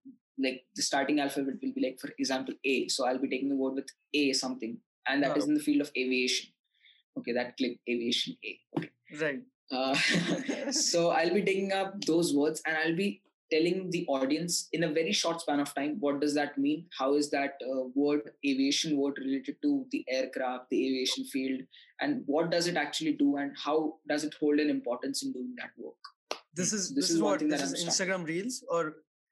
like 0.44 0.62
the 0.78 0.84
starting 0.86 1.18
alphabet 1.24 1.58
will 1.64 1.72
be 1.78 1.82
like, 1.86 1.98
for 2.04 2.10
example, 2.24 2.54
A. 2.72 2.76
So 2.94 3.04
I'll 3.08 3.20
be 3.24 3.28
taking 3.34 3.50
the 3.54 3.58
word 3.64 3.74
with 3.80 3.90
A 4.20 4.22
something, 4.38 4.72
and 5.06 5.22
that 5.26 5.36
is 5.40 5.44
Oh. 5.44 5.48
in 5.50 5.58
the 5.58 5.64
field 5.66 5.84
of 5.86 5.90
aviation. 6.04 6.48
Okay, 7.20 7.34
that 7.40 7.52
click 7.60 7.76
aviation 7.94 8.38
A. 8.52 8.54
Okay. 8.78 8.90
right 9.24 9.44
Uh, 9.76 9.94
so 10.80 11.00
I'll 11.18 11.34
be 11.36 11.44
taking 11.46 11.72
up 11.76 11.94
those 12.10 12.28
words 12.40 12.60
and 12.66 12.76
I'll 12.80 12.96
be 13.04 13.08
telling 13.52 13.90
the 13.90 14.04
audience 14.08 14.68
in 14.72 14.82
a 14.84 14.92
very 14.92 15.12
short 15.12 15.40
span 15.40 15.60
of 15.64 15.72
time 15.74 15.92
what 16.04 16.20
does 16.20 16.34
that 16.34 16.56
mean 16.58 16.84
how 16.98 17.14
is 17.14 17.30
that 17.30 17.52
uh, 17.72 17.82
word 17.94 18.22
aviation 18.52 18.96
word 19.02 19.18
related 19.24 19.56
to 19.66 19.86
the 19.92 20.04
aircraft 20.18 20.68
the 20.70 20.80
aviation 20.86 21.24
field 21.34 21.60
and 22.00 22.24
what 22.26 22.50
does 22.50 22.66
it 22.66 22.76
actually 22.76 23.12
do 23.12 23.36
and 23.42 23.52
how 23.66 23.76
does 24.08 24.24
it 24.24 24.34
hold 24.40 24.58
an 24.58 24.68
importance 24.78 25.22
in 25.26 25.32
doing 25.38 25.54
that 25.62 25.70
work 25.86 26.12
This 26.58 26.72
is 26.76 26.84
This 26.88 26.94
this, 26.96 27.10
is 27.10 27.16
is 27.16 27.22
one 27.22 27.30
what 27.30 27.40
thing 27.40 27.48
this 27.54 27.60
that 27.60 27.66
is 27.66 27.72
I'm 27.72 27.90
starting. 27.90 27.92
Instagram 27.94 28.26
Reels 28.32 28.54
or 28.76 28.82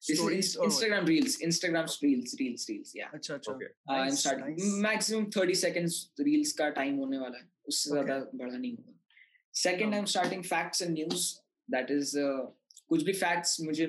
this 0.07 0.09
is 0.15 0.19
stories 0.21 0.47
Inst- 0.47 0.57
or 0.59 0.63
what? 0.63 0.73
instagram 0.73 1.07
reels 1.11 1.37
instagram 1.49 1.87
reels 2.07 2.33
reels 2.41 2.65
reels 2.71 2.91
yeah 3.03 3.13
अच्छा 3.19 3.35
अच्छा 3.37 3.53
Okay. 3.57 3.69
uh, 3.91 3.93
I'm 3.99 4.09
Nice, 4.09 4.21
starting 4.25 4.57
nice. 4.65 4.73
maximum 4.89 5.25
30 5.37 5.55
seconds 5.67 5.97
reels 6.29 6.53
का 6.61 6.69
time 6.81 6.99
होने 7.05 7.21
वाला 7.25 7.39
है 7.45 7.47
उससे 7.73 7.91
Okay. 7.91 7.95
ज्यादा 8.07 8.19
बड़ा 8.43 8.57
नहीं 8.57 8.75
होगा 8.77 8.95
second 9.67 9.93
हाँ. 9.97 10.01
I'm 10.03 10.11
starting 10.17 10.45
facts 10.53 10.85
and 10.87 11.01
news 11.03 11.25
that 11.77 11.91
is 11.99 12.15
uh, 12.27 12.43
कुछ 12.93 13.03
भी 13.11 13.13
facts 13.21 13.57
मुझे 13.69 13.87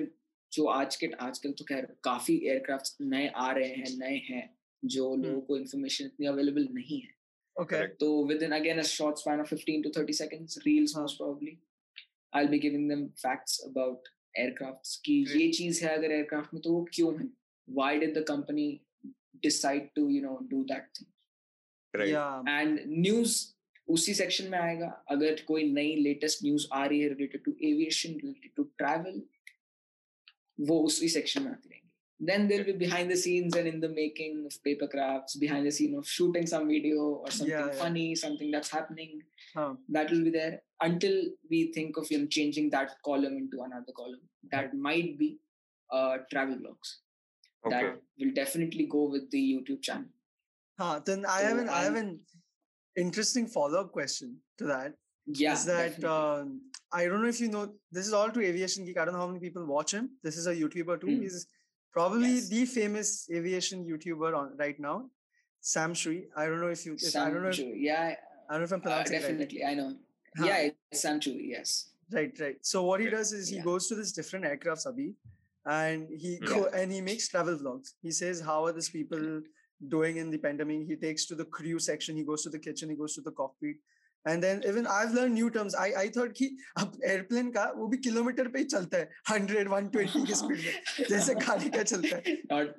जो 0.51 0.65
आज 0.67 0.95
के 0.95 1.07
आजकल 1.21 1.51
तो 1.59 1.65
खैर 1.65 1.87
काफ़ी 2.03 2.35
एयरक्राफ्ट 2.47 3.01
नए 3.01 3.27
आ 3.35 3.51
रहे 3.51 3.67
हैं 3.67 3.97
नए 3.97 4.17
हैं 4.29 4.49
जो। 4.83 5.15
लोगों 5.15 5.41
को 5.41 5.57
इन्फॉर्मेशन 5.57 6.05
इतनी 6.05 6.27
अवेलेबल 6.27 6.67
नहीं 6.73 7.01
है 7.01 7.19
Okay. 7.55 7.79
तो 7.99 8.07
within 8.43 8.51
again 8.51 8.77
a 8.79 8.83
short 8.89 9.17
span 9.17 9.39
of 9.39 9.49
15 9.53 9.81
to 9.85 9.89
30 9.95 10.13
seconds 10.17 10.53
reels 10.65 10.93
हाँ. 10.95 11.01
most 11.03 11.17
probably 11.21 11.51
I'll 12.33 12.51
be 12.53 12.59
giving 12.65 12.85
them 12.91 13.01
facts 13.23 13.55
about 13.65 14.07
aircrafts 14.35 14.95
कि. 15.05 15.15
ये 15.37 15.47
चीज़ 15.57 15.83
है 15.85 15.89
अगर 15.97 16.11
एयरक्राफ्ट 16.11 16.53
में 16.53 16.61
तो 16.61 16.73
वो 16.73 16.85
क्यों 16.93 17.11
है 17.19 17.27
why 17.67 17.89
did 18.03 18.15
the 18.19 18.23
company 18.29 18.67
decide 19.47 19.89
to 19.99 20.05
you 20.15 20.21
know 20.27 20.37
do 20.53 20.61
that 20.71 20.87
thing 20.99 21.09
Right. 21.93 22.09
Yeah. 22.09 22.51
and 22.57 22.85
news 23.07 23.35
उसी 23.87 24.13
सेक्शन 24.13 24.47
में 24.49 24.57
आएगा 24.59 24.87
अगर 25.11 25.41
कोई 25.47 25.63
नई 25.71 25.95
लेटेस्ट 26.01 26.43
न्यूज़ 26.43 26.67
आ 26.73 26.85
रही 26.85 26.99
है 27.01 27.07
related 27.09 27.43
to 27.43 27.55
aviation 27.71 28.13
related 28.23 28.51
to 28.55 28.63
travel 28.77 29.21
वो 30.68 30.78
उसी 30.90 31.08
सेक्शन 31.18 31.42
में 31.42 31.50
आती 31.52 31.68
रहेंगी 31.68 31.82
then 32.28 32.44
there'll 32.50 32.66
be 32.66 32.72
behind 32.80 33.10
the 33.12 33.16
scenes 33.22 33.56
and 33.60 33.68
in 33.70 33.80
the 33.80 33.88
making 33.96 34.36
of 34.50 34.54
paper 34.66 34.86
crafts 34.92 35.34
behind 35.40 35.66
the 35.68 35.72
scene 35.78 35.96
of 35.98 36.06
shooting 36.12 36.46
some 36.52 36.68
video 36.74 37.02
or 37.08 37.30
something 37.38 37.50
Yeah, 37.54 37.66
yeah. 37.72 37.80
funny 37.80 38.04
something 38.20 38.54
that's 38.54 38.70
happening 38.76 39.10
हाँ. 39.56 39.66
that 39.96 40.10
will 40.14 40.22
be 40.28 40.32
there 40.36 40.54
until 40.86 41.18
we 41.50 41.60
think 41.74 41.98
of 42.02 42.10
you 42.14 42.20
know 42.22 42.30
changing 42.38 42.70
that 42.76 42.94
column 43.10 43.36
into 43.42 43.60
another 43.66 43.96
column 43.98 44.22
that 44.54 44.72
might 44.86 45.12
be 45.24 45.28
uh 45.90 46.14
travel 46.32 46.56
blogs 46.62 46.94
Okay. 47.66 47.74
that 47.76 48.00
will 48.22 48.32
definitely 48.40 48.86
go 48.96 49.04
with 49.16 49.28
the 49.36 49.42
youtube 49.52 49.82
channel 49.82 50.08
Huh, 50.80 51.00
then 51.10 51.26
I 51.34 51.38
So 51.42 51.48
have 51.48 51.58
an 51.66 51.68
I 51.68 51.82
have 51.84 51.94
I'm- 52.00 52.02
an 52.04 52.20
interesting 53.04 53.46
follow 53.58 53.80
up 53.84 53.92
question 53.92 54.34
to 54.62 54.72
that. 54.72 54.96
yeah 55.44 55.52
is 55.60 55.64
that 55.68 56.00
definitely. 56.00 56.60
I 56.93 57.05
don't 57.05 57.21
know 57.21 57.27
if 57.29 57.39
you 57.39 57.47
know 57.49 57.73
this 57.91 58.07
is 58.07 58.13
all 58.13 58.29
to 58.29 58.41
aviation 58.41 58.85
geek. 58.85 58.97
I 58.97 59.05
don't 59.05 59.13
know 59.13 59.19
how 59.21 59.27
many 59.27 59.39
people 59.39 59.65
watch 59.65 59.93
him. 59.93 60.09
This 60.23 60.37
is 60.37 60.47
a 60.47 60.55
YouTuber 60.55 60.99
too. 61.01 61.07
Hmm. 61.15 61.21
He's 61.21 61.47
probably 61.93 62.33
Yes. 62.35 62.49
the 62.49 62.65
famous 62.65 63.29
aviation 63.39 63.85
YouTuber 63.85 64.35
on 64.37 64.57
right 64.57 64.79
now. 64.79 65.09
Sam 65.61 65.93
Shree. 65.93 66.27
I 66.35 66.45
don't 66.47 66.59
know 66.59 66.69
if 66.75 66.85
you 66.85 66.93
if, 66.95 67.15
I 67.15 67.29
don't 67.29 67.43
know 67.43 67.49
if, 67.49 67.59
yeah 67.59 68.15
I 68.49 68.53
don't 68.53 68.61
know 68.61 68.69
if 68.69 68.71
I'm 68.73 68.79
Uh, 68.79 68.83
pronouncing 68.83 69.15
it 69.15 69.19
right. 69.19 69.27
definitely, 69.27 69.63
I 69.65 69.73
know. 69.75 69.89
Huh. 70.37 70.45
Yeah, 70.45 70.69
it's 70.91 71.05
Sanchuri, 71.05 71.49
yes. 71.55 71.89
Right, 72.11 72.37
right. 72.39 72.57
So 72.61 72.83
what 72.83 72.99
he 72.99 73.09
does 73.09 73.31
is 73.31 73.47
he 73.49 73.57
Yeah. 73.57 73.63
goes 73.63 73.87
to 73.89 73.95
this 73.95 74.11
different 74.11 74.45
aircrafts, 74.45 74.85
Abhi, 74.91 75.15
and 75.65 76.09
he 76.23 76.31
Yeah. 76.41 76.47
go, 76.53 76.65
and 76.79 76.91
he 76.91 77.01
makes 77.01 77.27
travel 77.33 77.57
vlogs. 77.57 77.93
He 78.01 78.11
says 78.11 78.41
how 78.49 78.65
are 78.65 78.73
these 78.73 78.89
people 78.89 79.41
doing 79.95 80.17
in 80.17 80.29
the 80.29 80.37
pandemic. 80.37 80.87
He 80.87 80.95
takes 80.95 81.25
to 81.27 81.35
the 81.35 81.45
crew 81.45 81.79
section. 81.79 82.17
He 82.21 82.23
goes 82.31 82.43
to 82.43 82.49
the 82.55 82.59
kitchen. 82.67 82.89
He 82.89 82.95
goes 83.03 83.15
to 83.15 83.21
the 83.21 83.31
cockpit. 83.31 83.77
And 84.25 84.43
then 84.43 84.61
even 84.67 84.85
I've 84.85 85.13
learned 85.13 85.33
new 85.33 85.49
terms. 85.49 85.73
I 85.73 85.87
I 86.01 86.09
thought 86.15 86.33
कि 86.39 86.49
अब 86.81 86.97
airplane 87.11 87.51
का 87.53 87.63
वो 87.77 87.87
भी 87.93 87.97
kilometre 88.07 88.47
पे 88.55 88.59
ही 88.59 88.65
चलता 88.73 88.97
है 88.97 89.09
100 89.29 89.63
120 89.67 90.25
की 90.27 90.33
speed 90.41 90.65
में 90.65 91.07
जैसे 91.09 91.35
गाड़ी 91.45 91.69
का 91.77 91.83
चलता 91.91 92.17
है 92.17 92.35
Not 92.51 92.75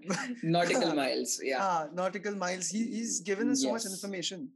nautical 0.57 0.95
miles, 1.01 1.35
yeah. 1.43 1.65
ah 1.69 1.89
nautical 2.01 2.37
miles 2.45 2.71
he, 2.71 2.83
he's 2.97 3.21
given 3.31 3.51
us 3.57 3.63
so 3.63 3.73
much 3.77 3.87
Yes. 3.89 3.95
information 3.97 4.49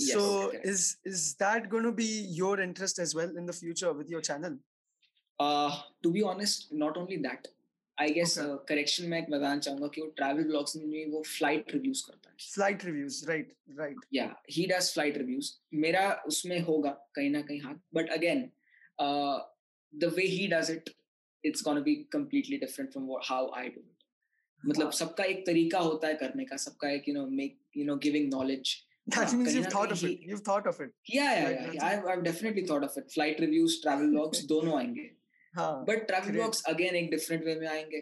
Yes, 0.00 0.12
so 0.16 0.24
correct. 0.50 0.66
is 0.72 0.82
is 1.12 1.22
that 1.44 1.68
going 1.70 1.86
to 1.90 1.92
be 2.02 2.10
your 2.40 2.52
interest 2.66 2.98
as 3.06 3.14
well 3.20 3.32
in 3.42 3.46
the 3.52 3.56
future 3.62 3.92
with 4.02 4.16
your 4.16 4.20
channel 4.32 4.58
Uh, 5.40 5.72
to 6.04 6.10
be 6.14 6.22
honest, 6.28 6.64
not 6.78 6.96
only 7.00 7.16
that, 7.24 7.48
I 8.00 8.12
guess 8.12 8.34
correction 8.68 9.06
मैं 9.08 9.22
बताना 9.30 9.58
चाहूँगा 9.58 9.86
कि 9.94 10.00
वो 10.00 10.06
travel 10.16 10.44
blogs 10.44 10.76
में 10.76 10.88
भी 10.90 11.04
वो 11.10 11.22
flight 11.26 11.72
reviews 11.74 12.02
करता 12.06 12.30
है 12.30 12.36
फ़्लाइट 12.54 12.84
रिव्यूज़ 12.84 13.24
राइट 13.28 13.52
राइट 13.78 14.04
या 14.14 14.24
ही 14.50 14.66
डज 14.66 14.92
फ़्लाइट 14.92 15.18
रिव्यूज़ 15.18 15.52
मेरा 15.84 16.08
उसमें 16.26 16.58
होगा 16.70 16.90
कहीं 17.14 17.30
ना 17.30 17.42
कहीं 17.50 17.60
हाथ 17.60 17.82
but 17.94 18.10
again 18.18 18.48
the 19.92 20.12
way 20.16 20.26
he 20.36 20.46
does 20.48 20.70
it 20.70 20.90
it's 21.44 21.62
gonna 21.64 21.80
be 21.80 21.94
completely 22.12 22.56
different 22.58 22.92
from 22.92 23.10
how 23.30 23.50
I 23.58 23.68
do 23.68 23.80
it 23.80 23.96
मतलब 24.62 24.84
हाँ। 24.84 24.92
सबका 24.92 25.24
एक 25.24 25.46
तरीका 25.46 25.78
होता 25.78 26.08
है 26.08 26.14
करने 26.22 26.44
का 26.44 26.56
सबका 26.56 26.90
एक 26.90 27.08
you 27.08 27.14
know 27.14 27.26
make 27.40 27.58
you 27.76 27.84
know 27.84 27.96
giving 28.06 28.32
knowledge 28.34 28.76
That 29.08 29.28
हाँ, 29.28 29.36
means 29.36 29.54
you've 29.54 29.66
thought 29.68 29.92
of 29.92 30.02
it. 30.04 30.20
You've 30.20 30.40
thought 30.42 30.66
of 30.66 30.80
it. 30.80 30.90
Yeah, 31.06 31.36
yeah, 31.42 31.70
yeah. 31.72 32.02
I've 32.06 32.24
definitely 32.24 32.64
thought 32.66 32.82
of 32.84 32.96
it. 32.96 33.10
Flight 33.10 33.38
reviews, 33.40 33.80
travel 33.80 34.10
logs, 34.14 34.42
दोनों 34.50 34.74
आएँगे. 34.78 35.06
बट 35.58 36.06
ट्रक 36.06 36.26
ब्लॉग्स 36.28 36.62
अगेन 36.68 36.96
एक 36.96 37.10
different 37.10 37.44
way 37.44 37.54
में 37.54 37.66
आएँगे। 37.68 38.00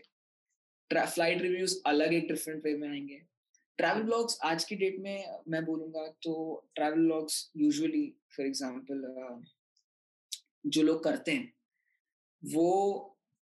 flight 0.91 1.43
reviews 1.43 1.75
अलग 1.87 2.13
एक 2.15 2.29
different 2.29 2.65
way 2.65 2.77
में 2.77 2.89
आएँगे। 2.89 3.21
Travel 3.79 4.03
blogs 4.03 4.39
आज 4.45 4.65
की 4.65 4.77
डेट 4.77 4.99
में 5.01 5.25
मैं 5.49 5.65
बोलूँगा 5.65 6.07
तो 6.23 6.35
travel 6.75 7.05
blogs 7.05 7.51
usually 7.57 8.07
for 8.37 8.47
example 8.47 9.43
जो 10.67 10.83
लोग 10.83 11.03
करते 11.05 11.33
हैं 11.33 11.53
वो 12.43 12.69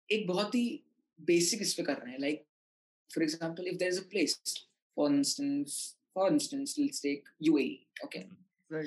एक 0.10 0.28
बहुत 0.28 0.56
ही 0.56 0.68
बेसिक 1.20 1.62
इस 1.62 1.74
पे 1.74 1.84
कर 1.84 1.98
रहे 1.98 2.12
हैं। 2.12 2.20
Like 2.20 2.46
for 3.10 3.24
example 3.24 3.68
if 3.68 3.76
there 3.76 3.92
is 3.92 4.00
a 4.00 4.08
place 4.10 4.40
for 4.98 5.14
instance 5.14 5.78
for 6.16 6.32
instance 6.34 6.76
let's 6.80 7.02
take 7.04 7.30
UAE 7.44 7.78
okay 8.06 8.20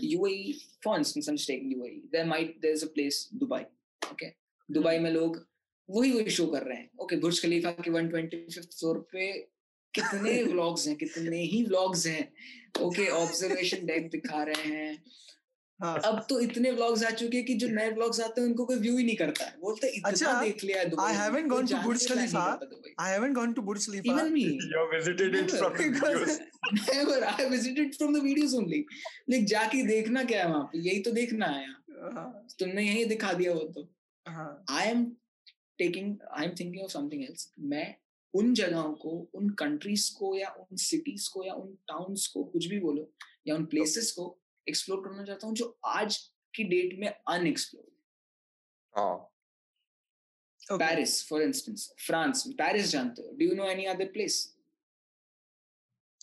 UAE 0.06 0.52
for 0.84 0.98
instance 0.98 1.28
I 1.28 1.32
am 1.32 1.36
staying 1.36 1.72
UAE 1.72 2.00
there 2.12 2.26
might 2.26 2.58
there 2.60 2.74
is 2.74 2.84
a 2.84 2.88
place 2.94 3.28
Dubai 3.34 3.62
okay 4.02 4.30
Dubai 4.68 4.98
में 4.98 5.10
लोग 5.10 5.44
वही 5.88 6.10
वही 6.12 6.30
show 6.30 6.46
कर 6.46 6.62
रहे 6.62 6.76
हैं 6.78 6.90
okay 6.98 7.04
okay, 7.04 7.20
बुर्ज 7.22 7.40
खलीफा 7.42 7.70
के 7.70 7.90
125th 7.90 8.78
floor 8.78 8.98
पे 9.12 9.32
कितने 9.94 10.42
व्लॉग्स 10.52 10.86
हैं 10.88 10.96
कितने 10.96 11.42
ही 11.52 11.62
व्लॉग्स 11.64 12.06
हैं 12.06 12.32
ओके 12.82 13.08
ऑब्जर्वेशन 13.22 13.86
डेक 13.86 14.10
दिखा 14.10 14.42
रहे 14.42 14.74
हैं 14.74 15.02
हाँ. 15.80 16.00
अब 16.04 16.26
तो 16.28 16.38
इतने 16.40 16.70
व्लॉग्स 16.70 17.02
आ 17.04 17.10
चुके 17.10 17.36
हैं 17.36 17.46
कि 17.46 17.54
जो 17.54 17.68
नए 17.68 17.90
व्लॉग्स 17.90 18.20
आते 18.20 18.40
हैं 18.40 18.48
उनको 18.48 18.64
कोई 18.66 18.76
व्यू 18.76 18.96
ही 18.96 19.04
नहीं 19.04 19.16
करता 19.16 19.44
है 19.44 19.54
बोलते 19.60 19.88
इतना 19.88 20.10
अच्छा, 20.10 20.40
देख 20.40 20.64
लिया 20.64 20.78
है 20.78 20.88
दुबई 20.88 21.02
I 21.02 21.12
में, 21.12 21.18
haven't 21.18 21.48
कोई 21.50 21.56
gone 21.56 21.68
to 21.68 21.74
जाने 21.74 21.86
Burj 21.88 22.06
का 22.06 22.14
plan 22.14 22.18
नहीं 22.18 22.32
Khalifa. 22.32 22.46
करता 22.50 22.66
Dubai. 22.70 22.94
I 23.00 23.08
haven't 23.10 23.36
gone 23.38 23.52
to 23.58 23.64
Burj 23.68 23.86
Khalifa. 23.86 24.12
Even 24.12 24.32
me. 24.32 24.46
You 24.64 24.80
have 24.80 24.90
visited 24.94 25.36
it 25.42 25.52
from 25.52 25.76
the 25.76 25.84
videos. 25.84 26.40
Never. 26.88 27.18
I 27.34 27.48
visited 27.52 27.94
from 27.94 28.16
the 28.16 28.22
videos 28.24 28.56
only. 28.62 28.80
Like 29.34 29.46
जाके 29.52 29.82
देखना 29.86 30.24
क्या 30.32 30.42
है 30.42 30.48
वहाँ 30.50 30.64
पे 30.72 30.78
यही 30.88 31.02
तो 31.02 31.12
देखना 31.20 31.46
है 31.46 31.62
यहाँ 31.62 32.12
हाँ, 32.16 32.46
तुमने 32.58 32.82
यही 32.82 33.04
दिखा 33.04 33.32
दिया 33.32 33.52
वो 33.52 33.60
तो 33.76 33.88
हाँ. 34.28 34.64
Am 34.82 35.04
taking 35.78 36.16
taking 36.16 36.18
I 36.36 36.44
am 36.44 36.54
thinking 36.54 36.84
of 36.84 36.92
something 36.92 37.24
else. 37.26 37.46
मैं 37.72 37.94
उन 38.34 38.52
जगहों 38.54 38.92
को 38.94 39.10
उन 39.34 39.48
कंट्रीज़ 39.60 40.12
को 40.16 40.34
या 40.36 40.48
उन 40.60 40.76
सिटीज़ 40.76 41.28
को 41.34 41.44
या 41.44 41.54
उन 41.54 41.72
टाउन्स 41.88 42.26
को 42.26 42.44
कुछ 42.44 42.66
भी 42.66 42.80
बोलो 42.80 43.08
या 43.48 43.54
उन 43.54 43.64
प्लेसेस 43.66 44.10
को 44.12 44.26
एक्सप्लोर 44.66 45.00
करना 45.04 45.24
चाहता 45.24 45.46
हूँ 45.46 45.54
जो 45.54 45.78
आज 45.86 46.16
की 46.54 46.64
डेट 46.74 46.98
में 47.00 47.08
अनएक्सप्लोर 47.08 47.90
हाँ. 48.94 49.16
Paris 50.70 51.28
for 51.28 51.42
instance 51.42 51.92
France 52.06 52.44
Paris 52.58 52.90
जानते 52.90 53.22
हो 53.22 53.32
do 53.38 53.44
you 53.44 53.54
know 53.54 53.68
any 53.70 53.84
other 53.96 54.12
place 54.12 54.46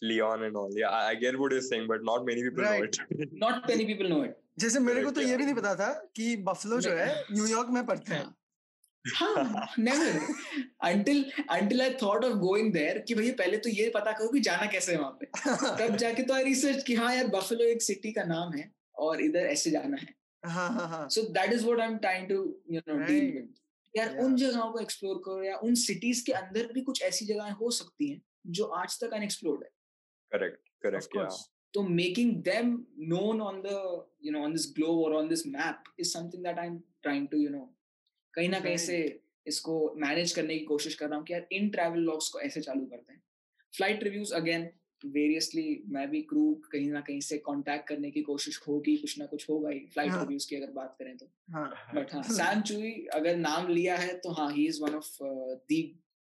Leon 0.02 0.42
and 0.44 0.58
all. 0.58 0.74
Yeah, 0.76 0.92
I 0.92 1.16
get 1.16 1.40
what 1.40 1.54
you're 1.54 1.62
saying, 1.62 1.88
but 1.88 2.04
not 2.04 2.26
many 2.26 2.42
people 2.44 2.64
right. 2.64 2.98
know 3.12 3.22
it. 3.24 3.30
Not 3.34 3.70
many 3.70 3.86
people 3.86 4.08
know 4.08 4.24
it 4.26 4.36
जैसे 4.60 4.80
मेरे 4.80 5.04
को 5.04 5.12
तो 5.12 5.22
ये 5.22 5.38
भी 5.38 5.46
नहीं 5.46 5.56
पता 5.56 5.76
था 5.76 6.10
कि 6.16 6.36
बफलो 6.36 6.80
जो 6.80 6.92
है 6.92 7.24
न्यूयॉर्क 7.32 7.70
में 7.70 7.86
पड़ता 7.86 8.16
है। 8.16 8.26
हाँ 9.16 9.68
नेवर 9.80 10.20
कि 13.00 13.16
भैया 13.16 13.34
पहले 13.34 13.58
तो 13.58 13.70
ये 13.70 13.90
पता 13.90 14.12
करो 14.12 14.28
कि 14.28 14.40
जाना 14.40 14.66
कैसे 14.66 14.92
है 14.92 14.98
वहाँ 14.98 15.18
पे। 15.22 15.26
तब 15.88 15.96
जाके 15.96 16.24
तो 16.24 16.34
आई 16.34 16.44
रिसर्च 16.44 16.84
कि 16.84 16.96
हाँ 16.96 17.16
यार 17.16 17.28
बफलो 17.28 17.64
एक 17.64 17.82
सिटी 17.82 18.12
का 18.12 18.24
नाम 18.24 18.54
है 18.54 18.72
और 18.98 19.22
इधर 19.22 19.40
ऐसे 19.40 19.72
जाना 19.72 19.98
है। 19.98 20.16
हाँ 20.46 20.70
हाँ 20.70 20.88
हाँ। 20.88 21.10
So 21.10 21.22
that 21.22 21.54
is 21.54 21.66
what 21.66 21.80
I 21.80 21.88
am 21.88 21.98
trying 21.98 22.30
to 22.30 22.62
you 22.72 22.82
know 22.88 22.98
deal 22.98 23.34
with 23.34 23.54
यार 23.98 24.18
उन 24.18 24.36
जगहों 24.36 24.72
को 24.72 24.80
एक्सप्लोर 24.80 25.16
करो 25.26 25.44
या 25.44 25.58
उन 25.58 25.76
सिटीज़ 25.76 26.26
के 26.26 26.32
अंदर 26.32 26.74
भी 26.74 26.82
कुछ 26.82 27.02
ऐसी 27.02 27.26
जगहें 27.26 27.52
हो 27.52 27.72
सकती 27.72 28.10
हैं 28.10 28.22
जो 28.48 28.64
आज 28.64 29.00
तक 29.04 29.14
अनएक्सप्लोर्ड 29.14 29.64
है। 29.64 29.70
Correct. 30.32 30.60
of 31.24 31.55
तो 31.76 31.82
making 31.84 32.36
them 32.44 32.86
known 33.00 33.42
on 33.42 33.62
the 33.62 33.70
you 34.26 34.32
know 34.32 34.44
on 34.44 34.54
this 34.54 34.72
globe 34.76 35.00
और 35.00 35.14
on 35.14 35.28
this 35.28 35.46
map 35.48 35.84
is 36.00 36.12
something 36.12 36.44
that 36.44 36.60
I 36.60 36.68
am 36.68 36.78
trying 37.02 37.28
to 37.28 37.38
you 37.38 37.50
know 37.50 37.70
कहीं 38.34 38.50
ना 38.50 38.60
कहीं 38.60 38.78
से 38.78 38.98
इसको 39.48 39.94
मैनेज 39.98 40.32
करने 40.32 40.58
की 40.58 40.66
कोशिश 40.66 40.96
कर 40.96 41.10
रहा 41.10 41.18
हूँ 41.18 41.26
कि 41.26 41.34
यार 41.34 41.48
इन 41.52 41.70
ट्रैवल 41.70 42.00
लॉग्स 42.00 42.30
को 42.30 42.40
ऐसे 42.40 42.62
चालू 42.62 42.86
करते 42.86 43.14
हैं। 43.14 43.22
फ़्लाइट 43.74 44.04
रिव्यूज़ 44.04 44.34
अगेन 44.34 44.70
वेरियसली 45.06 45.84
मैं 45.88 46.10
भी 46.10 46.22
क्रू 46.22 46.62
कहीं 46.72 46.92
ना 46.92 47.02
कहीं 47.02 47.22
से 47.22 47.38
कांटेक्ट 47.38 47.88
करने 47.88 48.12
की 48.12 48.22
कोशिश 48.22 48.60
होगी 48.68 48.96
कुछ 48.98 49.20
ना 49.20 49.26
कुछ 49.26 49.50
होगा 49.50 49.70
ही 49.70 49.80
फ़्लाइट 49.80 50.12
हाँ। 50.12 50.20
रिव्यूज़ 50.20 50.48
की 50.50 50.56
अगर 50.56 50.72
बात 50.72 50.96
करें 51.00 51.18
तो। 51.18 51.30
हाँ। 51.52 51.70
बट 51.96 52.14
हाँ 52.14 52.24
सैम 52.32 52.62
चुई 52.62 52.92
अगर 53.14 53.36
नाम 53.36 53.68
लिया 53.68 53.98
है 53.98 54.14
तो 54.18 54.32
हाँ 54.32 54.52
he 54.52 54.68
is 54.68 54.82
one 54.82 54.96
of 54.96 55.18
the 55.72 55.84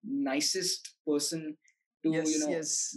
nicest 0.04 0.88
person 0.88 1.54
to 2.04 2.12
you 2.14 2.38
know 2.38 2.48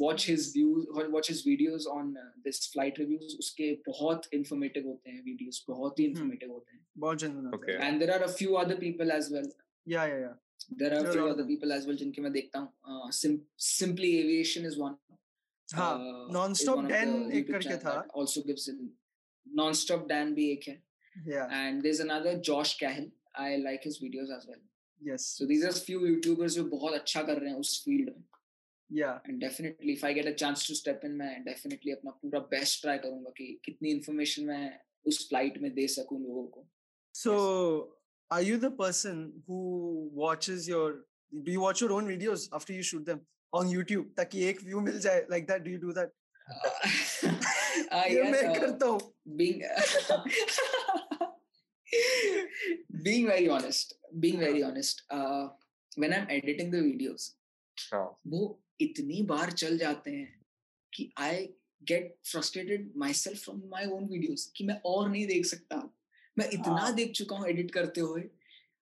watch 0.06 0.28
his 0.30 0.52
views 0.56 1.10
watch 1.12 1.30
his 1.30 1.44
videos 1.48 1.88
on 1.96 2.14
this 2.46 2.72
flight 2.74 3.00
reviews 3.00 3.36
उसके 3.40 3.72
बहुत 3.88 4.28
इंफॉर्मेटिव 4.34 4.88
होते 4.88 5.10
हैं 5.10 5.24
वीडियोस 5.26 5.66
बहुत 5.68 6.00
ही 6.00 6.06
hmm. 6.06 6.16
इंफॉर्मेटिव 6.16 6.52
होते 6.52 6.76
हैं। 6.76 6.86
बहुत 6.98 7.18
general 7.20 7.84
and 7.84 8.00
there 8.00 8.12
are 8.12 8.24
a 8.24 8.32
few 8.40 8.54
other 8.64 8.80
people 8.86 9.12
as 9.12 9.32
well 9.34 9.52
yeah 9.88 10.06
yeah 10.06 10.18
yeah 10.20 10.38
there 10.74 10.94
are 10.94 11.06
a 11.06 11.12
few 11.12 11.26
other 11.28 11.44
people 11.44 11.72
as 11.72 11.88
well 11.88 11.98
जिनके 11.98 12.22
मैं 12.22 12.32
देखता 12.32 12.60
हूँ। 12.60 13.12
सिंपली 13.12 14.16
एविएशन 14.20 14.66
इज़ 14.66 14.80
वन 14.80 14.96
हाँ 15.74 15.94
नॉनस्टॉप 16.34 16.86
डैन 16.86 17.32
एक 17.32 17.52
करके 17.52 17.78
था। 17.84 18.00
Also 18.18 18.42
gives 18.48 18.70
in 18.70 18.90
nonstop 19.48 20.08
Dan 20.08 20.34
भी 20.34 20.50
एक 20.52 20.68
है। 20.68 20.82
Yeah. 21.16 21.50
And 21.56 21.84
there's 21.86 22.00
another 22.00 22.32
josh 22.46 22.70
cahill. 22.78 23.10
I 23.36 23.58
like 23.58 23.84
his 23.84 23.98
videos 24.04 24.30
as 24.36 24.46
well. 24.52 24.62
Yes. 25.02 25.26
So 25.26 25.46
these 25.50 25.66
are 25.66 25.72
few 25.72 26.00
youtubers 26.00 26.56
who 26.60 26.64
bahut 26.70 26.96
acha 27.00 27.22
kar 27.28 27.36
rahe 27.36 27.50
hain 27.50 27.60
us 27.66 27.74
field 27.84 28.08
mein 28.14 28.24
yeah 29.00 29.16
and 29.28 29.40
definitely 29.42 29.94
if 29.94 30.06
I 30.06 30.14
get 30.14 30.28
a 30.28 30.32
chance 30.44 30.68
to 30.68 30.74
step 30.76 31.02
in 31.06 31.12
मैं 31.22 31.34
definitely 31.44 31.92
अपना 31.92 32.12
पूरा 32.22 32.40
best 32.54 32.82
try 32.82 32.98
करूँगा 33.06 33.32
कि 33.38 33.48
कितनी 33.66 33.92
information 33.92 34.46
मैं 34.46 34.64
उस 35.06 35.28
flight 35.30 35.58
में 35.62 35.74
दे 35.74 35.88
सकूँ 35.98 36.22
लोगों 36.24 36.48
को 36.56 36.68
So, 37.16 37.34
yes. 37.34 37.90
are 38.32 38.42
you 38.42 38.58
the 38.62 38.70
person 38.78 39.18
who 39.48 39.58
watches 40.22 40.68
your? 40.70 40.86
Do 41.34 41.52
you 41.56 41.62
watch 41.64 41.82
your 41.82 41.90
own 41.98 42.08
videos 42.12 42.46
after 42.60 42.74
you 42.78 42.86
shoot 42.92 43.04
them 43.10 43.20
on 43.54 43.70
YouTube? 43.74 44.08
ताकि 44.18 44.46
एक 44.46 44.62
view 44.70 44.82
मिल 44.88 45.00
जाए 45.00 45.26
like 45.34 45.46
that. 45.52 45.64
Do 45.68 45.74
you 45.76 45.82
do 45.84 45.94
that? 46.00 46.16
uh, 47.92 48.06
ये 48.12 48.24
मैं 48.32 48.54
करता 48.60 48.86
हूँ. 48.86 49.00
being 49.42 49.62
being 53.04 53.28
very 53.28 53.48
honest 53.50 53.94
being 54.20 54.40
very 54.40 54.64
honest 54.64 55.04
uh, 55.10 55.48
when 55.98 56.14
i'm 56.14 56.28
editing 56.30 56.72
the 56.72 56.82
videos 56.82 57.30
हाँ 57.32 57.43
वो 58.28 58.60
इतनी 58.82 59.22
बार 59.24 59.52
चल 59.54 59.78
जाते 59.78 60.12
हैं 60.12 60.46
कि 60.94 61.10
I 61.20 61.44
get 61.82 62.16
frustrated 62.26 62.92
myself 63.16 63.44
from 63.44 63.62
my 63.72 63.86
own 63.88 64.06
videos 64.06 64.48
कि 64.56 64.64
मैं 64.64 64.80
और 64.86 65.10
नहीं 65.10 65.26
देख 65.28 65.46
सकता। 65.46 65.78
मैं 66.38 66.50
इतना 66.50 66.78
हाँ। 66.78 66.94
देख 66.96 67.12
चुका 67.12 67.36
हूँ 67.36 67.48
एडिट 67.50 67.72
करते 67.72 68.02
हुए। 68.02 68.30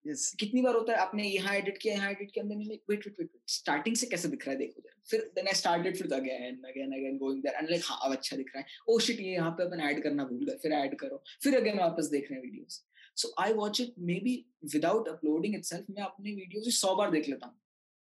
Yes. 0.05 0.21
कितनी 0.39 0.61
बार 0.61 0.75
होता 0.75 0.93
है 0.93 0.99
आपने 0.99 1.23
यहाँ 1.23 1.55
एडिट 1.55 1.77
किया 1.77 1.93
यहाँ 1.93 2.09
एडिट 2.11 2.31
किया 2.31 2.43
मैंने 2.45 2.63
वेट 2.65 3.05
वेट 3.07 3.19
वेट 3.19 3.29
स्टार्टिंग 3.47 3.95
से 3.95 4.05
कैसे 4.07 4.27
दिख 4.27 4.45
रहा 4.47 4.51
है 4.51 4.57
देखो 4.59 4.81
जरा। 4.81 5.01
फिर 5.09 5.19
देन 5.35 5.47
आई 5.47 5.53
स्टार्टेड 5.53 5.97
फिर 5.97 6.13
again 6.13 6.55
again 6.69 6.93
again 6.93 7.17
going 7.17 7.41
there 7.43 7.55
and 7.55 7.69
like 7.69 7.81
हाँ 7.85 7.99
अब 8.03 8.11
अच्छा 8.11 8.37
दिख 8.37 8.49
रहा 8.55 8.59
है। 8.59 8.79
ओ 8.89 8.97
शिट 8.99 9.19
ये 9.19 9.33
यहाँ 9.33 9.51
पे 9.51 9.63
अपन 9.63 9.81
ऐड 9.89 10.01
करना 10.03 10.23
भूल 10.23 10.45
गए 10.45 10.57
फिर 10.61 10.73
ऐड 10.73 10.95
करो। 10.99 11.21
फिर 11.43 11.55
अगेन 11.57 11.77
वापस 11.79 12.05
देख 12.11 12.31
रहे 12.31 12.39
हैं 12.39 12.45
videos 12.45 12.81
so 13.17 13.33
I 13.39 13.53
watch 13.53 13.81
it 13.81 13.93
maybe 14.23 14.35
without 14.73 15.07
uploading 15.09 15.55
itself 15.55 15.89
मैं 15.89 16.03
अपने 16.03 16.31
वीडियोस 16.31 16.79
सौ 16.79 16.95
बार 16.95 17.11
देख 17.11 17.29
लेता 17.29 17.47
हूँ। 17.47 17.55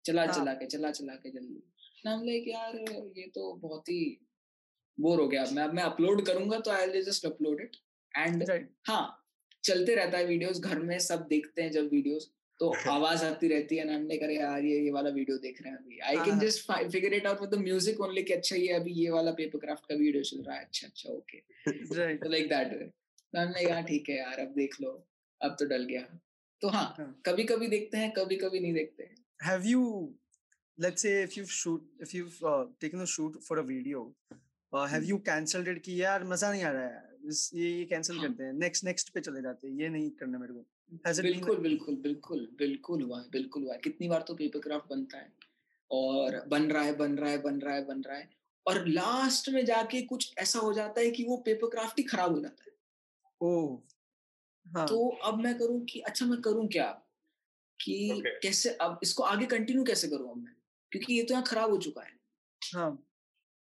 चला 0.09 0.24
हाँ। 0.24 0.32
चला 0.34 0.52
के 0.54 0.66
चला 0.66 0.90
चला 0.90 1.14
के 1.22 1.30
जल्दी 1.30 1.62
नाम 2.06 2.24
लाइक 2.24 2.48
यार 2.48 2.76
ये 3.18 3.26
तो 3.34 3.52
बहुत 3.62 3.88
ही 3.88 4.00
बोर 4.98 5.20
हो 5.20 5.26
गया। 5.28 5.44
मैं 5.52 5.66
मैं 5.74 5.82
अपलोड 5.82 6.24
करूँगा 6.26 6.59
तो 6.61 6.70
I 6.70 7.02
just 7.02 7.26
upload 7.26 7.61
it 7.61 7.76
and 8.14 8.44
हाँ 8.88 9.04
चलते 9.64 9.94
रहता 9.94 10.18
है 10.18 10.24
वीडियोस 10.26 10.61
घर 10.61 10.78
में 10.82 10.98
सब 11.04 11.26
देखते 11.28 11.62
हैं 11.62 11.70
जब 11.72 11.88
वीडियोस 11.92 12.30
तो 12.61 12.68
आवाज़ 12.90 13.24
आती 13.24 13.48
रहती 13.48 13.76
है 13.76 13.84
नाम 13.84 14.06
लाइक 14.09 14.22
अरे 14.22 14.36
यार 14.36 14.64
ये 14.64 14.78
ये 14.84 14.90
वाला 14.90 15.11
वीडियो 15.11 15.36
देख 15.38 15.61
रहे 15.62 15.72
हैं 15.72 15.78
अभी। 15.78 15.98
I 15.98 16.16
can. 16.24 16.38
Just 16.38 16.72
figure 16.92 17.14
it 17.14 17.26
out 17.26 17.40
with 17.40 17.50
the 17.50 17.59
music 17.59 18.00
only 18.00 18.22
कि 18.22 18.32
अच्छा 18.34 18.56
ये 18.56 18.72
अभी 18.74 18.92
ये 18.94 19.11
वाला 19.11 19.32
पेपर 19.40 19.59
क्राफ्ट 19.59 19.86
का 19.88 19.94
वीडियो 19.94 20.22
चल 20.22 20.42
रहा 20.42 20.56
है। 20.56 20.64
अच्छा 20.64 20.86
अच्छा 20.86 21.12
ओके. 21.12 21.38
लाइक 22.28 22.48
दैट 22.48 22.72
वे 22.72 22.90
नाम 23.34 23.50
लाइक 23.50 23.70
हाँ 23.70 23.82
ठीक 23.84 24.09
है 24.09 24.16
यार 24.16 24.40
अब 24.40 24.52
देख 24.56 24.80
लो। 24.80 24.90
अब 25.40 25.56
तो 25.61 25.64
डल 25.66 25.84
गया। 25.84 26.02
तो 26.62 26.68
हाँ 26.68 26.84
हाँ. 26.98 27.09
कभी 27.26 27.44
कभी 27.44 27.66
देखते 27.68 27.98
हैं 27.98 28.11
कभी 28.12 28.36
कभी 28.36 28.61
नहीं 28.61 28.72
देखते 28.74 29.02
हैं। 29.02 29.14
Have 29.41 29.64
you, 29.64 30.14
let's 30.78 31.03
say, 31.03 31.22
if 31.22 31.36
you've 31.36 31.51
shoot, 31.51 31.82
if 32.01 32.12
you've 32.14 32.43
uh, 32.43 32.66
taken 32.80 33.01
a 33.01 33.07
shoot 33.07 33.43
for 33.43 33.59
a 33.59 33.62
video, 33.62 34.12
uh, 34.72 34.86
have 34.86 35.05
you 35.05 35.18
cancelled 35.18 35.68
it 35.68 35.78
कि 35.84 36.03
यार 36.03 36.24
मज़ा 36.24 36.51
नहीं 36.51 36.62
आ 36.62 36.70
रहा 36.70 36.82
है 36.82 37.16
इस- 37.28 37.55
ये 37.55 37.70
ये 37.70 37.84
कैंसिल 37.84 38.16
हाँ। 38.16 38.28
करते 38.28 38.45
हैं 38.45 38.53
नेक्स्ट 38.53 38.84
नेक्स्ट 38.84 39.09
पे 39.14 39.20
चले 39.20 39.43
जाते 39.43 39.68
हैं 39.68 39.74
ये 39.74 39.89
नहीं 39.89 40.11
करना 40.11 40.39
मेरे 40.39 40.53
को 40.53 40.64
Has 41.07 41.18
it 41.18 41.22
been? 41.22 41.32
बिल्कुल 41.32 41.57
बिल्कुल 41.57 41.97
बिल्कुल 41.97 42.49
बिल्कुल 42.59 43.03
हुआ 43.03 43.20
है 43.20 43.28
बिल्कुल 43.30 43.62
हुआ 43.62 43.72
है 43.72 43.78
कितनी 43.84 44.09
बार 44.09 44.22
तो 44.28 44.34
पेपर 44.34 44.59
क्राफ्ट 44.59 44.91
बनता 44.91 45.18
है 45.18 45.32
और 45.91 46.45
बन 46.49 46.70
रहा 46.70 46.82
है 46.82 46.97
बन 46.97 47.18
रहा 47.18 47.30
है 47.30 47.43
बन 47.43 47.61
रहा 47.61 47.74
है 47.74 47.84
बन 47.84 48.03
रहा 48.03 48.16
है 48.16 48.30
और 48.66 48.86
लास्ट 48.89 49.49
में 49.49 49.64
जाके 49.64 50.03
कुछ 50.03 50.34
ऐसा 50.39 50.59
हो 50.59 50.72
जाता 50.72 51.01
है 51.01 51.11
कि 51.11 51.24
वो 51.24 51.36
पेपर 51.36 51.68
क्राफ्ट 51.68 51.99
ही 51.99 52.05
खराब 52.05 52.32
हो 52.32 52.41
जाता 52.41 52.64
है। 52.64 52.76
ओह 53.41 53.78
हाँ। 54.66 54.86
तो 54.89 55.09
अब 55.24 55.39
मैं 55.39 55.59
करूँ 55.59 55.84
कि 55.84 56.01
अच्छा 56.01 56.26
मैं 56.26 56.41
करूँ 56.41 56.66
क्या? 56.68 57.03
कि 57.80 57.96
Okay. 58.12 58.32
कैसे 58.42 58.70
अब 58.80 59.00
इसको 59.02 59.22
आगे 59.22 59.46
कंटिन्यू 59.46 59.84
कैसे 59.84 60.08
करूँ 60.08 60.30
अब 60.30 60.36
मैं? 60.36 60.54
क्योंकि 60.92 61.14
ये 61.14 61.22
तो 61.22 61.34
यहाँ 61.34 61.44
खराब 61.44 61.70
हो 61.70 61.76
चुका 61.78 62.02
है। 62.02 62.16
हाँ। 62.62 63.04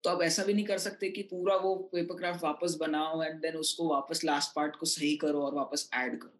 तो 0.04 0.10
अब 0.10 0.22
ऐसा 0.22 0.44
भी 0.44 0.54
नहीं 0.54 0.64
कर 0.64 0.78
सकते 0.78 1.08
कि 1.10 1.22
पूरा 1.22 1.56
वो 1.56 1.74
पेपर 1.92 2.16
क्राफ्ट 2.16 2.42
वापस 2.44 2.74
बनाओ 2.80 3.22
एंड 3.22 3.40
देन 3.40 3.56
उसको 3.56 3.88
वापस 3.88 4.24
लास्ट 4.24 4.54
पार्ट 4.56 4.76
को 4.76 4.86
सही 4.86 5.16
करो 5.16 5.42
और 5.42 5.54
वापस 5.54 5.88
ऐड 5.94 6.18
करो। 6.22 6.38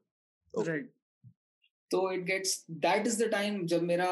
Okay. 0.54 0.68
राइट। 0.68 0.90
तो 1.90 2.10
it 2.12 2.24
gets 2.24 2.64
that 2.70 3.06
is 3.06 3.22
the 3.24 3.28
time 3.30 3.66
जब 3.66 3.82
मेरा 3.82 4.06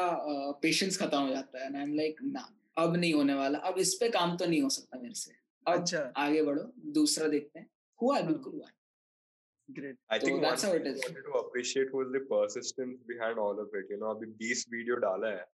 पेशेंस 0.61 0.97
खत्म 0.97 1.17
हो 1.17 1.29
जाता 1.29 1.63
है 1.63 1.75
आई 1.75 1.81
एम 1.83 1.93
लाइक 1.93 2.21
ना 2.23 2.47
अब 2.77 2.95
नहीं 2.95 3.13
होने 3.13 3.33
वाला 3.33 3.59
अब 3.59 3.77
इस 3.77 3.93
पे 3.93 4.09
काम 4.09 4.35
तो 4.37 4.45
नहीं 4.45 4.61
हो 4.61 4.69
सकता 4.69 4.99
मेरे 4.99 5.13
से। 5.13 5.31
अब 5.67 5.79
अच्छा। 5.81 5.99
आगे 6.17 6.41
बढ़ो 6.43 6.63
दूसरा 6.93 7.27
देखते 7.27 7.59
हैं। 7.59 7.69
हुआ 8.01 8.15
है 8.17 8.23
हाँ। 8.23 8.31
बिल्कुल 8.31 8.53
हुआ 8.53 8.67
है। 8.67 8.73
Great 9.69 9.97
I 10.15 10.19
So 10.19 10.25
think 10.27 10.41
that's 10.45 10.63
how 10.67 10.71
it 10.79 10.87
I 10.87 10.93
is. 10.93 11.01
wanted 11.05 11.27
to 11.29 11.37
appreciate 11.41 11.93
was 11.99 12.11
the 12.15 12.21
persistence 12.31 13.03
behind 13.11 13.39
all 13.45 13.59
of 13.65 13.77
it. 13.81 13.93
You 13.93 13.99
know, 14.01 14.09
अभी 14.15 14.31
20 14.41 14.65
वीडियो 14.73 14.95
डाला 15.05 15.29
है 15.35 15.45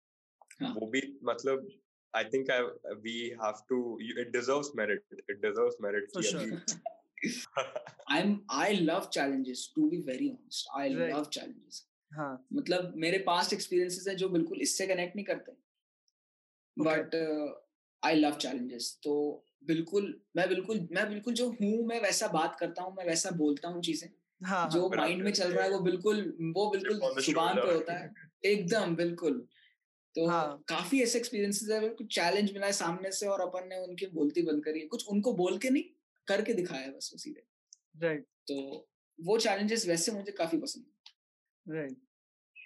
हाँ. 0.62 0.74
वो 0.80 0.88
भी 0.96 1.02
मतलब 1.32 1.68
I 2.14 2.24
think 2.34 2.50
I 2.54 2.60
we 3.08 3.16
have 3.42 3.58
to 3.72 3.80
you, 4.06 4.14
it 4.22 4.32
deserves 4.36 4.72
merit. 4.80 5.04
It 5.34 5.42
deserves 5.42 5.76
merit. 5.88 6.08
For 6.14 6.24
sure. 6.24 6.48
I'm 8.08 8.32
I 8.50 8.72
love 8.90 9.12
challenges 9.12 9.62
to 9.76 9.90
be 9.92 10.02
very 10.10 10.30
honest. 10.36 10.68
I 10.76 10.88
Right. 10.96 11.14
love 11.16 11.30
challenges. 11.38 11.86
हाँ 12.16 12.30
मतलब 12.54 12.94
मेरे 13.02 13.18
पास्ट 13.26 13.54
एक्सपीरियंसेस 13.54 14.08
हैं 14.08 14.16
जो 14.18 14.30
बिल्कुल 14.30 14.62
इससे 14.62 14.88
कनेक्ट 14.88 15.16
नहीं 15.16 15.26
करते 15.26 15.52
Okay. 15.52 16.86
But 16.88 17.16
I 18.04 18.16
love 18.16 18.36
challenges 18.46 18.88
तो 19.04 19.14
बिल्कुल 19.64 20.14
मैं 20.36 20.48
बिल्कुल 20.50 20.88
मैं 20.92 21.10
बिल्कुल 21.10 21.34
जो 21.34 21.50
हूँ 21.50 21.86
मैं 21.88 22.00
वैसा 22.02 22.28
बात 22.28 22.56
करता 22.60 22.84
हूँ 22.84 22.96
मैं 22.96 23.06
वैसा 23.06 23.32
बोलता 23.32 23.68
हूँ 23.68 23.82
चीज़ें। 23.82 24.10
हाँ 24.42 24.70
जो 24.70 24.90
माइंड 24.90 25.24
में 25.24 25.32
चल 25.32 25.52
रहा 25.52 25.64
है 25.64 25.72
वो 25.72 25.80
बिल्कुल 25.80 26.22
वो 26.58 26.70
बिल्कुल 26.76 27.22
ज़ुबान 27.22 27.56
पे 27.56 27.74
होता 27.74 27.94
है। 27.94 28.14
एकदम 28.46 28.96
बिल्कुल। 28.96 29.48
तो 30.16 30.28
हाँ। 30.28 30.64
काफ़ी 30.68 31.02
ऐसे 31.04 31.20
एक्सपीरियंसेस 31.20 31.70
है 31.70 31.90
कुछ 31.90 32.16
चैलेंज 32.16 32.54
मिला 32.54 32.66
है 32.66 32.74
सामने 32.74 33.12
से 33.12 33.28
और 33.28 33.42
अपन 33.42 33.68
ने 33.68 33.78
उनकी 33.78 34.06
बोलती 34.06 34.42
बंद 34.42 34.64
करी 34.64 34.80
है। 34.80 34.88
कुछ 34.88 35.08
उनको 35.08 35.34
बोल 35.34 35.58
के 35.58 35.70
नहीं 35.70 35.84
करके 36.28 36.54
दिखाया 36.54 36.82
है 36.82 36.92
बस 36.92 37.10
वो 37.14 37.18
सीधे। 37.18 37.44
राइट। 38.02 38.26
तो 38.48 38.88
वो 39.20 39.38
चैलेंजेस 39.38 39.88
वैसे 39.88 40.12
मुझे 40.12 40.32
काफ़ी 40.32 40.58
पसंद 40.58 40.86
है। 40.86 41.76
Right. 41.76 41.90
right. 41.90 42.09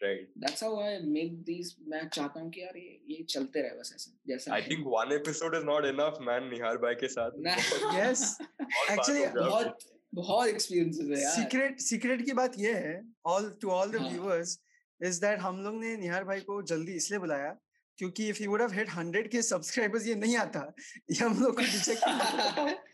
That's 0.06 0.64
how 0.64 0.80
I 0.82 0.98
make 1.08 1.42
these 1.44 1.76
मैं 1.88 2.08
चाहता 2.08 2.40
हूँ 2.40 2.50
कि 2.52 2.62
यार 2.62 2.78
ये 2.78 3.00
ये 3.10 3.24
चलते 3.30 3.62
रहे 3.62 3.80
बस 3.80 3.92
ऐसे 3.96 4.12
जैसा 4.28 4.56
I 4.58 4.62
think 4.62 4.88
one 4.94 5.14
episode 5.18 5.58
is 5.60 5.66
not 5.70 5.88
enough, 5.92 6.20
man. 6.30 6.50
निहार 6.52 6.78
भाई 6.78 6.96
के 6.96 7.08
साथ 7.08 7.40
ना- 7.48 7.58
बहुत- 7.72 7.96
Yes. 8.00 8.24
बहुत 8.62 8.90
Actually, 8.90 9.26
हो 9.28 9.34
गया। 9.34 9.50
बहुत 9.50 9.78
बहुत 10.14 10.48
एक्सपीरियंसेस 10.50 11.10
है 11.10 11.22
यार 11.24 11.32
सीक्रेट 11.36 11.80
सीक्रेट 11.80 12.26
की 12.26 12.34
बात 12.34 12.60
ये 12.60 12.74
है 12.74 13.02
all 13.26 13.50
to 13.62 13.70
all 13.70 13.92
the. 13.92 14.02
Viewers 14.12 14.60
is 15.02 15.22
that 15.22 15.40
हम 15.40 15.64
लोग 15.64 15.80
ने 15.82 15.96
निहार 15.98 16.24
भाई 16.24 16.40
को 16.40 16.62
जल्दी 16.74 16.94
इसलिए 16.96 17.20
बुलाया 17.20 17.56
क्योंकि 17.98 18.28
if 18.30 18.44
you 18.44 18.50
would 18.50 18.62
have 18.62 18.74
hit 18.74 18.90
100 18.90 19.28
के 19.32 19.42
सब्सक्राइबर्स 19.42 20.08
ये 20.08 20.16
नहीं 20.16 20.38
आता 20.38 20.74
ये 21.12 21.24
हम 21.24 21.42
लोग 21.44 21.56
को 21.56 21.62
रिजेक्ट 21.62 22.04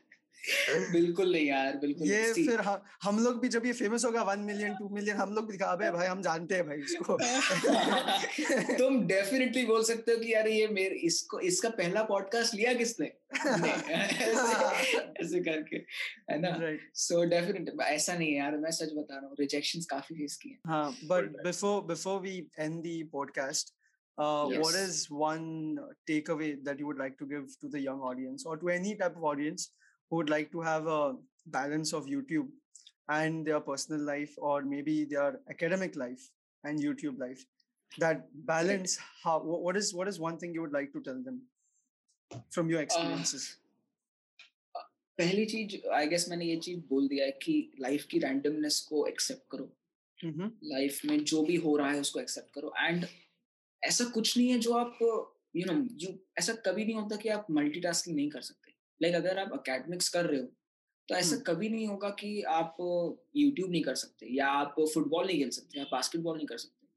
बिल्कुल 0.91 1.31
नहीं 1.31 1.45
यार 1.47 1.77
बिल्कुल 1.77 2.07
ये 2.07 2.21
नहीं। 2.21 2.45
फिर 2.47 2.59
हम 2.67 2.81
हम 3.03 3.19
लोग 3.23 3.39
भी 3.41 3.47
जब 3.55 3.65
ये 3.65 3.73
फ़ेमस 3.73 4.05
होगा 4.05 4.23
1 4.25 4.45
मिलियन 4.45 4.75
2 4.81 4.89
मिलियन 4.91 5.17
हम 5.17 5.33
लोग 5.35 5.45
भी 5.47 5.51
दिखा 5.51 5.65
अबे 5.71 5.91
भाई 5.91 6.07
हम 6.07 6.21
जानते 6.21 6.55
हैं 6.55 6.65
भाई 6.67 6.77
इसको 6.81 7.17
तुम 8.77 8.99
डेफिनेटली 9.07 9.65
बोल 9.65 9.83
सकते 9.83 10.11
हो 10.11 10.17
कि 10.17 10.33
यार 10.33 10.47
ये 10.47 10.67
मेरे 10.67 10.95
इसको 11.09 11.39
इसका 11.51 11.69
पहला 11.81 12.03
पॉडकास्ट 12.11 12.53
लिया 12.55 12.73
किसने 12.73 13.11
ऐसे 13.39 14.97
ऐसे 15.23 15.39
करके 15.49 15.77
है 16.31 16.39
ना 16.41 16.53
सो 16.99 17.23
डेफिनेटली 17.33 17.83
ऐसा 17.85 18.13
नहीं 18.13 18.31
है 18.31 18.37
यार 18.37 18.57
मैं 18.57 18.71
सच 18.79 18.93
बता 18.97 19.15
रहा 19.17 19.27
हूँ 19.27 19.35
रिजेक्शंस 19.39 19.85
काफ़ी 19.89 20.15
फेस 20.15 20.37
किए 20.43 20.51
हैं 20.51 20.59
हाँ 20.67 20.85
Good. 21.11 21.35
before 21.49 21.77
before 21.91 22.17
we 22.27 22.33
end 22.65 22.83
the 22.83 22.95
podcast 23.15 23.71
uh, 24.17 24.45
what 24.63 24.75
is 24.75 24.97
one 25.23 25.45
takeaway 26.09 26.49
that 26.63 26.79
you 26.79 26.87
would 26.87 27.01
like 27.03 27.17
to 27.19 27.27
give 27.33 27.45
to 27.63 27.69
the 27.75 27.81
young 27.83 28.01
audience 28.11 28.45
or 28.45 28.57
to 28.63 28.71
any 28.77 28.95
type 29.03 29.15
of 29.15 29.27
audience 29.33 29.67
who 30.10 30.16
would 30.16 30.30
like 30.30 30.50
to 30.52 30.60
have 30.60 30.86
a 30.86 31.14
balance 31.46 31.92
of 31.92 32.06
youtube 32.06 32.48
and 33.08 33.46
their 33.46 33.60
personal 33.60 34.00
life 34.00 34.34
or 34.38 34.62
maybe 34.62 35.04
their 35.04 35.40
academic 35.50 35.96
life 35.96 36.30
and 36.64 36.78
youtube 36.78 37.18
life 37.18 37.44
that 37.98 38.24
balance 38.52 38.98
how 39.22 39.38
wha- 39.40 39.58
what 39.58 39.76
is 39.76 39.92
what 39.94 40.08
is 40.08 40.20
one 40.20 40.38
thing 40.38 40.54
you 40.54 40.60
would 40.60 40.72
like 40.72 40.92
to 40.92 41.00
tell 41.00 41.20
them 41.22 41.42
from 42.50 42.70
your 42.70 42.80
experiences 42.80 43.44
uh, 44.76 44.82
पहली 45.18 45.44
चीज 45.46 45.80
I 45.94 46.06
guess 46.08 46.28
मैंने 46.28 46.44
ये 46.44 46.56
चीज 46.66 46.78
बोल 46.88 47.08
दिया 47.08 47.24
है 47.24 47.32
कि 47.42 47.52
life 47.80 48.06
की 48.10 48.18
रैंडमनेस 48.18 48.80
को 48.88 49.06
एक्सेप्ट 49.06 49.42
करो 49.50 49.68
लाइफ 50.24 50.96
mm-hmm. 50.96 51.10
में 51.10 51.24
जो 51.24 51.42
भी 51.42 51.56
हो 51.66 51.76
रहा 51.76 51.90
है 51.90 52.00
उसको 52.00 52.20
एक्सेप्ट 52.20 52.54
करो 52.54 52.72
एंड 52.78 53.06
ऐसा 53.84 54.04
कुछ 54.14 54.36
नहीं 54.36 54.48
है 54.50 54.58
जो 54.66 54.72
आप 54.72 54.98
यू 55.56 55.64
नो 55.72 55.74
यू 56.02 56.08
ऐसा 56.38 56.52
कभी 56.66 56.84
नहीं 56.84 56.94
होता 56.94 57.16
कि 57.16 57.28
आप 57.28 57.46
मल्टीटास्किंग 57.58 58.16
नहीं 58.16 58.30
कर 58.30 58.40
सकते 58.40 58.67
लाइक 59.01 59.15
like, 59.15 59.25
अगर 59.25 59.39
आप 59.39 59.53
अकेडमिक्स 59.53 60.09
कर 60.09 60.25
रहे 60.25 60.39
हो 60.39 60.47
तो 61.09 61.15
ऐसा. 61.15 61.35
कभी 61.37 61.69
नहीं 61.69 61.87
होगा 61.87 62.09
कि 62.09 62.41
आप 62.41 62.75
यूट्यूब 63.35 63.71
नहीं 63.71 63.81
कर 63.83 63.95
सकते 63.95 64.27
या 64.35 64.47
आप 64.47 64.75
फुटबॉल 64.93 65.25
नहीं 65.27 65.37
खेल 65.39 65.49
सकते 65.49 65.79
या 65.79 65.85
बास्केटबॉल 65.91 66.37
नहीं 66.37 66.47
कर 66.47 66.57
सकते 66.57 66.87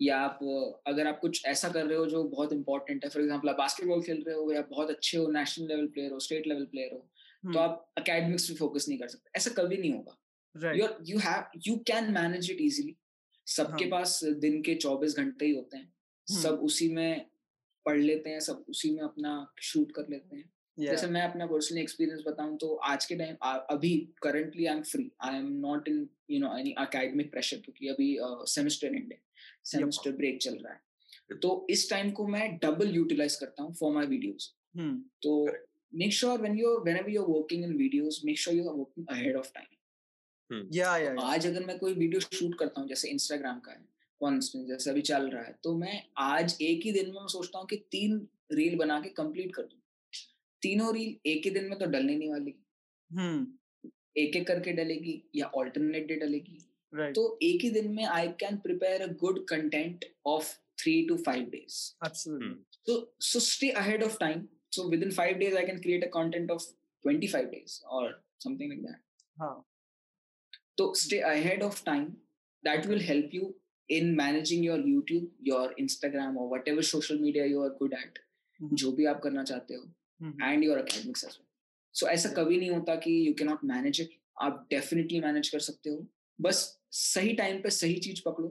या 0.00 0.18
आप 0.18 0.38
अगर 0.86 1.06
आप 1.06 1.18
कुछ 1.20 1.44
ऐसा 1.46 1.68
कर 1.68 1.86
रहे 1.86 1.98
हो 1.98 2.06
जो 2.06 2.24
बहुत 2.24 2.52
इंपॉर्टेंट 2.52 3.04
है 3.04 3.10
फॉर 3.10 3.22
एग्ज़ाम्पल 3.22 3.48
आप 3.48 3.56
बास्केटबॉल 3.56 4.02
खेल 4.02 4.22
रहे 4.26 4.36
हो 4.36 4.52
या 4.52 4.62
बहुत 4.62 4.90
अच्छे 4.90 5.18
हो 5.18 5.26
नेशनल 5.26 5.68
लेवल 5.68 5.86
प्लेयर 5.86 6.12
हो 6.12 6.18
स्टेट 6.18 6.46
लेवल 6.46 6.64
प्लेयर 6.64 6.92
हो. 6.92 7.08
तो 7.52 7.58
आप 7.58 7.92
अकेडमिक्स 7.98 8.48
पे 8.48 8.54
फोकस 8.54 8.88
नहीं 8.88 8.98
कर 8.98 9.08
सकते 9.08 9.30
ऐसा 9.36 9.50
कभी 9.50 9.76
नहीं 9.76 9.92
होगा 9.92 10.72
you 10.74 10.88
you 11.02 11.18
have 11.18 11.60
you 11.66 11.76
can 11.76 12.12
manage 12.12 12.50
it 12.50 12.60
easily 12.60 12.96
सबके 13.46 13.84
हाँ. 13.84 13.90
पास 13.90 14.24
दिन 14.24 14.62
के 14.62 14.74
चौबीस 14.74 15.16
घंटे 15.16 15.46
ही 15.46 15.54
होते 15.54 15.76
हैं. 15.76 15.92
सब 16.26 16.60
उसी 16.60 16.88
में 16.88 17.26
पढ़ 17.86 17.98
लेते 17.98 18.30
हैं 18.30 18.40
सब 18.40 18.64
उसी 18.68 18.90
में 18.90 19.02
अपना 19.02 19.54
शूट 19.62 19.92
कर 19.92 20.08
लेते 20.10 20.36
हैं 20.36 20.52
yeah. 20.78 20.90
जैसे 20.90 21.06
मैं 21.06 21.22
अपना 21.22 21.46
पर्सनल 21.46 21.78
एक्सपीरियंस 21.78 22.22
बताऊँ 22.26 22.56
तो 22.58 22.74
आज 22.74 23.04
के 23.06 23.16
टाइम 23.16 23.36
अभी 23.70 23.96
currently 24.22 24.66
I 24.66 24.76
am 24.76 24.82
free 24.82 25.10
I 25.22 25.36
am 25.36 25.52
not 25.60 25.88
in 25.88 26.08
you 26.30 26.40
know 26.40 26.56
any 26.58 26.72
academic 26.78 27.30
pressure 27.30 27.56
क्योंकि 27.56 27.88
अभी 27.88 28.16
सेमेस्टर 28.50 28.86
एंड 28.86 29.12
है. 29.12 29.20
सेमेस्टर 29.64 30.12
ब्रेक 30.12 30.38
चल 30.42 30.54
रहा 30.54 30.72
है. 30.72 30.80
तो 31.42 31.66
इस 31.70 31.90
टाइम 31.90 32.10
को 32.10 32.26
मैं 32.26 32.56
डबल 32.58 32.94
यूटिलाइज 32.94 33.36
करता 33.36 33.62
हूँ 33.62 33.74
फॉर 33.74 33.92
माई 33.92 34.06
वीडियोज़ 34.06 34.48
तो 35.22 35.44
make 35.94 36.12
sure 36.12 36.40
when 36.40 36.58
you 36.58 36.78
whenever 36.78 37.10
you 37.10 37.22
are 37.22 37.28
working 37.28 37.64
in 37.64 37.76
videos 37.76 38.20
make 38.24 38.38
sure 38.38 38.56
you 38.56 38.68
are 38.68 38.74
working 38.74 39.06
ahead 39.10 39.36
of 39.36 39.50
time 39.54 40.68
या 40.74 40.96
या 40.96 41.14
आज 41.20 41.46
अगर 41.46 41.64
मैं 41.64 41.78
कोई 41.78 41.94
वीडियो 41.94 42.20
शूट 42.20 42.58
करता 42.58 42.80
हूँ 42.80 42.88
जैसे 42.88 43.08
इंस्टाग्राम 43.08 43.58
का 43.58 43.72
है 43.72 43.84
इंस्टेंस 44.34 44.66
जैसे 44.68 44.90
अभी 44.90 45.00
चल 45.00 45.28
रहा 45.30 45.42
है 45.42 45.54
तो 45.64 45.76
मैं 45.76 46.02
आज 46.18 46.56
एक 46.62 46.80
ही 46.84 46.92
दिन 46.92 47.06
में 47.06 47.12
मैं 47.12 47.26
सोचता 47.26 47.58
हूँ 47.58 47.66
कि 47.66 47.76
तीन 47.76 48.28
रील 48.52 48.76
बना 48.76 49.00
के 49.00 49.08
कंप्लीट 49.08 49.54
कर 49.54 49.62
दूँ। 49.62 49.80
तीनों 50.62 50.94
रील 50.94 51.30
एक 51.30 51.44
ही 51.44 51.50
दिन 51.50 51.68
में 51.68 51.78
तो 51.78 51.86
डलने 51.86 52.16
नहीं 52.16 52.30
वाली। 52.30 52.54
हम्म 53.10 53.90
एक 54.16 54.36
एक 54.36 54.46
करके 54.46 54.72
डलेगी 54.72 55.22
या 55.36 55.46
ऑल्टरनेट 55.56 56.06
डे 56.06 56.14
डलेगी। 56.16 56.58
Right. 56.92 57.14
तो 57.14 57.38
एक 57.42 57.62
ही 57.62 57.70
दिन 57.70 57.90
में 57.94 58.04
I 58.04 58.28
can 58.40 58.56
prepare 58.58 59.02
a 59.02 59.06
good 59.20 59.44
content 59.48 60.04
of 60.26 60.52
three 60.78 60.92
to 61.08 61.16
five 61.16 61.44
days 61.50 61.74
तो 62.86 62.94
so 63.22 63.40
stay 63.40 63.68
ahead 63.80 64.02
of 64.02 64.18
time 64.20 64.46
so 64.74 64.88
within 65.02 65.10
five 65.12 65.38
days 65.38 65.56
I 65.56 65.66
can 65.66 65.80
create 65.80 66.04
a 66.04 66.08
content 66.10 66.50
of 66.50 66.64
twenty 67.04 67.26
five 67.26 67.46
days 67.48 67.80
और 67.86 68.22
something 68.44 68.70
like 68.70 68.82
that 68.82 69.62
तो 70.78 70.92
stay 70.94 71.18
ahead 71.26 71.62
of 71.62 71.84
time 71.84 72.04
that 72.64 72.86
will 72.86 73.00
help 73.02 73.34
you 73.34 73.54
in 73.88 74.14
managing 74.16 74.64
your 74.64 74.88
YouTube 74.88 75.30
your 75.46 75.74
Instagram 75.78 76.38
और 76.38 76.48
whatever 76.68 76.82
social 76.84 77.18
media 77.18 77.44
you 77.44 77.62
are 77.62 77.70
good 77.78 77.94
at 77.94 78.18
जो 78.60 78.92
भी 78.92 79.04
आप 79.06 79.20
करना 79.22 79.44
चाहते 79.44 79.74
हो। 79.74 79.84
And 80.20 80.64
your 80.64 80.78
academics 80.78 81.24
as 81.24 81.30
well 81.30 81.46
so 81.94 82.06
ऐसा 82.08 82.28
कभी 82.32 82.56
नहीं 82.56 82.70
होता 82.70 82.94
कि 82.96 83.26
you 83.28 83.34
can 83.34 83.48
not 83.48 83.64
manage 83.64 84.00
it 84.00 84.10
आप 84.42 84.66
डेफिनेटली 84.70 85.20
मैनेज 85.20 85.48
कर 85.48 85.58
सकते 85.60 85.90
हो। 85.90 86.06
बस 86.38 86.78
सही 86.92 87.32
टाइम 87.34 87.60
पे 87.62 87.70
सही 87.70 87.94
चीज़ 87.98 88.22
पकड़ो 88.26 88.48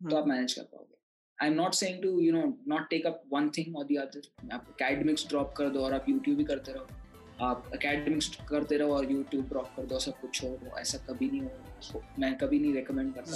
तो 0.00 0.16
आप 0.16 0.26
मैनेज 0.28 0.52
कर 0.52 0.62
पाओगे। 0.62 0.96
I 1.38 1.48
am 1.48 1.54
not 1.54 1.74
saying 1.74 2.02
to 2.02 2.18
you 2.20 2.32
know 2.32 2.42
not 2.68 2.88
take 2.90 3.06
up 3.06 3.22
one 3.32 3.48
thing 3.50 3.76
और 3.76 3.84
दी 3.84 3.96
अदर 3.96 4.52
आप 4.52 4.66
अकेडमिक्स 4.70 5.28
ड्रॉप 5.28 5.54
कर 5.56 5.68
दो 5.68 5.84
और 5.84 5.94
आप 5.94 6.08
यूट्यूब 6.08 6.36
भी 6.38 6.44
करते 6.44 6.72
रहो। 6.72 6.86
आप 7.40 7.70
अकेडमिक्स 7.74 8.28
करते 8.48 8.76
रहो 8.76 8.94
और 8.94 9.10
यूट्यूब 9.12 9.48
ड्रॉप 9.48 9.72
कर 9.76 9.86
दो 9.86 9.98
सब 9.98 10.20
कुछ 10.20 10.34
छोड़ 10.34 10.56
दो। 10.58 10.76
ऐसा 10.78 10.98
कभी 11.06 11.30
नहीं 11.30 11.40
हो। 11.40 12.02
मैं 12.18 12.36
कभी 12.38 12.58
नहीं 12.58 12.72
रिकमेंड 12.74 13.14
करता 13.14 13.30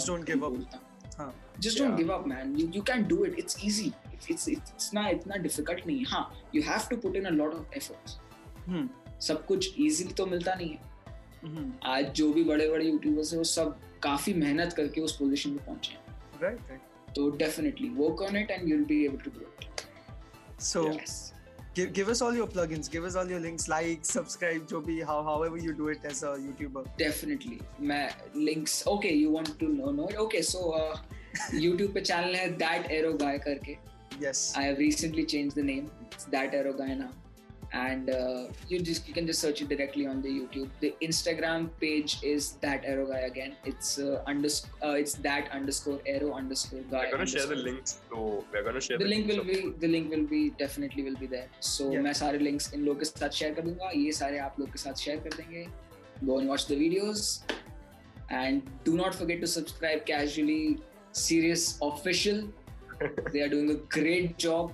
just 1.19 1.27
don't 1.27 1.37
give 1.37 1.49
up 1.49 1.61
just 1.61 1.79
don't 1.79 1.97
give 1.97 2.13
up 2.13 2.27
man 2.27 2.57
you 2.75 2.83
can 2.83 3.07
do 3.09 3.25
it 3.25 3.39
it's 3.39 3.65
easy 3.65 3.93
it's 4.31 4.49
it's 4.49 4.91
ना 4.95 5.09
इतना 5.09 5.37
डिफ़िकल्ट 5.37 5.87
नहीं 5.87 5.99
है। 5.99 6.05
हाँ 6.09 6.43
you 6.55 6.63
have 6.63 6.89
to 6.91 6.97
put 6.97 7.17
in 7.17 7.25
a 7.25 7.31
lot 7.31 7.55
of 7.55 7.77
efforts 7.77 8.19
सब 9.27 9.47
कुछ 9.47 9.79
इजीली 9.79 10.13
तो 10.15 10.27
मिलता 10.27 10.55
नहीं 10.55 10.71
है। 10.71 10.87
Hmm. 11.41 11.67
आज 11.87 12.11
जो 12.17 12.33
भी 12.33 12.43
बड़े 12.45 12.69
बड़े 12.71 12.85
यूट्यूबर्स 12.85 13.33
है 13.33 13.39
वो 13.39 13.45
सब 13.45 13.79
काफ़ी 14.03 14.33
मेहनत 14.35 14.73
करके 14.73 15.01
उस 15.01 15.17
पोजीशन 15.17 15.51
पे 15.51 15.65
पहुँचे 15.67 15.93
हैं। 15.93 16.01
राइट 16.43 16.61
राइट 16.69 17.15
तो 17.17 17.29
definitely 17.39 17.89
work 17.89 18.23
on 18.23 18.37
it 18.37 18.51
and 18.51 18.69
you 18.69 18.77
will 18.77 18.85
be 18.87 19.05
able 19.05 19.19
to 19.19 19.31
do 19.31 19.41
it 19.41 19.81
so 20.63 20.83
give, 21.75 21.93
give 21.93 22.09
us 22.09 22.21
all 22.21 22.35
your 22.35 22.47
plugins 22.47 22.91
give 22.91 23.05
us 23.05 23.17
all 23.17 23.29
your 23.29 23.41
links 23.41 23.69
like 23.69 24.05
subscribe 24.05 24.69
joby 24.69 25.01
how, 25.01 25.23
however 25.23 25.57
you 25.57 25.75
do 25.75 25.89
it 25.89 26.01
as 26.05 26.23
a 26.23 26.37
youtuber. 26.47 26.87
Definitely. 26.97 27.61
My 27.79 28.11
links 28.35 28.87
okay 28.87 29.15
you 29.15 29.31
want 29.31 29.59
to 29.59 29.69
know 29.69 29.91
no 29.91 30.09
okay 30.27 30.43
so 30.43 30.73
uh, 30.73 30.97
youtube 31.53 31.95
pe 31.95 32.03
channel 32.03 32.35
hai 32.35 32.49
that 32.65 32.91
arrow 32.91 33.15
guy 33.15 33.39
karke. 33.39 33.79
Yes. 34.21 34.53
I 34.57 34.63
have 34.63 34.79
recently 34.79 35.25
changed 35.25 35.55
the 35.55 35.63
name. 35.63 35.91
It's 36.13 36.25
that 36.25 36.55
arrow 36.55 36.73
guy 36.73 36.95
now 36.95 37.11
and 37.74 38.10
uh, 38.12 38.44
you 38.70 38.80
just 38.80 39.08
you 39.08 39.14
can 39.14 39.26
just 39.26 39.42
search 39.42 39.62
it 39.62 39.70
directly 39.70 40.06
on 40.06 40.22
the 40.22 40.30
YouTube. 40.30 40.70
The 40.80 40.96
Instagram 41.02 41.70
page 41.82 42.20
is 42.22 42.52
that 42.62 42.86
arrow 42.86 43.08
guy 43.08 43.22
again. 43.22 43.56
It's 43.66 43.98
uh, 43.98 44.24
unders- 44.28 44.68
uh, 44.84 44.92
it's 44.92 45.16
that 45.16 45.50
underscore 45.52 46.00
arrow 46.06 46.34
underscore 46.34 46.82
guy. 46.92 47.06
We're 47.06 47.18
gonna 47.18 47.26
share 47.26 47.48
the 47.48 47.56
links. 47.56 48.00
So 48.12 48.46
we're 48.54 48.64
gonna 48.64 48.80
share 48.80 49.00
the, 49.00 49.06
the 49.06 49.10
link 49.10 49.28
will 49.28 49.44
be 49.44 49.74
the 49.80 49.88
link 49.88 50.12
will 50.12 50.28
be 50.28 50.52
definitely 50.52 51.04
will 51.04 51.18
be 51.18 51.26
there. 51.26 51.48
So 51.60 51.92
yeah. 51.92 52.02
मैं 52.02 52.14
सारे 52.14 52.40
links 52.40 52.74
इन 52.74 52.86
लोगों 52.86 53.00
के 53.00 53.06
साथ 53.06 53.42
share 53.42 53.56
कर 53.56 53.62
दूंगा 53.70 53.92
ये 53.96 54.12
सारे 54.22 54.40
आप 54.46 54.60
लोग 54.60 54.72
के 54.72 54.80
साथ 54.86 55.04
share 55.08 55.20
कर 55.24 55.38
देंगे. 55.38 55.68
Go 56.26 56.38
and 56.40 56.48
watch 56.48 56.68
the 56.68 56.76
videos 56.76 57.42
and 58.30 58.70
do 58.84 58.96
not 58.96 59.16
forget 59.16 59.42
to 59.42 59.48
subscribe 59.48 60.06
casually 60.06 60.80
serious 61.12 61.78
official 61.82 62.48
they 63.32 63.42
are 63.42 63.50
doing 63.50 63.70
a 63.72 63.80
great 63.98 64.38
job 64.38 64.72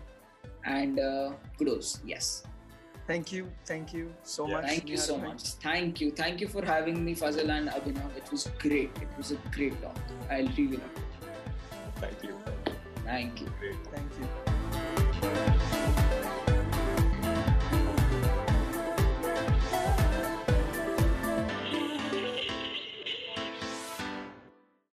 and 0.65 0.99
uh, 0.99 1.31
kudos 1.57 1.99
yes 2.05 2.43
Thank 3.06 3.32
you. 3.32 3.50
Thank 3.66 3.92
you 3.92 4.14
so 4.22 4.48
yeah. 4.48 4.54
much. 4.54 4.66
Thank 4.66 4.88
you 4.88 4.96
so 4.96 5.18
much. 5.18 5.42
Thank 5.62 6.00
you. 6.00 6.10
Thank 6.10 6.40
you 6.40 6.48
for 6.48 6.64
having 6.64 7.04
me, 7.04 7.14
Fazal 7.14 7.50
and 7.50 7.68
Abhinav. 7.68 8.16
It 8.16 8.30
was 8.30 8.48
great. 8.58 8.90
It 9.00 9.08
was 9.18 9.32
a 9.32 9.36
great 9.52 9.80
talk. 9.82 9.98
I 10.30 10.40
really 10.56 10.78
loved 10.78 10.98
it. 10.98 11.04
Thank 11.96 12.22
you. 12.22 12.34
Thank 13.04 13.40
you. 13.40 13.48
Great. 13.60 13.76
Thank 13.92 14.10
you. 15.72 15.80